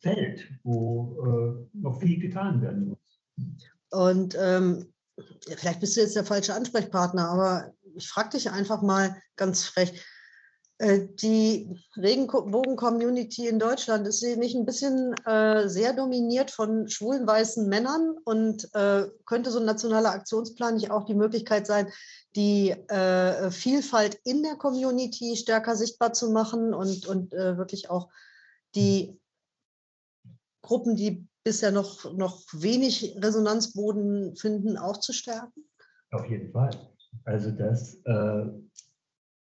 Feld, 0.00 0.46
wo 0.62 1.68
äh, 1.74 1.78
noch 1.78 2.00
viel 2.00 2.18
getan 2.20 2.60
werden 2.60 2.88
muss. 2.88 3.20
Und 3.90 4.36
ähm, 4.40 4.86
vielleicht 5.56 5.80
bist 5.80 5.96
du 5.96 6.00
jetzt 6.00 6.16
der 6.16 6.24
falsche 6.24 6.54
Ansprechpartner, 6.54 7.28
aber 7.28 7.72
ich 7.96 8.08
frage 8.08 8.30
dich 8.30 8.50
einfach 8.50 8.82
mal 8.82 9.20
ganz 9.36 9.64
frech. 9.64 10.04
Äh, 10.78 11.06
die 11.14 11.82
Regenbogen-Community 11.96 13.48
in 13.48 13.58
Deutschland 13.58 14.06
ist 14.06 14.20
sie 14.20 14.36
nicht 14.36 14.54
ein 14.54 14.66
bisschen 14.66 15.14
äh, 15.24 15.68
sehr 15.68 15.94
dominiert 15.94 16.50
von 16.50 16.88
schwulen 16.88 17.26
weißen 17.26 17.66
Männern 17.68 18.16
und 18.24 18.68
äh, 18.74 19.06
könnte 19.24 19.50
so 19.50 19.58
ein 19.58 19.64
nationaler 19.64 20.10
Aktionsplan 20.10 20.74
nicht 20.74 20.90
auch 20.90 21.04
die 21.04 21.14
Möglichkeit 21.14 21.66
sein, 21.66 21.90
die 22.34 22.70
äh, 22.70 23.50
Vielfalt 23.50 24.18
in 24.24 24.42
der 24.42 24.56
Community 24.56 25.36
stärker 25.36 25.76
sichtbar 25.76 26.12
zu 26.12 26.30
machen 26.30 26.74
und, 26.74 27.06
und 27.06 27.32
äh, 27.32 27.56
wirklich 27.56 27.88
auch 27.88 28.10
die 28.74 29.18
Gruppen, 30.60 30.96
die 30.96 31.26
bisher 31.42 31.70
noch, 31.70 32.12
noch 32.12 32.42
wenig 32.52 33.16
Resonanzboden 33.22 34.36
finden, 34.36 34.76
auch 34.76 34.98
zu 34.98 35.12
stärken? 35.14 35.64
Auf 36.10 36.28
jeden 36.28 36.52
Fall. 36.52 36.70
Also 37.24 37.50
das 37.50 37.94
äh, 38.04 38.46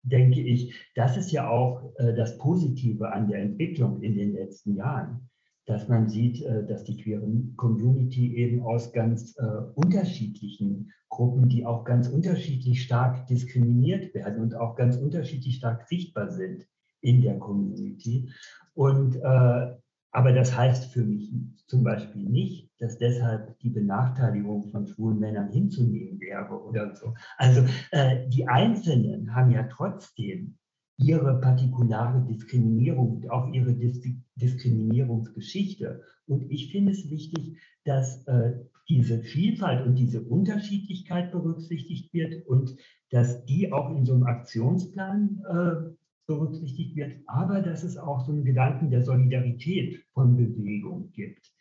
denke 0.04 0.42
ich, 0.42 0.74
das 0.96 1.18
ist 1.18 1.32
ja 1.32 1.50
auch 1.50 1.94
äh, 1.98 2.14
das 2.14 2.38
Positive 2.38 3.12
an 3.12 3.28
der 3.28 3.40
Entwicklung 3.40 4.02
in 4.02 4.16
den 4.16 4.34
letzten 4.34 4.76
Jahren, 4.76 5.30
dass 5.66 5.88
man 5.88 6.10
sieht, 6.10 6.42
äh, 6.44 6.66
dass 6.66 6.84
die 6.84 6.98
queere 6.98 7.28
Community 7.56 8.36
eben 8.36 8.62
aus 8.64 8.92
ganz 8.92 9.36
äh, 9.38 9.44
unterschiedlichen 9.76 10.92
Gruppen, 11.10 11.48
die 11.48 11.66
auch 11.66 11.86
ganz 11.86 12.08
unterschiedlich 12.08 12.84
stark 12.84 13.28
diskriminiert 13.28 14.14
werden 14.14 14.42
und 14.42 14.56
auch 14.56 14.76
ganz 14.76 14.98
unterschiedlich 14.98 15.56
stark 15.56 15.88
sichtbar 15.88 16.32
sind 16.32 16.68
in 17.02 17.22
der 17.22 17.38
Community. 17.38 18.32
Und 18.74 19.16
äh, 19.18 19.74
aber 20.14 20.32
das 20.32 20.56
heißt 20.56 20.94
für 20.94 21.04
mich 21.04 21.32
zum 21.74 21.84
Beispiel 21.84 22.22
nicht, 22.22 22.70
dass 22.78 23.00
deshalb 23.00 23.58
die 23.62 23.72
Benachteiligung 23.72 24.70
von 24.70 24.86
schwulen 24.86 25.18
Männern 25.18 25.52
hinzunehmen 25.52 26.20
wäre 26.20 26.54
oder 26.54 26.96
so. 26.96 27.16
Also 27.38 27.66
äh, 27.90 28.30
die 28.30 28.48
Einzelnen 28.48 29.34
haben 29.34 29.50
ja 29.50 29.64
trotzdem 29.64 30.60
ihre 30.98 31.42
partikulare 31.42 32.24
Diskriminierung 32.28 33.28
auch 33.32 33.52
ihre 33.52 33.74
Dis 33.74 34.04
Diskriminierungsgeschichte. 34.36 36.04
Und 36.28 36.52
ich 36.52 36.72
finde 36.72 36.92
es 36.92 37.10
wichtig, 37.10 37.58
dass 37.86 38.24
äh, 38.28 38.54
diese 38.88 39.24
Vielfalt 39.24 39.88
und 39.88 39.96
diese 39.96 40.22
Unterschiedlichkeit 40.22 41.32
berücksichtigt 41.32 42.14
wird 42.14 42.46
und 42.46 42.76
dass 43.10 43.46
die 43.46 43.74
auch 43.74 43.90
in 43.90 44.06
so 44.06 44.14
einem 44.14 44.28
Aktionsplan 44.28 45.42
äh, 45.50 45.96
berücksichtigt 46.28 46.96
wird, 46.96 47.14
aber 47.26 47.62
dass 47.62 47.84
es 47.84 47.98
auch 47.98 48.24
so 48.28 48.32
einen 48.32 48.46
Gedanken 48.46 48.92
der 48.92 49.02
Solidarität 49.02 50.04
von 50.14 50.38
Bewegung 50.38 51.12
gibt. 51.14 51.53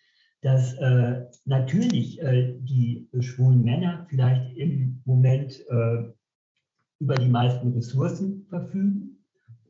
Dass 0.42 0.74
äh, 0.74 1.26
natürlich 1.44 2.20
äh, 2.20 2.54
die 2.58 3.08
schwulen 3.20 3.62
Männer 3.62 4.06
vielleicht 4.08 4.56
im 4.56 5.00
Moment 5.04 5.64
äh, 5.68 6.04
über 6.98 7.14
die 7.14 7.28
meisten 7.28 7.72
Ressourcen 7.72 8.46
verfügen 8.48 9.18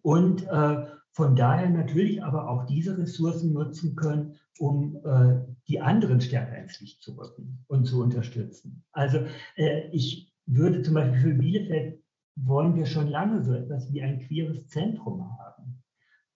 und 0.02 0.46
äh, 0.48 0.86
von 1.12 1.36
daher 1.36 1.68
natürlich 1.68 2.22
aber 2.22 2.48
auch 2.48 2.64
diese 2.66 2.96
Ressourcen 2.96 3.52
nutzen 3.52 3.94
können, 3.96 4.34
um 4.58 4.96
äh, 5.04 5.40
die 5.68 5.80
anderen 5.80 6.20
stärker 6.20 6.56
ins 6.58 6.80
Licht 6.80 7.02
zu 7.02 7.12
rücken 7.18 7.64
und 7.68 7.84
zu 7.84 8.02
unterstützen. 8.02 8.82
Also 8.92 9.18
äh, 9.56 9.88
ich 9.92 10.32
würde 10.46 10.82
zum 10.82 10.94
Beispiel 10.94 11.20
für 11.20 11.34
Bielefeld 11.34 12.02
wollen 12.36 12.74
wir 12.76 12.86
schon 12.86 13.08
lange 13.08 13.44
so 13.44 13.52
etwas 13.52 13.92
wie 13.92 14.02
ein 14.02 14.20
queeres 14.20 14.66
Zentrum 14.68 15.38
haben, 15.38 15.82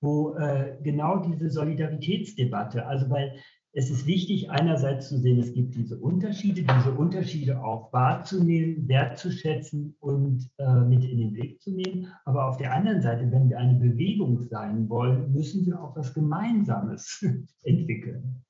wo 0.01 0.34
äh, 0.37 0.76
genau 0.82 1.20
diese 1.20 1.51
Solidaritätsdebatte, 1.51 2.87
also 2.87 3.09
weil 3.09 3.34
es 3.78 3.90
ist 3.90 4.06
wichtig, 4.06 4.48
einerseits 4.48 5.10
zu 5.10 5.18
sehen, 5.18 5.38
es 5.38 5.52
gibt 5.52 5.74
diese 5.74 5.98
Unterschiede, 5.98 6.62
diese 6.62 6.92
Unterschiede 6.92 7.62
auch 7.62 7.92
wahrzunehmen, 7.92 8.88
wertzuschätzen 8.88 9.94
und 10.00 10.48
äh, 10.56 10.80
mit 10.80 11.04
in 11.04 11.18
den 11.18 11.34
Weg 11.34 11.60
zu 11.60 11.72
nehmen. 11.72 12.10
Aber 12.24 12.46
auf 12.46 12.56
der 12.56 12.72
anderen 12.72 13.02
Seite, 13.02 13.30
wenn 13.30 13.50
wir 13.50 13.58
eine 13.58 13.78
Bewegung 13.78 14.42
sein 14.48 14.88
wollen, 14.88 15.30
müssen 15.30 15.66
wir 15.66 15.78
auch 15.78 15.94
was 15.94 16.14
Gemeinsames 16.14 17.22
entwickeln. 17.64 18.42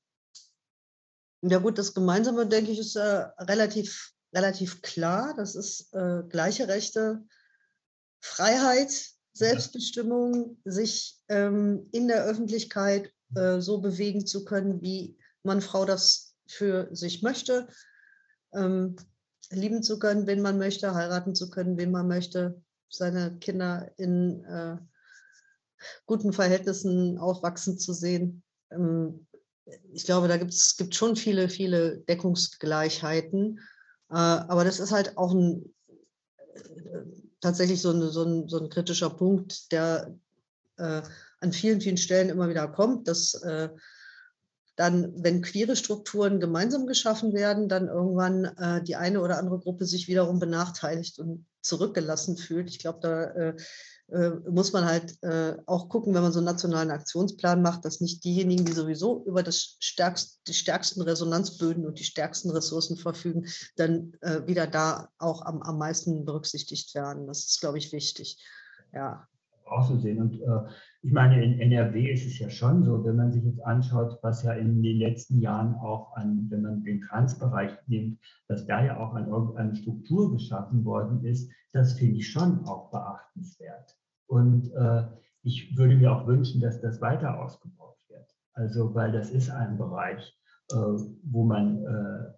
Ja 1.41 1.57
gut, 1.57 1.77
das 1.77 1.93
Gemeinsame, 1.93 2.47
denke 2.47 2.71
ich, 2.71 2.79
ist 2.79 2.95
äh, 2.95 3.25
relativ, 3.37 4.13
relativ 4.33 4.81
klar. 4.81 5.33
Das 5.35 5.55
ist 5.55 5.93
äh, 5.93 6.23
gleiche 6.29 6.69
Rechte, 6.69 7.21
Freiheit, 8.21 9.11
Selbstbestimmung, 9.33 10.57
sich 10.63 11.19
ähm, 11.27 11.89
in 11.91 12.07
der 12.07 12.23
Öffentlichkeit 12.23 13.11
äh, 13.35 13.59
so 13.59 13.79
bewegen 13.79 14.25
zu 14.25 14.45
können, 14.45 14.81
wie 14.81 15.17
man 15.43 15.61
Frau 15.61 15.85
das 15.85 16.35
für 16.47 16.87
sich 16.95 17.23
möchte, 17.23 17.67
ähm, 18.53 18.95
lieben 19.49 19.83
zu 19.83 19.99
können, 19.99 20.27
wen 20.27 20.41
man 20.41 20.57
möchte, 20.57 20.93
heiraten 20.93 21.35
zu 21.35 21.49
können, 21.49 21.77
wen 21.77 21.91
man 21.91 22.07
möchte, 22.07 22.61
seine 22.89 23.37
Kinder 23.39 23.91
in 23.97 24.43
äh, 24.45 24.77
guten 26.05 26.33
Verhältnissen 26.33 27.17
aufwachsen 27.17 27.77
zu 27.77 27.93
sehen. 27.93 28.43
Ähm, 28.71 29.27
ich 29.91 30.05
glaube, 30.05 30.27
da 30.27 30.37
gibt 30.37 30.95
schon 30.95 31.15
viele, 31.15 31.49
viele 31.49 31.99
Deckungsgleichheiten. 31.99 33.59
Äh, 34.09 34.15
aber 34.15 34.63
das 34.63 34.79
ist 34.79 34.91
halt 34.91 35.17
auch 35.17 35.33
ein 35.33 35.73
äh, 35.77 37.01
tatsächlich 37.41 37.81
so, 37.81 37.89
eine, 37.89 38.09
so, 38.09 38.23
ein, 38.23 38.47
so 38.47 38.59
ein 38.59 38.69
kritischer 38.69 39.09
Punkt, 39.09 39.71
der 39.71 40.17
äh, 40.77 41.01
an 41.39 41.53
vielen, 41.53 41.81
vielen 41.81 41.97
Stellen 41.97 42.29
immer 42.29 42.49
wieder 42.49 42.67
kommt, 42.67 43.07
dass 43.07 43.33
äh, 43.35 43.69
dann, 44.75 45.11
wenn 45.23 45.41
queere 45.41 45.75
Strukturen 45.75 46.39
gemeinsam 46.39 46.85
geschaffen 46.85 47.33
werden, 47.33 47.67
dann 47.67 47.87
irgendwann 47.87 48.45
äh, 48.45 48.83
die 48.83 48.95
eine 48.95 49.21
oder 49.21 49.39
andere 49.39 49.59
Gruppe 49.59 49.85
sich 49.85 50.07
wiederum 50.07 50.39
benachteiligt 50.39 51.17
und 51.17 51.47
zurückgelassen 51.61 52.37
fühlt. 52.37 52.69
Ich 52.69 52.77
glaube, 52.79 52.99
da 53.01 53.23
äh, 53.23 53.55
äh, 54.09 54.29
muss 54.49 54.71
man 54.71 54.85
halt 54.85 55.21
äh, 55.23 55.57
auch 55.65 55.89
gucken, 55.89 56.13
wenn 56.13 56.21
man 56.21 56.31
so 56.31 56.39
einen 56.39 56.45
nationalen 56.45 56.91
Aktionsplan 56.91 57.61
macht, 57.61 57.83
dass 57.83 58.01
nicht 58.01 58.23
diejenigen, 58.23 58.65
die 58.65 58.71
sowieso 58.71 59.25
über 59.25 59.43
das 59.43 59.77
stärkst, 59.79 60.41
die 60.47 60.53
stärksten 60.53 61.01
Resonanzböden 61.01 61.85
und 61.85 61.99
die 61.99 62.05
stärksten 62.05 62.51
Ressourcen 62.51 62.97
verfügen, 62.97 63.47
dann 63.75 64.13
äh, 64.21 64.47
wieder 64.47 64.67
da 64.67 65.09
auch 65.17 65.41
am, 65.41 65.61
am 65.61 65.77
meisten 65.77 66.23
berücksichtigt 66.23 66.95
werden. 66.95 67.27
Das 67.27 67.39
ist, 67.39 67.59
glaube 67.59 67.79
ich, 67.79 67.91
wichtig. 67.91 68.41
Ja. 68.93 69.27
Auch 69.69 69.83
so 69.83 69.97
sehen. 69.97 70.19
Und 70.19 70.41
äh, 70.41 70.69
ich 71.01 71.11
meine, 71.11 71.43
in 71.43 71.59
NRW 71.59 72.11
ist 72.11 72.25
es 72.25 72.39
ja 72.39 72.49
schon 72.49 72.83
so, 72.83 73.03
wenn 73.03 73.15
man 73.15 73.31
sich 73.31 73.43
jetzt 73.43 73.63
anschaut, 73.65 74.17
was 74.21 74.43
ja 74.43 74.53
in 74.53 74.81
den 74.81 74.97
letzten 74.97 75.39
Jahren 75.39 75.75
auch 75.75 76.15
an, 76.15 76.47
wenn 76.49 76.61
man 76.61 76.83
den 76.83 77.01
Transbereich 77.01 77.71
nimmt, 77.87 78.19
dass 78.47 78.65
da 78.65 78.83
ja 78.83 78.97
auch 78.97 79.13
an 79.13 79.27
irgendeine 79.27 79.75
Struktur 79.75 80.31
geschaffen 80.31 80.85
worden 80.85 81.23
ist, 81.25 81.51
das 81.73 81.93
finde 81.93 82.17
ich 82.17 82.31
schon 82.31 82.65
auch 82.65 82.89
beachtenswert. 82.91 83.95
Und 84.27 84.71
äh, 84.73 85.03
ich 85.43 85.77
würde 85.77 85.95
mir 85.95 86.11
auch 86.11 86.27
wünschen, 86.27 86.61
dass 86.61 86.81
das 86.81 87.01
weiter 87.01 87.39
ausgebaut 87.39 87.97
wird. 88.09 88.29
Also, 88.53 88.93
weil 88.95 89.11
das 89.11 89.31
ist 89.31 89.49
ein 89.49 89.77
Bereich, 89.77 90.37
äh, 90.71 90.75
wo 90.75 91.43
man 91.45 91.83
äh, 91.85 92.36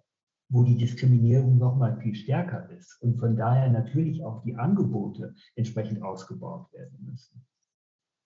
wo 0.50 0.64
die 0.64 0.76
Diskriminierung 0.76 1.58
noch 1.58 1.76
mal 1.76 1.96
viel 2.00 2.14
stärker 2.14 2.68
ist 2.70 3.00
und 3.00 3.18
von 3.18 3.36
daher 3.36 3.70
natürlich 3.70 4.22
auch 4.24 4.42
die 4.42 4.56
Angebote 4.56 5.34
entsprechend 5.54 6.02
ausgebaut 6.02 6.72
werden 6.72 6.98
müssen. 7.08 7.46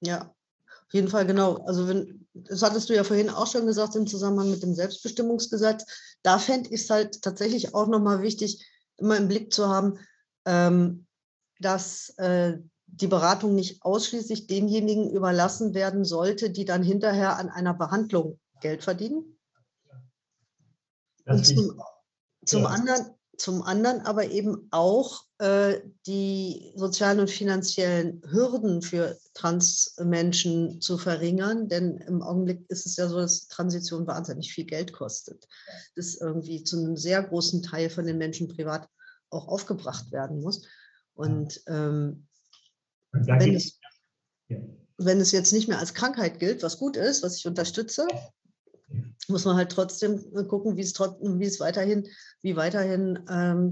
Ja, 0.01 0.35
auf 0.87 0.93
jeden 0.93 1.09
Fall 1.09 1.27
genau. 1.27 1.57
Also 1.66 1.87
wenn, 1.87 2.27
das 2.33 2.62
hattest 2.62 2.89
du 2.89 2.95
ja 2.95 3.05
vorhin 3.05 3.31
auch 3.31 3.47
schon 3.47 3.66
gesagt 3.66 3.95
im 3.95 4.07
Zusammenhang 4.07 4.51
mit 4.51 4.62
dem 4.62 4.75
Selbstbestimmungsgesetz. 4.75 5.85
Da 6.22 6.39
fände 6.39 6.70
ich 6.70 6.83
es 6.83 6.91
halt 6.91 7.22
tatsächlich 7.22 7.75
auch 7.75 7.87
nochmal 7.87 8.22
wichtig, 8.22 8.66
immer 8.97 9.16
im 9.16 9.29
Blick 9.29 9.53
zu 9.53 9.68
haben, 9.68 9.99
ähm, 10.47 11.07
dass 11.61 12.11
äh, 12.16 12.59
die 12.87 13.07
Beratung 13.07 13.55
nicht 13.55 13.83
ausschließlich 13.83 14.47
denjenigen 14.47 15.11
überlassen 15.11 15.75
werden 15.75 16.05
sollte, 16.05 16.51
die 16.51 16.64
dann 16.64 16.83
hinterher 16.83 17.37
an 17.39 17.51
einer 17.51 17.75
Behandlung 17.75 18.39
Geld 18.61 18.83
verdienen. 18.83 19.39
Und 21.27 21.45
zum, 21.45 21.81
zum, 22.45 22.62
ja. 22.62 22.68
anderen, 22.68 23.07
zum 23.36 23.62
anderen 23.62 24.01
aber 24.03 24.30
eben 24.30 24.68
auch 24.70 25.24
äh, 25.38 25.80
die 26.07 26.72
sozialen 26.76 27.20
und 27.20 27.30
finanziellen 27.30 28.22
Hürden 28.30 28.82
für 28.82 29.18
Transmenschen 29.34 30.80
zu 30.80 30.97
verringern, 30.99 31.68
denn 31.68 31.99
im 31.99 32.22
Augenblick 32.22 32.64
ist 32.68 32.86
es 32.86 32.97
ja 32.97 33.09
so, 33.09 33.16
dass 33.16 33.49
Transition 33.49 34.07
wahnsinnig 34.07 34.53
viel 34.53 34.64
Geld 34.64 34.92
kostet, 34.92 35.47
das 35.97 36.14
irgendwie 36.14 36.64
zu 36.64 36.78
einem 36.78 36.97
sehr 36.97 37.22
großen 37.22 37.62
Teil 37.62 37.90
von 37.90 38.07
den 38.07 38.18
Menschen 38.18 38.49
privat 38.49 38.88
auch 39.30 39.49
aufgebracht 39.49 40.12
werden 40.12 40.40
muss. 40.40 40.66
Und 41.14 41.62
ähm, 41.66 42.26
wenn, 43.12 43.55
es, 43.55 43.78
wenn 44.97 45.20
es 45.20 45.32
jetzt 45.32 45.53
nicht 45.53 45.68
mehr 45.68 45.78
als 45.78 45.95
Krankheit 45.95 46.38
gilt, 46.38 46.62
was 46.62 46.78
gut 46.78 46.97
ist, 46.97 47.22
was 47.22 47.36
ich 47.36 47.47
unterstütze, 47.47 48.07
muss 49.29 49.45
man 49.45 49.57
halt 49.57 49.70
trotzdem 49.70 50.20
gucken, 50.49 50.77
wie 50.77 50.83
es, 50.83 50.99
wie 50.99 51.45
es 51.45 51.61
weiterhin, 51.61 52.07
wie 52.43 52.57
weiterhin 52.57 53.20
ähm, 53.31 53.70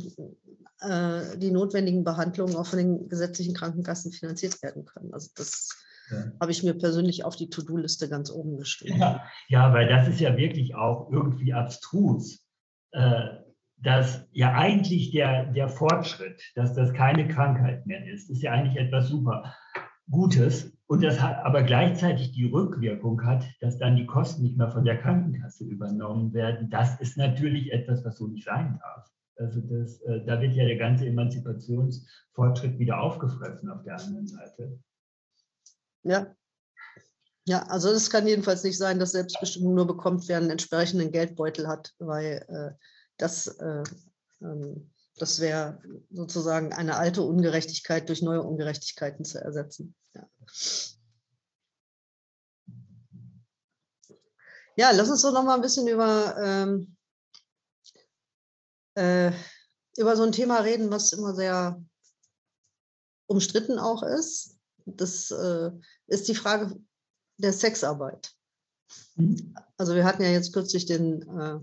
äh, 0.80 1.38
die 1.38 1.50
notwendigen 1.50 2.04
Behandlungen 2.04 2.56
auch 2.56 2.66
von 2.66 2.78
den 2.78 3.08
gesetzlichen 3.08 3.54
Krankenkassen 3.54 4.12
finanziert 4.12 4.62
werden 4.62 4.84
können. 4.84 5.12
Also 5.12 5.30
das 5.36 5.70
ja. 6.10 6.24
habe 6.40 6.52
ich 6.52 6.62
mir 6.62 6.74
persönlich 6.74 7.24
auf 7.24 7.36
die 7.36 7.50
To-Do-Liste 7.50 8.08
ganz 8.08 8.30
oben 8.30 8.56
geschrieben. 8.56 8.98
Ja, 8.98 9.22
ja, 9.48 9.72
weil 9.72 9.88
das 9.88 10.08
ist 10.08 10.20
ja 10.20 10.36
wirklich 10.36 10.74
auch 10.74 11.10
irgendwie 11.10 11.52
abstrus. 11.52 12.40
Äh, 12.92 13.42
dass 13.82 14.28
ja 14.30 14.54
eigentlich 14.54 15.10
der, 15.10 15.46
der 15.46 15.68
Fortschritt, 15.68 16.40
dass 16.54 16.74
das 16.74 16.92
keine 16.92 17.26
Krankheit 17.26 17.84
mehr 17.84 18.06
ist, 18.06 18.30
ist 18.30 18.42
ja 18.42 18.52
eigentlich 18.52 18.76
etwas 18.76 19.08
super 19.08 19.54
Gutes. 20.08 20.72
Und 20.92 21.02
das 21.02 21.22
hat 21.22 21.42
aber 21.42 21.62
gleichzeitig 21.62 22.32
die 22.32 22.44
Rückwirkung 22.44 23.24
hat, 23.24 23.46
dass 23.62 23.78
dann 23.78 23.96
die 23.96 24.04
Kosten 24.04 24.42
nicht 24.42 24.58
mehr 24.58 24.70
von 24.70 24.84
der 24.84 25.00
Krankenkasse 25.00 25.64
übernommen 25.64 26.34
werden. 26.34 26.68
Das 26.68 27.00
ist 27.00 27.16
natürlich 27.16 27.72
etwas, 27.72 28.04
was 28.04 28.18
so 28.18 28.26
nicht 28.26 28.44
sein 28.44 28.78
darf. 28.78 29.10
Also 29.36 29.62
das, 29.62 30.02
äh, 30.02 30.22
da 30.26 30.38
wird 30.42 30.52
ja 30.52 30.66
der 30.66 30.76
ganze 30.76 31.06
Emanzipationsfortschritt 31.06 32.78
wieder 32.78 33.00
aufgefressen 33.00 33.70
auf 33.70 33.82
der 33.84 33.96
anderen 33.96 34.26
Seite. 34.26 34.78
Ja. 36.02 36.36
Ja, 37.46 37.62
also 37.68 37.88
es 37.88 38.10
kann 38.10 38.26
jedenfalls 38.26 38.62
nicht 38.62 38.76
sein, 38.76 38.98
dass 38.98 39.12
Selbstbestimmung 39.12 39.74
nur 39.74 39.86
bekommt, 39.86 40.28
wer 40.28 40.36
einen 40.36 40.50
entsprechenden 40.50 41.10
Geldbeutel 41.10 41.68
hat, 41.68 41.94
weil 42.00 42.44
äh, 42.48 42.84
das, 43.16 43.46
äh, 43.46 43.82
ähm, 44.42 44.90
das 45.16 45.40
wäre 45.40 45.82
sozusagen 46.10 46.72
eine 46.72 46.96
alte 46.96 47.22
Ungerechtigkeit 47.22 48.08
durch 48.08 48.22
neue 48.22 48.42
Ungerechtigkeiten 48.42 49.24
zu 49.24 49.40
ersetzen. 49.40 49.94
Ja. 50.14 50.28
Ja, 54.76 54.90
lass 54.90 55.10
uns 55.10 55.22
doch 55.22 55.32
noch 55.32 55.44
mal 55.44 55.54
ein 55.54 55.60
bisschen 55.60 55.86
über, 55.86 56.34
ähm, 56.38 56.96
äh, 58.94 59.32
über 59.98 60.16
so 60.16 60.22
ein 60.22 60.32
Thema 60.32 60.60
reden, 60.60 60.90
was 60.90 61.12
immer 61.12 61.34
sehr 61.34 61.82
umstritten 63.26 63.78
auch 63.78 64.02
ist. 64.02 64.56
Das 64.86 65.30
äh, 65.30 65.70
ist 66.06 66.28
die 66.28 66.34
Frage 66.34 66.80
der 67.36 67.52
Sexarbeit. 67.52 68.34
Mhm. 69.16 69.54
Also 69.76 69.94
wir 69.94 70.04
hatten 70.04 70.22
ja 70.22 70.30
jetzt 70.30 70.52
kürzlich 70.52 70.86
den 70.86 71.22
äh, 71.22 71.60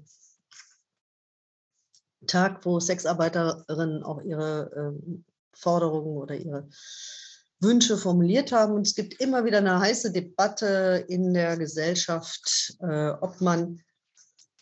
Tag, 2.27 2.65
wo 2.65 2.79
Sexarbeiterinnen 2.79 4.03
auch 4.03 4.21
ihre 4.21 4.93
äh, 4.95 5.19
Forderungen 5.53 6.17
oder 6.17 6.35
ihre 6.35 6.69
Wünsche 7.59 7.97
formuliert 7.97 8.51
haben. 8.51 8.73
Und 8.73 8.87
es 8.87 8.95
gibt 8.95 9.19
immer 9.21 9.45
wieder 9.45 9.59
eine 9.59 9.79
heiße 9.79 10.11
Debatte 10.11 11.05
in 11.07 11.33
der 11.33 11.57
Gesellschaft, 11.57 12.77
äh, 12.81 13.09
ob 13.09 13.41
man 13.41 13.81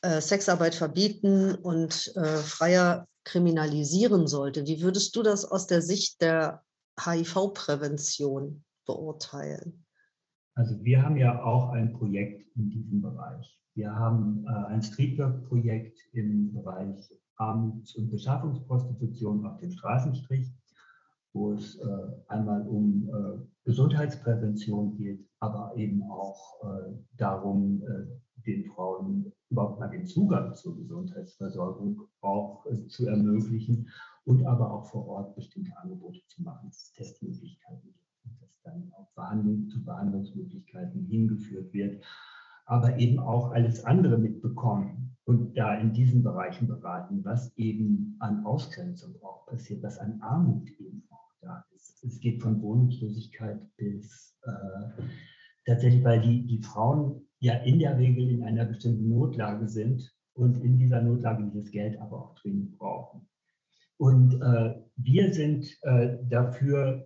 äh, 0.01 0.21
Sexarbeit 0.21 0.75
verbieten 0.75 1.55
und 1.55 2.11
äh, 2.15 2.37
freier 2.37 3.07
kriminalisieren 3.23 4.27
sollte. 4.27 4.65
Wie 4.65 4.81
würdest 4.81 5.15
du 5.15 5.23
das 5.23 5.45
aus 5.45 5.67
der 5.67 5.81
Sicht 5.81 6.21
der 6.21 6.63
HIV-Prävention 6.99 8.63
beurteilen? 8.85 9.85
Also 10.55 10.83
wir 10.83 11.03
haben 11.03 11.17
ja 11.17 11.43
auch 11.43 11.69
ein 11.69 11.93
Projekt 11.93 12.55
in 12.55 12.69
diesem 12.69 13.01
Bereich. 13.01 13.59
Wir 13.75 13.93
haben 13.93 14.45
äh, 14.47 14.73
ein 14.73 14.81
Streetwork-Projekt 14.81 15.99
im 16.13 16.53
Bereich 16.53 17.11
Armuts- 17.37 17.95
und 17.95 18.09
Beschaffungsprostitution 18.09 19.45
auf 19.45 19.59
dem 19.59 19.71
Straßenstrich, 19.71 20.51
wo 21.33 21.53
es 21.53 21.75
äh, 21.75 21.87
einmal 22.27 22.67
um 22.67 23.09
äh, 23.09 23.45
Gesundheitsprävention 23.63 24.95
geht, 24.97 25.27
aber 25.39 25.73
eben 25.75 26.03
auch 26.09 26.63
äh, 26.63 26.93
darum, 27.17 27.83
äh, 27.83 28.07
den 28.45 28.65
Frauen 28.65 29.31
überhaupt 29.49 29.79
mal 29.79 29.89
den 29.89 30.05
Zugang 30.05 30.55
zur 30.55 30.77
Gesundheitsversorgung 30.77 32.01
auch 32.21 32.65
äh, 32.65 32.87
zu 32.87 33.07
ermöglichen 33.07 33.89
und 34.25 34.45
aber 34.45 34.71
auch 34.71 34.85
vor 34.85 35.07
Ort 35.07 35.35
bestimmte 35.35 35.77
Angebote 35.77 36.21
zu 36.27 36.41
machen, 36.43 36.69
dass 36.69 36.83
es 36.83 36.93
Testmöglichkeiten 36.93 37.93
gibt, 37.93 38.41
dass 38.41 38.61
dann 38.63 38.91
auch 38.97 39.11
Behandlung, 39.13 39.67
zu 39.69 39.83
Behandlungsmöglichkeiten 39.83 41.05
hingeführt 41.05 41.71
wird, 41.73 42.03
aber 42.65 42.97
eben 42.97 43.19
auch 43.19 43.51
alles 43.51 43.85
andere 43.85 44.17
mitbekommen 44.17 45.06
und 45.27 45.57
da 45.57 45.75
in 45.75 45.91
diesen 45.91 46.23
Bereichen 46.23 46.67
beraten, 46.67 47.23
was 47.25 47.55
eben 47.57 48.15
an 48.19 48.45
Ausgrenzung 48.45 49.13
auch 49.21 49.45
passiert, 49.45 49.83
was 49.83 49.99
an 49.99 50.21
Armut 50.21 50.69
eben 50.79 51.03
auch 51.09 51.29
da 51.41 51.65
ist. 51.75 52.01
Es 52.01 52.21
geht 52.21 52.41
von 52.41 52.61
Wohnungslosigkeit 52.61 53.59
bis 53.75 54.37
äh, 54.43 55.03
tatsächlich, 55.65 56.01
weil 56.05 56.21
die, 56.21 56.45
die 56.47 56.61
Frauen 56.61 57.27
ja 57.39 57.55
in 57.55 57.79
der 57.79 57.97
Regel 57.97 58.29
in 58.29 58.43
einer 58.43 58.63
bestimmten 58.63 59.09
Notlage 59.09 59.67
sind 59.67 60.09
und 60.33 60.63
in 60.63 60.79
dieser 60.79 61.01
Notlage 61.01 61.43
dieses 61.43 61.71
Geld 61.71 61.99
aber 61.99 62.23
auch 62.23 62.35
dringend 62.35 62.77
brauchen. 62.77 63.27
Und 63.97 64.41
äh, 64.41 64.75
wir 64.95 65.33
sind 65.33 65.77
äh, 65.81 66.19
dafür, 66.29 67.05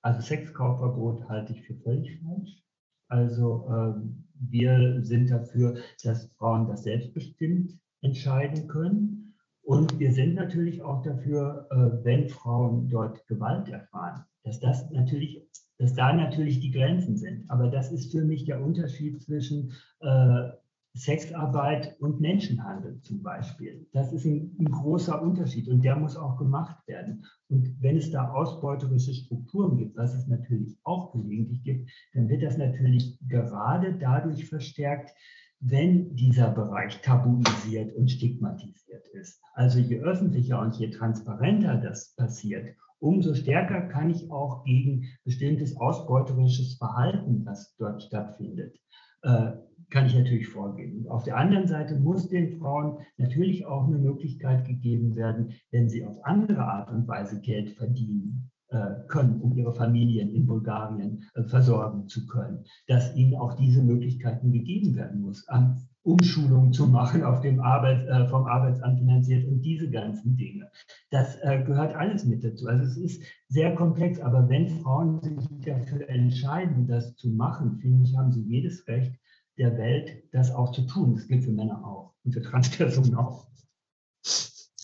also 0.00 0.20
Sexkaufverbot 0.20 1.28
halte 1.28 1.52
ich 1.52 1.62
für 1.62 1.76
völlig 1.76 2.18
falsch. 2.22 2.60
Also 3.06 3.68
ähm, 3.68 4.24
wir 4.50 5.02
sind 5.02 5.30
dafür, 5.30 5.76
dass 6.02 6.30
Frauen 6.38 6.68
das 6.68 6.84
selbstbestimmt 6.84 7.78
entscheiden 8.02 8.68
können. 8.68 9.34
Und 9.62 9.98
wir 9.98 10.12
sind 10.12 10.34
natürlich 10.34 10.82
auch 10.82 11.02
dafür, 11.02 11.68
äh, 11.70 12.04
wenn 12.04 12.28
Frauen 12.28 12.88
dort 12.88 13.26
Gewalt 13.28 13.68
erfahren, 13.68 14.24
dass 14.42 14.58
das 14.58 14.90
natürlich, 14.90 15.40
dass 15.78 15.94
da 15.94 16.12
natürlich 16.12 16.60
die 16.60 16.72
Grenzen 16.72 17.16
sind. 17.16 17.48
Aber 17.48 17.68
das 17.68 17.92
ist 17.92 18.10
für 18.10 18.24
mich 18.24 18.44
der 18.44 18.60
Unterschied 18.60 19.22
zwischen 19.22 19.72
äh, 20.00 20.50
Sexarbeit 20.94 21.96
und 22.00 22.20
Menschenhandel 22.20 23.00
zum 23.00 23.22
Beispiel. 23.22 23.86
Das 23.92 24.12
ist 24.12 24.26
ein, 24.26 24.54
ein, 24.58 24.70
großer 24.70 25.22
Unterschied 25.22 25.68
und 25.68 25.82
der 25.82 25.96
muss 25.96 26.16
auch 26.16 26.36
gemacht 26.36 26.76
werden. 26.86 27.24
Und 27.48 27.74
wenn 27.80 27.96
es 27.96 28.10
da 28.10 28.30
ausbeuterische 28.30 29.14
Strukturen 29.14 29.78
gibt, 29.78 29.96
was 29.96 30.14
es 30.14 30.26
natürlich 30.28 30.76
auch 30.84 31.12
gelegentlich 31.12 31.62
gibt, 31.62 31.90
dann 32.12 32.28
wird 32.28 32.42
das 32.42 32.58
natürlich 32.58 33.18
gerade 33.26 33.94
dadurch 33.98 34.46
verstärkt, 34.46 35.14
wenn 35.60 36.14
dieser 36.16 36.50
Bereich 36.50 37.00
tabuisiert 37.00 37.94
und 37.94 38.10
stigmatisiert 38.10 39.06
ist. 39.14 39.40
Also 39.54 39.78
je 39.78 40.00
öffentlicher 40.00 40.60
und 40.60 40.74
je 40.74 40.90
transparenter 40.90 41.76
das 41.76 42.14
passiert, 42.16 42.74
umso 42.98 43.34
stärker 43.34 43.82
kann 43.82 44.10
ich 44.10 44.30
auch 44.30 44.64
gegen 44.64 45.04
bestimmtes 45.24 45.76
ausbeuterisches 45.76 46.76
Verhalten, 46.76 47.46
was 47.46 47.74
dort 47.76 48.02
stattfindet, 48.02 48.76
äh, 49.22 49.52
kann 49.92 50.06
ich 50.06 50.14
natürlich 50.16 50.48
vorgehen. 50.48 51.06
Auf 51.08 51.24
der 51.24 51.36
anderen 51.36 51.68
Seite 51.68 51.96
muss 51.96 52.28
den 52.28 52.58
Frauen 52.58 52.98
natürlich 53.18 53.66
auch 53.66 53.86
eine 53.86 53.98
Möglichkeit 53.98 54.66
gegeben 54.66 55.14
werden, 55.14 55.52
wenn 55.70 55.88
sie 55.88 56.04
auf 56.04 56.24
andere 56.24 56.64
Art 56.64 56.90
und 56.90 57.06
Weise 57.06 57.40
Geld 57.42 57.76
verdienen 57.76 58.50
äh, 58.68 59.06
können, 59.08 59.42
um 59.42 59.54
ihre 59.54 59.74
Familien 59.74 60.30
in 60.34 60.46
Bulgarien 60.46 61.24
äh, 61.34 61.42
versorgen 61.42 62.08
zu 62.08 62.26
können, 62.26 62.64
dass 62.86 63.14
ihnen 63.14 63.34
auch 63.34 63.52
diese 63.54 63.82
Möglichkeiten 63.82 64.50
gegeben 64.50 64.96
werden 64.96 65.20
muss, 65.20 65.46
an 65.48 65.76
Umschulungen 66.04 66.72
zu 66.72 66.86
machen, 66.86 67.22
auf 67.22 67.42
dem 67.42 67.60
Arbeit, 67.60 68.08
äh, 68.08 68.26
vom 68.28 68.46
Arbeitsamt 68.46 68.98
finanziert 68.98 69.46
und 69.46 69.60
diese 69.60 69.90
ganzen 69.90 70.36
Dinge. 70.36 70.70
Das 71.10 71.36
äh, 71.42 71.62
gehört 71.64 71.94
alles 71.94 72.24
mit 72.24 72.42
dazu. 72.42 72.66
Also 72.66 72.84
es 72.84 72.96
ist 72.96 73.22
sehr 73.48 73.74
komplex, 73.74 74.20
aber 74.20 74.48
wenn 74.48 74.68
Frauen 74.68 75.20
sich 75.20 75.36
dafür 75.66 76.08
entscheiden, 76.08 76.86
das 76.86 77.14
zu 77.16 77.28
machen, 77.28 77.76
finde 77.76 78.04
ich, 78.04 78.16
haben 78.16 78.32
sie 78.32 78.42
jedes 78.42 78.88
Recht, 78.88 79.12
der 79.58 79.76
Welt, 79.76 80.24
das 80.32 80.50
auch 80.50 80.72
zu 80.72 80.82
tun. 80.82 81.14
Das 81.14 81.26
gilt 81.26 81.44
für 81.44 81.50
Männer 81.50 81.84
auch 81.84 82.14
und 82.24 82.32
für 82.32 82.42
Transpersonen 82.42 83.14
auch. 83.14 83.46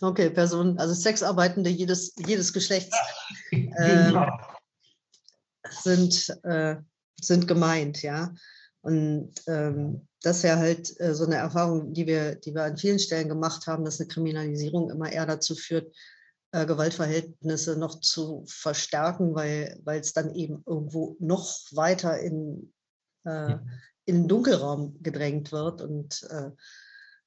Okay, 0.00 0.30
Personen, 0.30 0.78
also 0.78 0.94
Sexarbeitende 0.94 1.70
jedes, 1.70 2.14
jedes 2.16 2.52
Geschlechts 2.52 2.96
genau. 3.50 4.24
äh, 4.24 5.70
sind, 5.70 6.38
äh, 6.44 6.76
sind 7.20 7.48
gemeint, 7.48 8.02
ja. 8.02 8.32
Und 8.80 9.34
ähm, 9.48 10.06
das 10.22 10.38
ist 10.38 10.42
ja 10.44 10.56
halt 10.56 10.98
äh, 11.00 11.14
so 11.14 11.24
eine 11.24 11.36
Erfahrung, 11.36 11.92
die 11.92 12.06
wir, 12.06 12.36
die 12.36 12.54
wir 12.54 12.62
an 12.62 12.76
vielen 12.76 12.98
Stellen 12.98 13.28
gemacht 13.28 13.66
haben, 13.66 13.84
dass 13.84 14.00
eine 14.00 14.08
Kriminalisierung 14.08 14.90
immer 14.90 15.10
eher 15.10 15.26
dazu 15.26 15.56
führt, 15.56 15.94
äh, 16.52 16.64
Gewaltverhältnisse 16.64 17.76
noch 17.76 18.00
zu 18.00 18.44
verstärken, 18.48 19.34
weil 19.34 20.00
es 20.00 20.12
dann 20.12 20.34
eben 20.34 20.62
irgendwo 20.64 21.16
noch 21.18 21.58
weiter 21.72 22.18
in, 22.18 22.72
äh, 23.24 23.56
in 24.08 24.22
den 24.22 24.28
Dunkelraum 24.28 24.96
gedrängt 25.02 25.52
wird 25.52 25.82
und 25.82 26.26
äh, 26.30 26.50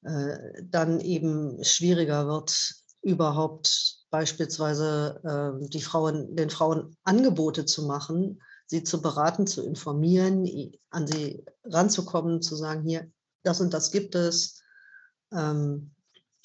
äh, 0.02 0.64
dann 0.64 0.98
eben 0.98 1.62
schwieriger 1.62 2.26
wird, 2.26 2.74
überhaupt 3.02 4.04
beispielsweise 4.10 5.20
äh, 5.62 5.68
die 5.68 5.80
Frauen, 5.80 6.34
den 6.34 6.50
Frauen 6.50 6.96
Angebote 7.04 7.66
zu 7.66 7.86
machen, 7.86 8.42
sie 8.66 8.82
zu 8.82 9.00
beraten, 9.00 9.46
zu 9.46 9.62
informieren, 9.62 10.44
an 10.90 11.06
sie 11.06 11.44
ranzukommen, 11.62 12.42
zu 12.42 12.56
sagen, 12.56 12.82
hier, 12.82 13.08
das 13.44 13.60
und 13.60 13.72
das 13.72 13.92
gibt 13.92 14.16
es, 14.16 14.60
ähm, 15.32 15.92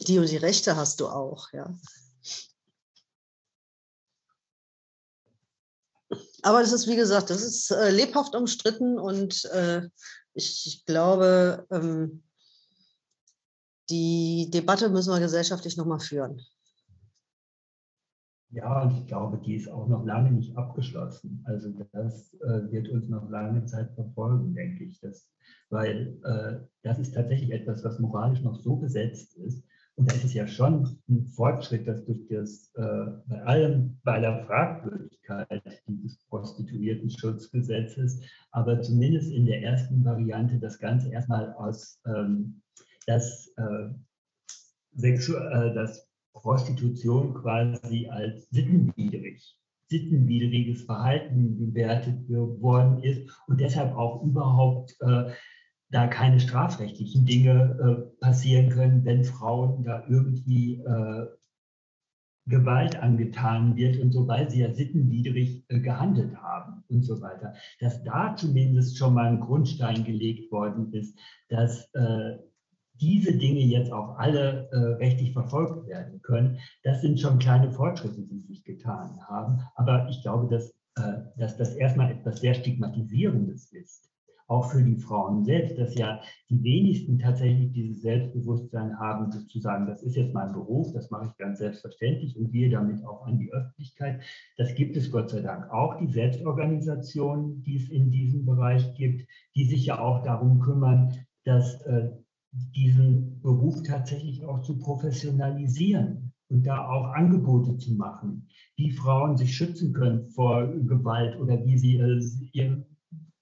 die 0.02 0.20
und 0.20 0.30
die 0.30 0.38
Rechte 0.38 0.76
hast 0.76 1.00
du 1.00 1.08
auch, 1.08 1.52
ja. 1.52 1.76
Aber 6.48 6.62
das 6.62 6.72
ist, 6.72 6.88
wie 6.88 6.96
gesagt, 6.96 7.30
das 7.30 7.44
ist 7.44 7.72
äh, 7.72 7.92
lebhaft 7.92 8.34
umstritten 8.34 8.98
und 8.98 9.44
äh, 9.52 9.82
ich, 10.34 10.66
ich, 10.66 10.86
glaube, 10.86 11.68
ähm, 11.70 12.24
die 13.90 14.50
Debatte 14.54 14.88
müssen 14.90 15.12
wir 15.12 15.20
gesellschaftlich 15.20 15.76
nochmal 15.76 16.00
führen. 16.00 16.40
Ja, 18.52 18.84
und 18.84 18.98
ich 18.98 19.08
glaube, 19.08 19.40
die 19.40 19.56
ist 19.56 19.68
auch 19.68 19.90
noch 19.90 20.06
lange 20.06 20.32
nicht 20.32 20.56
abgeschlossen. 20.56 21.44
Also 21.46 21.70
das 21.92 22.34
äh, 22.36 22.72
wird 22.72 22.88
uns 22.88 23.10
noch 23.10 23.30
lange 23.30 23.66
Zeit 23.66 23.94
verfolgen, 23.96 24.56
denke 24.56 24.86
ich. 24.86 25.02
Das, 25.02 25.30
weil 25.70 26.18
äh, 26.24 26.66
das 26.82 26.98
ist 26.98 27.14
tatsächlich 27.14 27.52
etwas, 27.52 27.84
was 27.84 28.00
moralisch 28.00 28.40
noch 28.40 28.56
so 28.62 28.78
besetzt 28.78 29.36
ist. 29.36 29.66
Und 29.98 30.12
da 30.12 30.16
ist 30.16 30.26
es 30.26 30.34
ja 30.36 30.48
schon 30.48 31.00
ein 31.10 31.26
Fortschritt, 31.26 31.88
dass 31.88 32.06
durch 32.06 32.28
das, 32.30 32.72
äh, 32.76 33.06
bei 33.28 33.42
allem, 33.44 34.00
bei 34.04 34.14
aller 34.14 34.46
Fragwürdigkeit 34.46 35.64
dieses 35.88 36.24
Prostituiertenschutzgesetzes, 36.30 38.22
aber 38.52 38.80
zumindest 38.82 39.32
in 39.32 39.48
der 39.48 39.64
ersten 39.64 40.06
Variante 40.06 40.60
das 40.60 40.78
Ganze 40.78 41.12
erstmal 41.12 41.52
aus 41.54 42.00
ähm, 42.06 42.62
das, 43.08 43.52
äh, 43.58 43.90
Sexu 44.98 45.34
äh, 45.34 45.74
das 45.74 46.08
Prostitution 46.34 47.34
quasi 47.34 48.08
als 48.08 48.48
sittenwidrig, 48.52 49.58
sittenwidriges 49.90 50.84
Verhalten 50.84 51.58
bewertet 51.58 52.30
worden 52.30 53.02
ist 53.02 53.32
und 53.48 53.60
deshalb 53.60 53.96
auch 53.96 54.24
überhaupt 54.24 54.96
äh, 55.02 55.32
da 55.90 56.08
keine 56.08 56.40
strafrechtlichen 56.40 57.26
Dinge 57.26 57.78
äh, 57.80 58.22
passieren 58.22 58.70
können, 58.70 59.06
wenn 59.06 59.24
Frauen 59.24 59.84
da 59.84 60.04
irgendwie 60.08 60.76
äh, 60.76 61.28
Gewalt 62.48 62.96
angetan 62.98 63.76
wird 63.76 64.00
und 64.00 64.12
so, 64.12 64.28
weil 64.28 64.50
sie 64.50 64.62
ja 64.62 64.74
sittenwidrig 64.74 65.64
äh, 65.68 65.80
gehandelt 65.80 66.36
haben 66.38 66.84
und 66.90 67.04
so 67.04 67.22
weiter. 67.22 67.54
Dass 67.80 68.04
da 68.04 68.36
zumindest 68.36 68.98
schon 68.98 69.14
mal 69.14 69.28
ein 69.28 69.42
Grundstein 69.42 70.04
gelegt 70.04 70.52
worden 70.52 70.94
ist, 70.94 71.18
dass 71.50 71.94
äh, 71.94 72.38
diese 73.00 73.38
Dinge 73.38 73.60
jetzt 73.60 73.92
auch 73.92 74.18
alle 74.18 74.70
äh, 74.72 74.78
rechtlich 74.96 75.34
verfolgt 75.34 75.88
werden 75.88 76.22
können, 76.22 76.60
das 76.84 77.02
sind 77.02 77.20
schon 77.20 77.38
kleine 77.38 77.72
Fortschritte, 77.72 78.22
die 78.22 78.40
sich 78.40 78.64
getan 78.64 79.20
haben. 79.28 79.62
Aber 79.76 80.08
ich 80.10 80.22
glaube, 80.22 80.48
dass, 80.48 80.72
äh, 80.96 81.22
dass 81.38 81.58
das 81.58 81.76
erstmal 81.76 82.12
etwas 82.12 82.40
sehr 82.40 82.56
Stigmatisierendes 82.56 83.72
ist. 83.74 84.10
Auch 84.48 84.72
für 84.72 84.82
die 84.82 84.96
Frauen 84.96 85.44
selbst, 85.44 85.78
dass 85.78 85.96
ja 85.96 86.22
die 86.50 86.64
wenigsten 86.64 87.20
tatsächlich 87.20 87.72
dieses 87.74 88.02
Selbstbewusstsein 88.02 88.98
haben, 88.98 89.30
sozusagen, 89.32 89.86
das 89.86 90.02
ist 90.04 90.16
jetzt 90.16 90.34
mein 90.34 90.54
Beruf, 90.54 90.94
das 90.94 91.12
mache 91.12 91.28
ich 91.28 91.38
ganz 91.38 91.60
selbstverständlich 91.60 92.38
und 92.38 92.52
gehe 92.52 92.70
damit 92.70 93.04
auch 93.06 93.26
an 93.28 93.40
die 93.40 93.52
Öffentlichkeit. 93.52 94.22
Das 94.58 94.74
gibt 94.76 94.96
es 94.96 95.12
Gott 95.12 95.30
sei 95.30 95.42
Dank 95.42 95.70
auch, 95.72 95.98
die 96.00 96.12
Selbstorganisationen, 96.12 97.62
die 97.64 97.76
es 97.76 97.90
in 97.90 98.10
diesem 98.10 98.46
Bereich 98.46 98.96
gibt, 98.96 99.28
die 99.56 99.66
sich 99.66 99.86
ja 99.86 100.00
auch 100.00 100.24
darum 100.24 100.60
kümmern, 100.60 101.14
dass 101.44 101.82
äh, 101.82 102.12
diesen 102.52 103.42
Beruf 103.42 103.84
tatsächlich 103.84 104.46
auch 104.46 104.62
zu 104.62 104.78
professionalisieren 104.78 106.34
und 106.50 106.66
da 106.66 106.88
auch 106.88 107.14
Angebote 107.14 107.78
zu 107.78 107.94
machen, 107.96 108.48
wie 108.78 108.92
Frauen 108.92 109.38
sich 109.38 109.56
schützen 109.56 109.94
können 109.94 110.30
vor 110.30 110.68
Gewalt 110.68 111.38
oder 111.40 111.64
wie 111.66 111.78
sie 111.78 111.98
äh, 111.98 112.22
ihre 112.54 112.86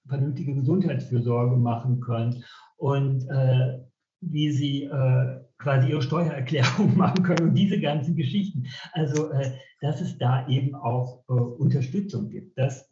vernünftige 0.08 0.54
Gesundheitsfürsorge 0.54 1.56
machen 1.56 2.00
können 2.00 2.44
und 2.76 3.26
äh, 3.28 3.80
wie 4.20 4.50
sie 4.52 4.84
äh, 4.84 5.40
quasi 5.58 5.90
ihre 5.90 6.02
Steuererklärung 6.02 6.96
machen 6.96 7.22
können 7.22 7.50
und 7.50 7.54
diese 7.54 7.80
ganzen 7.80 8.16
Geschichten. 8.16 8.66
Also, 8.92 9.30
äh, 9.30 9.52
dass 9.80 10.00
es 10.00 10.18
da 10.18 10.48
eben 10.48 10.74
auch 10.74 11.24
äh, 11.28 11.32
Unterstützung 11.32 12.30
gibt. 12.30 12.58
Das 12.58 12.88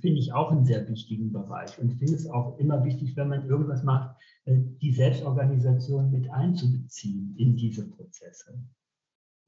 finde 0.00 0.20
ich 0.20 0.32
auch 0.32 0.50
einen 0.50 0.64
sehr 0.64 0.88
wichtigen 0.88 1.32
Bereich. 1.32 1.78
Und 1.78 1.92
finde 1.98 2.14
es 2.14 2.28
auch 2.28 2.58
immer 2.58 2.84
wichtig, 2.84 3.16
wenn 3.16 3.28
man 3.28 3.46
irgendwas 3.46 3.82
macht, 3.82 4.16
äh, 4.44 4.56
die 4.80 4.92
Selbstorganisation 4.92 6.10
mit 6.10 6.30
einzubeziehen 6.30 7.34
in 7.36 7.56
diese 7.56 7.88
Prozesse. 7.88 8.58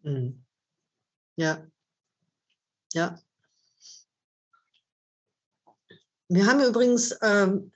Mhm. 0.03 0.45
Ja. 1.37 1.59
Ja. 2.93 3.19
Wir 6.29 6.47
haben 6.47 6.61
übrigens, 6.61 7.17
ähm, 7.23 7.73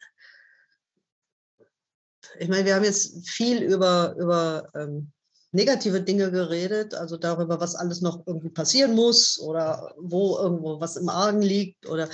ich 2.38 2.48
meine, 2.48 2.64
wir 2.64 2.74
haben 2.74 2.84
jetzt 2.84 3.28
viel 3.28 3.62
über, 3.62 4.14
über 4.18 4.70
ähm, 4.74 5.12
negative 5.52 6.00
Dinge 6.02 6.30
geredet, 6.30 6.94
also 6.94 7.16
darüber, 7.16 7.60
was 7.60 7.74
alles 7.74 8.00
noch 8.00 8.26
irgendwie 8.26 8.50
passieren 8.50 8.94
muss 8.94 9.38
oder 9.40 9.94
wo 9.98 10.38
irgendwo 10.38 10.80
was 10.80 10.96
im 10.96 11.08
Argen 11.08 11.42
liegt 11.42 11.86
oder 11.86 12.08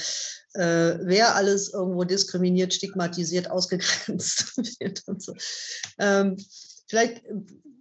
äh, 0.54 0.98
wer 1.00 1.34
alles 1.34 1.72
irgendwo 1.72 2.04
diskriminiert, 2.04 2.72
stigmatisiert, 2.72 3.50
ausgegrenzt 3.50 4.56
wird 4.80 5.02
und 5.06 5.22
so. 5.22 5.34
Ähm, 5.98 6.36
vielleicht 6.86 7.22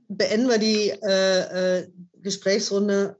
beenden 0.08 0.50
wir 0.50 0.58
die 0.58 0.90
äh, 0.90 1.80
äh, 1.80 1.92
Gesprächsrunde. 2.22 3.18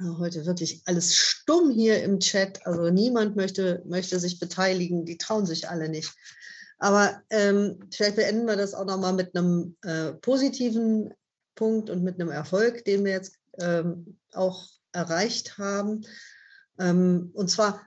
Heute 0.00 0.46
wirklich 0.46 0.82
alles 0.84 1.16
stumm 1.16 1.70
hier 1.70 2.02
im 2.04 2.20
Chat. 2.20 2.64
Also 2.66 2.90
niemand 2.90 3.34
möchte, 3.34 3.82
möchte 3.84 4.20
sich 4.20 4.38
beteiligen. 4.38 5.04
Die 5.04 5.18
trauen 5.18 5.44
sich 5.44 5.68
alle 5.68 5.88
nicht. 5.88 6.14
Aber 6.78 7.20
ähm, 7.30 7.80
vielleicht 7.92 8.16
beenden 8.16 8.46
wir 8.46 8.56
das 8.56 8.74
auch 8.74 8.84
nochmal 8.84 9.12
mit 9.12 9.36
einem 9.36 9.76
äh, 9.82 10.12
positiven 10.12 11.12
Punkt 11.56 11.90
und 11.90 12.04
mit 12.04 12.20
einem 12.20 12.30
Erfolg, 12.30 12.84
den 12.84 13.04
wir 13.04 13.12
jetzt 13.12 13.36
ähm, 13.58 14.18
auch 14.32 14.68
erreicht 14.92 15.58
haben. 15.58 16.06
Ähm, 16.78 17.30
und 17.34 17.50
zwar, 17.50 17.84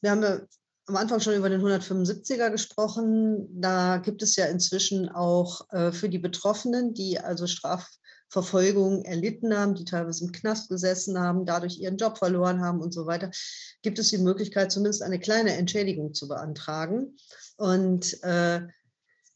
wir 0.00 0.12
haben 0.12 0.22
ja 0.22 0.40
am 0.86 0.96
Anfang 0.96 1.18
schon 1.18 1.34
über 1.34 1.48
den 1.48 1.60
175er 1.60 2.50
gesprochen. 2.50 3.48
Da 3.60 3.98
gibt 3.98 4.22
es 4.22 4.36
ja 4.36 4.46
inzwischen 4.46 5.08
auch 5.08 5.68
äh, 5.72 5.90
für 5.90 6.08
die 6.08 6.18
Betroffenen, 6.18 6.94
die 6.94 7.18
also 7.18 7.48
Strafverfolgung 8.32 9.04
erlitten 9.04 9.56
haben, 9.56 9.74
die 9.74 9.84
teilweise 9.84 10.24
im 10.24 10.32
Knast 10.32 10.70
gesessen 10.70 11.18
haben, 11.18 11.44
dadurch 11.44 11.78
ihren 11.78 11.98
Job 11.98 12.18
verloren 12.18 12.60
haben 12.62 12.80
und 12.80 12.92
so 12.92 13.06
weiter, 13.06 13.30
gibt 13.82 13.98
es 13.98 14.08
die 14.08 14.18
Möglichkeit, 14.18 14.72
zumindest 14.72 15.02
eine 15.02 15.20
kleine 15.20 15.54
Entschädigung 15.54 16.14
zu 16.14 16.28
beantragen. 16.28 17.16
Und 17.56 18.22
äh, 18.24 18.62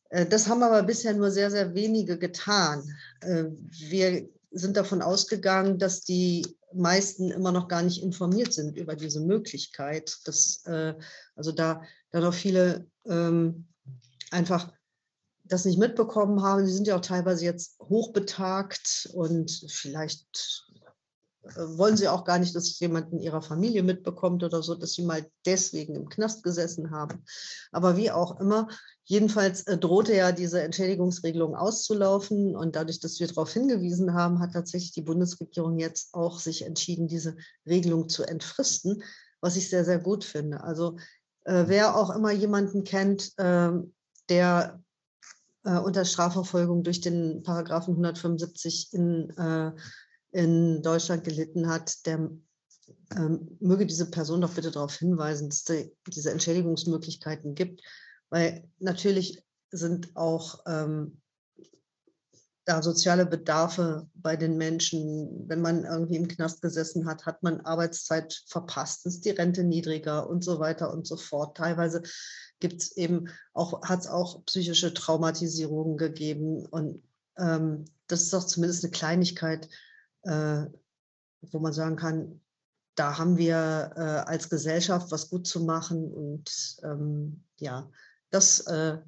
äh, 0.08 0.26
das 0.26 0.48
haben 0.48 0.62
aber 0.62 0.82
bisher 0.82 1.12
nur 1.12 1.30
sehr, 1.30 1.50
sehr 1.50 1.74
wenige 1.74 2.18
getan. 2.18 2.82
Äh, 3.20 3.44
wir 3.70 4.28
sind 4.50 4.76
davon 4.76 5.02
ausgegangen, 5.02 5.78
dass 5.78 6.02
die 6.02 6.46
meisten 6.72 7.30
immer 7.30 7.52
noch 7.52 7.68
gar 7.68 7.82
nicht 7.82 8.02
informiert 8.02 8.54
sind 8.54 8.76
über 8.76 8.96
diese 8.96 9.20
Möglichkeit. 9.20 10.16
Dass, 10.24 10.62
äh, 10.64 10.94
also 11.34 11.52
da, 11.52 11.82
da 12.12 12.20
noch 12.20 12.34
viele 12.34 12.86
ähm, 13.04 13.66
einfach 14.30 14.72
das 15.48 15.64
nicht 15.64 15.78
mitbekommen 15.78 16.42
haben. 16.42 16.66
Die 16.66 16.72
sind 16.72 16.86
ja 16.86 16.96
auch 16.96 17.00
teilweise 17.00 17.44
jetzt 17.44 17.78
hochbetagt 17.80 19.10
und 19.12 19.50
vielleicht 19.68 20.26
äh, 21.42 21.78
wollen 21.78 21.96
sie 21.96 22.08
auch 22.08 22.24
gar 22.24 22.38
nicht, 22.38 22.54
dass 22.54 22.78
jemand 22.80 23.12
in 23.12 23.20
ihrer 23.20 23.42
Familie 23.42 23.82
mitbekommt 23.82 24.42
oder 24.42 24.62
so, 24.62 24.74
dass 24.74 24.94
sie 24.94 25.02
mal 25.02 25.26
deswegen 25.44 25.94
im 25.94 26.08
Knast 26.08 26.42
gesessen 26.42 26.90
haben. 26.90 27.24
Aber 27.72 27.96
wie 27.96 28.10
auch 28.10 28.40
immer, 28.40 28.68
jedenfalls 29.04 29.62
äh, 29.66 29.78
drohte 29.78 30.14
ja 30.14 30.32
diese 30.32 30.62
Entschädigungsregelung 30.62 31.54
auszulaufen. 31.54 32.56
Und 32.56 32.76
dadurch, 32.76 33.00
dass 33.00 33.20
wir 33.20 33.28
darauf 33.28 33.52
hingewiesen 33.52 34.14
haben, 34.14 34.40
hat 34.40 34.52
tatsächlich 34.52 34.92
die 34.92 35.02
Bundesregierung 35.02 35.78
jetzt 35.78 36.14
auch 36.14 36.38
sich 36.38 36.64
entschieden, 36.64 37.08
diese 37.08 37.36
Regelung 37.66 38.08
zu 38.08 38.24
entfristen, 38.24 39.02
was 39.40 39.56
ich 39.56 39.70
sehr, 39.70 39.84
sehr 39.84 39.98
gut 39.98 40.24
finde. 40.24 40.62
Also 40.62 40.96
äh, 41.44 41.64
wer 41.66 41.96
auch 41.96 42.10
immer 42.10 42.32
jemanden 42.32 42.84
kennt, 42.84 43.32
äh, 43.38 43.70
der 44.28 44.82
äh, 45.66 45.78
unter 45.78 46.04
Strafverfolgung 46.04 46.84
durch 46.84 47.00
den 47.00 47.42
Paragraphen 47.42 47.94
175 47.94 48.92
in, 48.92 49.30
äh, 49.36 49.72
in 50.30 50.82
Deutschland 50.82 51.24
gelitten 51.24 51.68
hat, 51.68 52.06
der 52.06 52.30
ähm, 53.16 53.58
möge 53.60 53.84
diese 53.84 54.10
Person 54.10 54.40
doch 54.40 54.54
bitte 54.54 54.70
darauf 54.70 54.94
hinweisen, 54.96 55.48
dass 55.48 55.68
es 55.68 55.90
diese 56.08 56.30
Entschädigungsmöglichkeiten 56.30 57.54
gibt, 57.54 57.82
weil 58.30 58.68
natürlich 58.78 59.42
sind 59.70 60.14
auch 60.14 60.60
ähm, 60.66 61.20
da 62.64 62.82
soziale 62.82 63.26
Bedarfe 63.26 64.08
bei 64.14 64.36
den 64.36 64.56
Menschen. 64.56 65.48
Wenn 65.48 65.60
man 65.60 65.84
irgendwie 65.84 66.16
im 66.16 66.28
Knast 66.28 66.62
gesessen 66.62 67.06
hat, 67.06 67.26
hat 67.26 67.42
man 67.42 67.60
Arbeitszeit 67.60 68.42
verpasst, 68.48 69.06
ist 69.06 69.24
die 69.24 69.30
Rente 69.30 69.64
niedriger 69.64 70.28
und 70.28 70.42
so 70.42 70.58
weiter 70.58 70.92
und 70.92 71.06
so 71.06 71.16
fort. 71.16 71.56
Teilweise 71.56 72.02
gibt 72.60 72.82
es 72.82 72.96
eben 72.96 73.28
auch, 73.52 73.82
hat 73.82 74.00
es 74.00 74.06
auch 74.06 74.44
psychische 74.46 74.94
Traumatisierungen 74.94 75.96
gegeben. 75.96 76.66
Und 76.66 77.02
ähm, 77.36 77.84
das 78.06 78.22
ist 78.22 78.32
doch 78.32 78.44
zumindest 78.44 78.84
eine 78.84 78.92
Kleinigkeit, 78.92 79.68
äh, 80.22 80.64
wo 81.42 81.58
man 81.58 81.72
sagen 81.72 81.96
kann, 81.96 82.40
da 82.94 83.18
haben 83.18 83.36
wir 83.36 83.92
äh, 83.96 84.00
als 84.00 84.48
Gesellschaft 84.48 85.10
was 85.10 85.28
gut 85.28 85.46
zu 85.46 85.60
machen. 85.60 86.10
Und 86.12 86.76
ähm, 86.82 87.44
ja, 87.58 87.90
das 88.30 88.60
äh, 88.60 88.98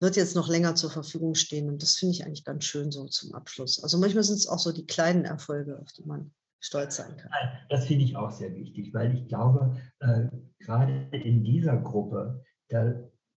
wird 0.00 0.16
jetzt 0.16 0.36
noch 0.36 0.48
länger 0.48 0.74
zur 0.74 0.90
Verfügung 0.90 1.34
stehen. 1.34 1.68
Und 1.68 1.82
das 1.82 1.96
finde 1.96 2.14
ich 2.14 2.24
eigentlich 2.24 2.44
ganz 2.44 2.64
schön 2.64 2.92
so 2.92 3.06
zum 3.06 3.34
Abschluss. 3.34 3.82
Also 3.82 3.98
manchmal 3.98 4.24
sind 4.24 4.36
es 4.36 4.46
auch 4.46 4.58
so 4.58 4.72
die 4.72 4.86
kleinen 4.86 5.24
Erfolge, 5.24 5.78
auf 5.80 5.92
die 5.92 6.04
man 6.04 6.32
stolz 6.64 6.96
sein 6.96 7.16
kann. 7.16 7.30
Das 7.68 7.86
finde 7.86 8.04
ich 8.04 8.16
auch 8.16 8.30
sehr 8.30 8.54
wichtig, 8.54 8.94
weil 8.94 9.14
ich 9.14 9.28
glaube, 9.28 9.76
äh, 10.00 10.28
gerade 10.60 11.08
in 11.12 11.44
dieser 11.44 11.76
Gruppe, 11.76 12.42
da, 12.68 12.94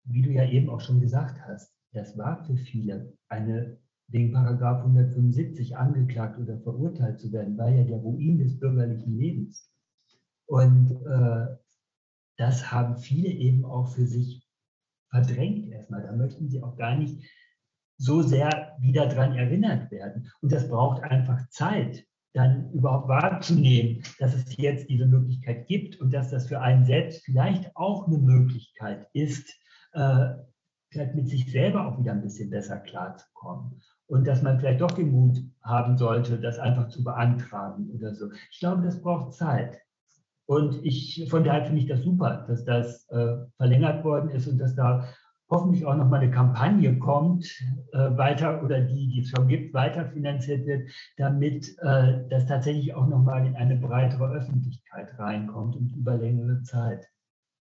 wie 0.05 0.21
du 0.21 0.31
ja 0.31 0.45
eben 0.45 0.69
auch 0.69 0.81
schon 0.81 1.01
gesagt 1.01 1.41
hast, 1.47 1.75
das 1.93 2.19
war 2.19 2.45
für 2.45 2.57
viele 2.57 3.17
eine 3.29 3.79
wegen 4.09 4.33
Paragraph 4.33 4.81
175 4.81 5.77
angeklagt 5.77 6.39
oder 6.39 6.59
verurteilt 6.61 7.19
zu 7.19 7.33
werden, 7.33 7.57
war 7.57 7.71
ja 7.71 7.85
der 7.85 7.97
Ruin 7.97 8.39
des 8.39 8.61
bürgerlichen 8.61 9.17
Lebens. 9.17 9.71
Und 10.47 10.91
äh, 11.07 11.47
das 12.37 12.71
haben 12.71 12.99
viele 12.99 13.29
eben 13.29 13.65
auch 13.65 13.89
für 13.89 14.05
sich 14.05 14.47
verdrängt 15.09 15.69
erstmal. 15.69 16.03
Da 16.03 16.13
möchten 16.13 16.51
sie 16.51 16.63
auch 16.63 16.77
gar 16.77 16.97
nicht 16.97 17.25
so 17.97 18.21
sehr 18.21 18.77
wieder 18.81 19.07
daran 19.07 19.35
erinnert 19.35 19.91
werden. 19.91 20.31
Und 20.43 20.53
das 20.53 20.69
braucht 20.69 21.03
einfach 21.03 21.49
Zeit, 21.49 22.05
dann 22.35 22.71
überhaupt 22.73 23.09
wahrzunehmen, 23.09 24.03
dass 24.19 24.35
es 24.35 24.57
jetzt 24.57 24.91
diese 24.91 25.07
Möglichkeit 25.07 25.67
gibt 25.69 26.01
und 26.01 26.13
dass 26.13 26.31
das 26.31 26.49
für 26.49 26.61
einen 26.61 26.85
selbst 26.85 27.25
vielleicht 27.25 27.75
auch 27.77 28.07
eine 28.07 28.19
Möglichkeit 28.19 29.09
ist, 29.13 29.49
äh, 29.93 30.31
vielleicht 30.91 31.15
mit 31.15 31.29
sich 31.29 31.51
selber 31.51 31.87
auch 31.87 31.99
wieder 31.99 32.13
ein 32.13 32.23
bisschen 32.23 32.51
besser 32.51 32.79
klarzukommen. 32.79 33.81
Und 34.07 34.27
dass 34.27 34.43
man 34.43 34.59
vielleicht 34.59 34.81
doch 34.81 34.91
den 34.91 35.13
Mut 35.13 35.39
haben 35.63 35.97
sollte, 35.97 36.39
das 36.39 36.59
einfach 36.59 36.89
zu 36.89 37.03
beantragen 37.03 37.89
oder 37.91 38.15
so. 38.15 38.31
Ich 38.51 38.59
glaube, 38.59 38.83
das 38.83 39.01
braucht 39.01 39.35
Zeit. 39.35 39.79
Und 40.47 40.85
ich, 40.85 41.27
von 41.31 41.45
daher 41.45 41.65
finde 41.65 41.81
ich 41.81 41.89
das 41.89 42.03
super, 42.03 42.45
dass 42.49 42.65
das 42.65 43.09
äh, 43.11 43.37
verlängert 43.57 44.05
worden 44.05 44.31
ist 44.31 44.47
und 44.47 44.59
dass 44.59 44.75
da 44.75 45.09
hoffentlich 45.51 45.85
auch 45.85 45.95
nochmal 45.95 46.21
eine 46.21 46.31
Kampagne 46.31 46.99
kommt, 46.99 47.45
äh, 47.93 48.17
weiter 48.17 48.63
oder 48.63 48.81
die, 48.81 49.09
die 49.09 49.21
es 49.21 49.29
schon 49.29 49.49
gibt, 49.49 49.75
weiter 49.75 50.07
finanziert 50.07 50.67
wird, 50.67 50.89
damit 51.17 51.77
äh, 51.79 52.27
das 52.29 52.47
tatsächlich 52.47 52.95
auch 52.95 53.07
nochmal 53.07 53.47
in 53.47 53.55
eine 53.55 53.77
breitere 53.77 54.33
Öffentlichkeit 54.33 55.19
reinkommt 55.19 55.77
und 55.77 55.95
über 55.95 56.17
längere 56.17 56.63
Zeit. 56.63 57.07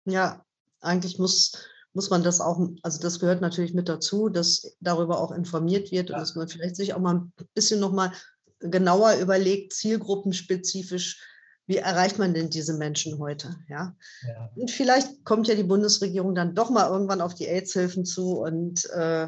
Ja, 0.05 0.43
eigentlich 0.81 1.19
muss, 1.19 1.69
muss 1.93 2.09
man 2.09 2.23
das 2.23 2.41
auch, 2.41 2.59
also 2.83 3.01
das 3.01 3.19
gehört 3.19 3.41
natürlich 3.41 3.73
mit 3.73 3.89
dazu, 3.89 4.29
dass 4.29 4.77
darüber 4.81 5.19
auch 5.19 5.31
informiert 5.31 5.91
wird 5.91 6.09
ja. 6.09 6.15
und 6.15 6.21
dass 6.21 6.35
man 6.35 6.47
vielleicht 6.47 6.75
sich 6.75 6.93
auch 6.93 6.99
mal 6.99 7.15
ein 7.15 7.33
bisschen 7.53 7.79
nochmal 7.79 8.11
genauer 8.59 9.13
überlegt, 9.21 9.73
zielgruppenspezifisch, 9.73 11.21
wie 11.69 11.77
erreicht 11.77 12.17
man 12.17 12.33
denn 12.33 12.49
diese 12.49 12.75
Menschen 12.75 13.19
heute? 13.19 13.55
Ja? 13.67 13.95
ja? 14.27 14.49
Und 14.55 14.71
vielleicht 14.71 15.23
kommt 15.23 15.47
ja 15.47 15.53
die 15.53 15.63
Bundesregierung 15.63 16.33
dann 16.33 16.55
doch 16.55 16.71
mal 16.71 16.89
irgendwann 16.89 17.21
auf 17.21 17.35
die 17.35 17.47
AIDS-Hilfen 17.47 18.05
zu 18.05 18.39
und 18.39 18.89
äh, 18.89 19.27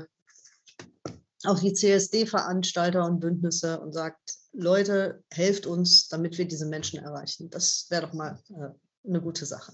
auf 1.43 1.59
die 1.59 1.73
CSD-Veranstalter 1.73 3.05
und 3.05 3.19
Bündnisse 3.19 3.79
und 3.79 3.93
sagt, 3.93 4.17
Leute, 4.53 5.23
helft 5.31 5.67
uns, 5.67 6.07
damit 6.07 6.39
wir 6.39 6.47
diese 6.47 6.65
Menschen 6.65 6.97
erreichen. 6.97 7.51
Das 7.51 7.85
wäre 7.91 8.07
doch 8.07 8.13
mal 8.13 8.39
äh, 8.49 9.07
eine 9.07 9.21
gute 9.21 9.45
Sache. 9.45 9.73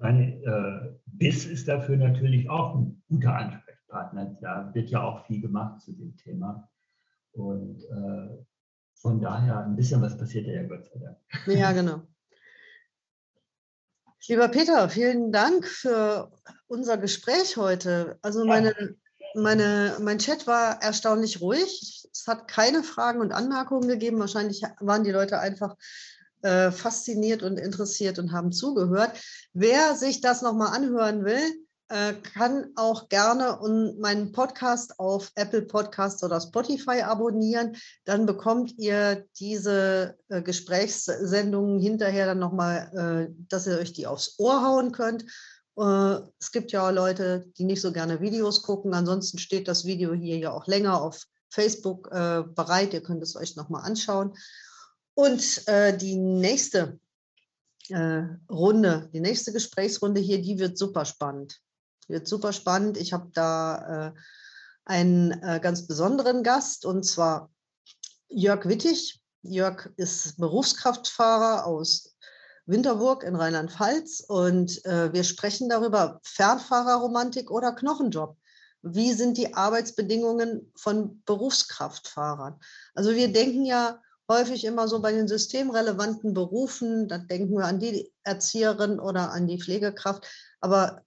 Meine, 0.00 0.42
äh, 0.42 0.98
BIS 1.06 1.44
ist 1.44 1.68
dafür 1.68 1.98
natürlich 1.98 2.50
auch 2.50 2.74
ein 2.74 3.00
guter 3.08 3.36
Ansprechpartner. 3.36 4.36
Da 4.40 4.74
wird 4.74 4.90
ja 4.90 5.04
auch 5.04 5.24
viel 5.26 5.40
gemacht 5.40 5.82
zu 5.82 5.92
dem 5.92 6.16
Thema. 6.16 6.68
Und 7.30 7.80
äh, 7.84 8.44
von 9.00 9.20
daher 9.20 9.64
ein 9.64 9.76
bisschen 9.76 10.02
was 10.02 10.16
passiert 10.16 10.46
ja, 10.46 10.62
Gott 10.62 10.84
sei 10.84 11.00
Dank. 11.00 11.16
Ja, 11.46 11.72
genau. 11.72 12.02
Lieber 14.28 14.48
Peter, 14.48 14.88
vielen 14.90 15.32
Dank 15.32 15.66
für 15.66 16.30
unser 16.66 16.98
Gespräch 16.98 17.56
heute. 17.56 18.18
Also 18.22 18.44
meine, 18.44 18.94
meine, 19.34 19.96
mein 20.00 20.18
Chat 20.18 20.46
war 20.46 20.82
erstaunlich 20.82 21.40
ruhig. 21.40 22.06
Es 22.12 22.26
hat 22.26 22.46
keine 22.46 22.82
Fragen 22.82 23.20
und 23.20 23.32
Anmerkungen 23.32 23.88
gegeben. 23.88 24.20
Wahrscheinlich 24.20 24.62
waren 24.80 25.04
die 25.04 25.10
Leute 25.10 25.40
einfach 25.40 25.76
äh, 26.42 26.70
fasziniert 26.70 27.42
und 27.42 27.58
interessiert 27.58 28.18
und 28.18 28.32
haben 28.32 28.52
zugehört. 28.52 29.18
Wer 29.54 29.94
sich 29.96 30.20
das 30.20 30.42
nochmal 30.42 30.76
anhören 30.76 31.24
will, 31.24 31.42
äh, 31.90 32.14
kann 32.14 32.70
auch 32.76 33.08
gerne 33.08 33.58
meinen 33.98 34.30
Podcast 34.30 35.00
auf 35.00 35.32
Apple 35.34 35.62
Podcast 35.62 36.22
oder 36.22 36.40
Spotify 36.40 37.02
abonnieren. 37.02 37.76
Dann 38.04 38.26
bekommt 38.26 38.78
ihr 38.78 39.26
diese 39.40 40.16
äh, 40.28 40.40
Gesprächssendungen 40.40 41.80
hinterher 41.80 42.26
dann 42.26 42.38
nochmal, 42.38 43.28
äh, 43.28 43.34
dass 43.48 43.66
ihr 43.66 43.76
euch 43.76 43.92
die 43.92 44.06
aufs 44.06 44.38
Ohr 44.38 44.62
hauen 44.62 44.92
könnt. 44.92 45.24
Es 45.76 46.52
gibt 46.52 46.72
ja 46.72 46.90
Leute, 46.90 47.46
die 47.56 47.64
nicht 47.64 47.80
so 47.80 47.90
gerne 47.90 48.20
Videos 48.20 48.62
gucken. 48.62 48.92
Ansonsten 48.92 49.38
steht 49.38 49.66
das 49.66 49.86
Video 49.86 50.12
hier 50.12 50.36
ja 50.36 50.52
auch 50.52 50.66
länger 50.66 51.00
auf 51.00 51.24
Facebook 51.48 52.10
bereit. 52.10 52.92
Ihr 52.92 53.02
könnt 53.02 53.22
es 53.22 53.34
euch 53.34 53.56
nochmal 53.56 53.84
anschauen. 53.84 54.34
Und 55.14 55.66
die 56.02 56.16
nächste 56.16 56.98
Runde, 57.90 59.08
die 59.14 59.20
nächste 59.20 59.52
Gesprächsrunde 59.52 60.20
hier, 60.20 60.42
die 60.42 60.58
wird 60.58 60.76
super 60.76 61.06
spannend. 61.06 61.62
Wird 62.10 62.26
super 62.26 62.52
spannend. 62.52 62.96
Ich 62.96 63.12
habe 63.12 63.30
da 63.32 64.08
äh, 64.08 64.20
einen 64.84 65.30
äh, 65.42 65.60
ganz 65.62 65.86
besonderen 65.86 66.42
Gast 66.42 66.84
und 66.84 67.04
zwar 67.04 67.50
Jörg 68.28 68.66
Wittig. 68.66 69.20
Jörg 69.42 69.90
ist 69.96 70.36
Berufskraftfahrer 70.38 71.66
aus 71.66 72.16
Winterburg 72.66 73.22
in 73.22 73.36
Rheinland-Pfalz 73.36 74.24
und 74.26 74.84
äh, 74.84 75.12
wir 75.12 75.24
sprechen 75.24 75.68
darüber 75.68 76.20
Fernfahrerromantik 76.24 77.50
oder 77.50 77.72
Knochenjob. 77.72 78.36
Wie 78.82 79.12
sind 79.12 79.36
die 79.36 79.54
Arbeitsbedingungen 79.54 80.72
von 80.76 81.22
Berufskraftfahrern? 81.24 82.58
Also 82.94 83.14
wir 83.14 83.32
denken 83.32 83.64
ja 83.64 84.00
häufig 84.28 84.64
immer 84.64 84.88
so 84.88 85.00
bei 85.00 85.12
den 85.12 85.28
systemrelevanten 85.28 86.34
Berufen, 86.34 87.08
da 87.08 87.18
denken 87.18 87.54
wir 87.54 87.66
an 87.66 87.78
die 87.78 88.12
Erzieherin 88.22 88.98
oder 88.98 89.30
an 89.30 89.46
die 89.46 89.60
Pflegekraft, 89.60 90.26
aber 90.60 91.02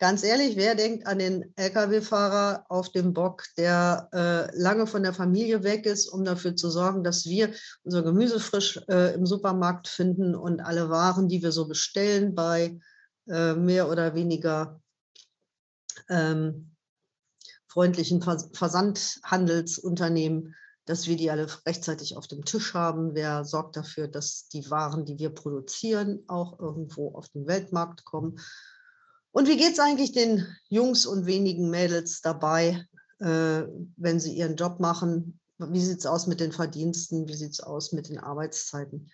Ganz 0.00 0.22
ehrlich, 0.22 0.56
wer 0.56 0.76
denkt 0.76 1.08
an 1.08 1.18
den 1.18 1.52
Lkw-Fahrer 1.56 2.66
auf 2.68 2.92
dem 2.92 3.12
Bock, 3.12 3.42
der 3.56 4.08
äh, 4.12 4.56
lange 4.56 4.86
von 4.86 5.02
der 5.02 5.12
Familie 5.12 5.64
weg 5.64 5.86
ist, 5.86 6.06
um 6.06 6.24
dafür 6.24 6.54
zu 6.54 6.70
sorgen, 6.70 7.02
dass 7.02 7.26
wir 7.26 7.52
unser 7.82 8.04
Gemüse 8.04 8.38
frisch 8.38 8.80
äh, 8.88 9.14
im 9.14 9.26
Supermarkt 9.26 9.88
finden 9.88 10.36
und 10.36 10.60
alle 10.60 10.88
Waren, 10.88 11.28
die 11.28 11.42
wir 11.42 11.50
so 11.50 11.66
bestellen, 11.66 12.36
bei 12.36 12.78
äh, 13.26 13.54
mehr 13.54 13.90
oder 13.90 14.14
weniger 14.14 14.80
ähm, 16.08 16.76
freundlichen 17.66 18.22
Vers 18.22 18.50
Versandhandelsunternehmen, 18.52 20.54
dass 20.84 21.08
wir 21.08 21.16
die 21.16 21.32
alle 21.32 21.48
rechtzeitig 21.66 22.16
auf 22.16 22.28
dem 22.28 22.44
Tisch 22.44 22.72
haben. 22.72 23.16
Wer 23.16 23.44
sorgt 23.44 23.76
dafür, 23.76 24.06
dass 24.06 24.46
die 24.46 24.70
Waren, 24.70 25.04
die 25.04 25.18
wir 25.18 25.30
produzieren, 25.30 26.22
auch 26.28 26.60
irgendwo 26.60 27.16
auf 27.16 27.28
den 27.30 27.48
Weltmarkt 27.48 28.04
kommen? 28.04 28.38
Und 29.38 29.46
wie 29.46 29.56
geht 29.56 29.74
es 29.74 29.78
eigentlich 29.78 30.10
den 30.10 30.48
Jungs 30.68 31.06
und 31.06 31.26
wenigen 31.26 31.70
Mädels 31.70 32.22
dabei, 32.22 32.84
äh, 33.20 33.62
wenn 33.96 34.18
sie 34.18 34.32
ihren 34.32 34.56
Job 34.56 34.80
machen? 34.80 35.38
Wie 35.58 35.80
sieht 35.80 36.00
es 36.00 36.06
aus 36.06 36.26
mit 36.26 36.40
den 36.40 36.50
Verdiensten? 36.50 37.28
Wie 37.28 37.36
sieht 37.36 37.52
es 37.52 37.60
aus 37.60 37.92
mit 37.92 38.08
den 38.08 38.18
Arbeitszeiten? 38.18 39.12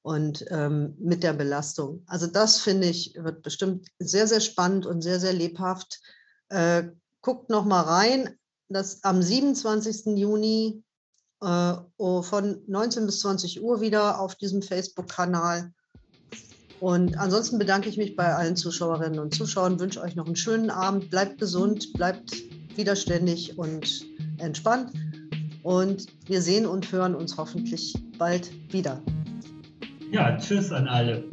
Und 0.00 0.46
ähm, 0.48 0.96
mit 0.98 1.22
der 1.22 1.34
Belastung. 1.34 2.02
Also 2.06 2.26
das 2.26 2.56
finde 2.60 2.86
ich, 2.86 3.14
wird 3.16 3.42
bestimmt 3.42 3.88
sehr, 3.98 4.26
sehr 4.26 4.40
spannend 4.40 4.86
und 4.86 5.02
sehr, 5.02 5.20
sehr 5.20 5.34
lebhaft. 5.34 6.00
Äh, 6.48 6.84
guckt 7.20 7.50
noch 7.50 7.66
mal 7.66 7.82
rein, 7.82 8.38
dass 8.70 9.04
am 9.04 9.20
27. 9.20 10.16
Juni 10.16 10.82
äh, 11.42 11.74
oh, 11.98 12.22
von 12.22 12.62
19 12.68 13.04
bis 13.04 13.20
20 13.20 13.62
Uhr 13.62 13.82
wieder 13.82 14.18
auf 14.18 14.34
diesem 14.34 14.62
Facebook-Kanal 14.62 15.74
Und 16.80 17.18
ansonsten 17.18 17.58
bedanke 17.58 17.88
ich 17.88 17.96
mich 17.96 18.14
bei 18.14 18.34
allen 18.34 18.56
Zuschauerinnen 18.56 19.18
und 19.18 19.34
Zuschauern, 19.34 19.80
wünsche 19.80 20.00
euch 20.00 20.14
noch 20.14 20.26
einen 20.26 20.36
schönen 20.36 20.70
Abend, 20.70 21.10
bleibt 21.10 21.38
gesund, 21.38 21.92
bleibt 21.94 22.36
widerständig 22.76 23.58
und 23.58 24.06
entspannt. 24.38 24.92
Und 25.62 26.06
wir 26.26 26.40
sehen 26.40 26.66
und 26.66 26.90
hören 26.92 27.14
uns 27.14 27.36
hoffentlich 27.36 27.94
bald 28.16 28.50
wieder. 28.72 29.02
Ja, 30.10 30.36
tschüss 30.38 30.72
an 30.72 30.86
alle. 30.88 31.24